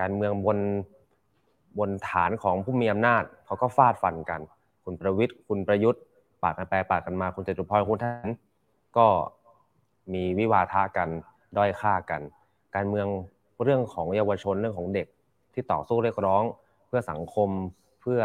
[0.00, 0.58] การเมืองบน
[1.78, 4.40] บนฐานของผู้มีอำนาจเขาก็ฟาดฟันกัน
[4.84, 6.02] คุณประวิทย์คุณประยุทธ์
[6.42, 8.28] ปาดกันไปปาดกันมาคุณจตุพรคุณท่าน
[8.96, 9.06] ก็
[10.12, 11.08] มีวิวาทะกัน
[11.56, 12.22] ด้อยค่ากัน
[12.74, 13.06] การเมือง
[13.62, 15.06] เรื่องของเยาวชนเรื่องของเด็ก
[15.54, 16.42] ที่ต่อสู้เรียกร้อง
[16.86, 17.50] เพื่อสังคม
[18.00, 18.22] เพื่อ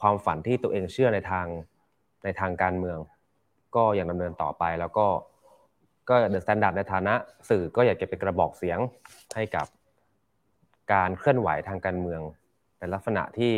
[0.00, 1.46] ความฝันที่ตัวเองเชื่อในทาง
[2.24, 2.98] ในทางการเมือง
[3.76, 5.06] ก็ยังดำเนินต่อไปแล้วก็
[6.08, 7.14] ก็ The Standard ในฐานะ
[7.48, 8.78] สื่อก็อยากจะเป็นกระบอกเสียง
[9.34, 9.66] ให้กับ
[10.92, 12.20] การเคลื่อนไหวทางการเมือง
[12.78, 13.54] ในลักษณะที่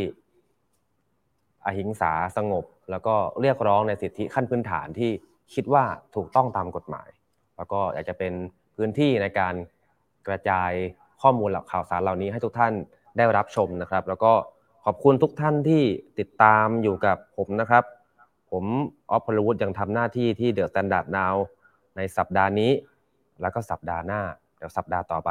[1.65, 5.11] อหิงสาสงบ แล้วก็เรียกร้องในสิทธิขั้นพื้นฐานที่
[5.55, 5.85] คิดว่า
[6.15, 7.09] ถูกต้องตามกฎหมาย
[7.57, 8.33] แล้วก็อยากจะเป็น
[8.77, 9.55] พื้นที่ในการ
[10.29, 10.71] กระจาย
[11.23, 12.73] ข้อมูลหลักข่าวสารเหล่านี้ให้ทุกท่าน
[13.17, 14.33] ได้รับชมนะครับ แล้วก็
[14.85, 15.83] ขอบคุณทุกท่านที่
[16.19, 17.85] ติดตามอยู่กับผมนะครับ
[18.51, 18.65] ผม
[19.11, 21.35] ออฟพลวุฒิยังทำหน้าที่ที่ The Standard Now
[21.97, 22.73] ในสัปดาห์นี้
[23.41, 24.21] แล้วก็สัปดาห์หน้า
[24.57, 25.31] เดี๋ยวสัปดาห์ต่อไป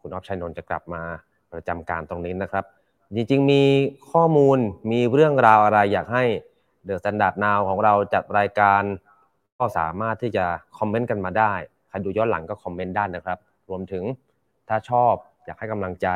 [0.00, 1.02] คุณออฟชัยนนท์จะกลับมา
[1.52, 2.64] ประจำการตรงนี้นะครับ
[3.14, 3.62] จริงๆมี
[4.12, 4.58] ข้อมูล
[4.90, 6.24] มีเรื่องราวอะไรอยากให้
[6.84, 8.82] The Standard Now ของเราจัดรายการ
[9.58, 10.44] ก็สามารถที่จะ
[10.78, 11.52] comment กันมาได้
[11.88, 14.04] ใครดูย้อนหลังก็ comment ได้นะครับ รวมถึง
[14.68, 15.14] ถ้าชอบ
[15.44, 16.08] อยากให้กำลังใจ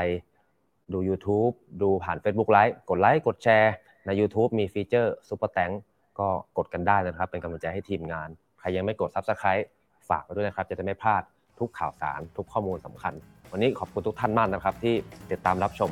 [0.95, 1.53] ดู YouTube
[1.83, 3.75] ดูผ่าน Facebook Live กดไลค์กดแชร์
[4.07, 5.71] ใน YouTube มี feature Super Thanks
[6.19, 6.29] ก็
[6.59, 8.29] กดกันได้นะครับ เป็นกำลังใจให้ทีมงาน
[8.61, 9.67] ใครยังไม่กด Subscribe
[10.09, 11.23] ฝากไว้ด้วยนะครับ จะได้ไม่พลาด
[11.59, 13.13] ทุกข่าวสาร ทุกข้อมูลสำคัญ
[13.53, 14.95] วันนี้ขอบคุณทุกท่านมากนะครับ ที่
[15.31, 15.91] ติดตามรับชม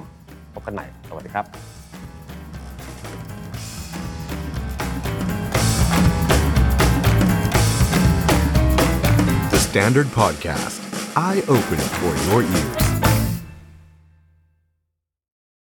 [0.55, 1.47] พบกันใหม่สวัสดีครับ
[9.53, 10.77] The Standard Podcast,
[11.17, 12.90] eye opening for your ears.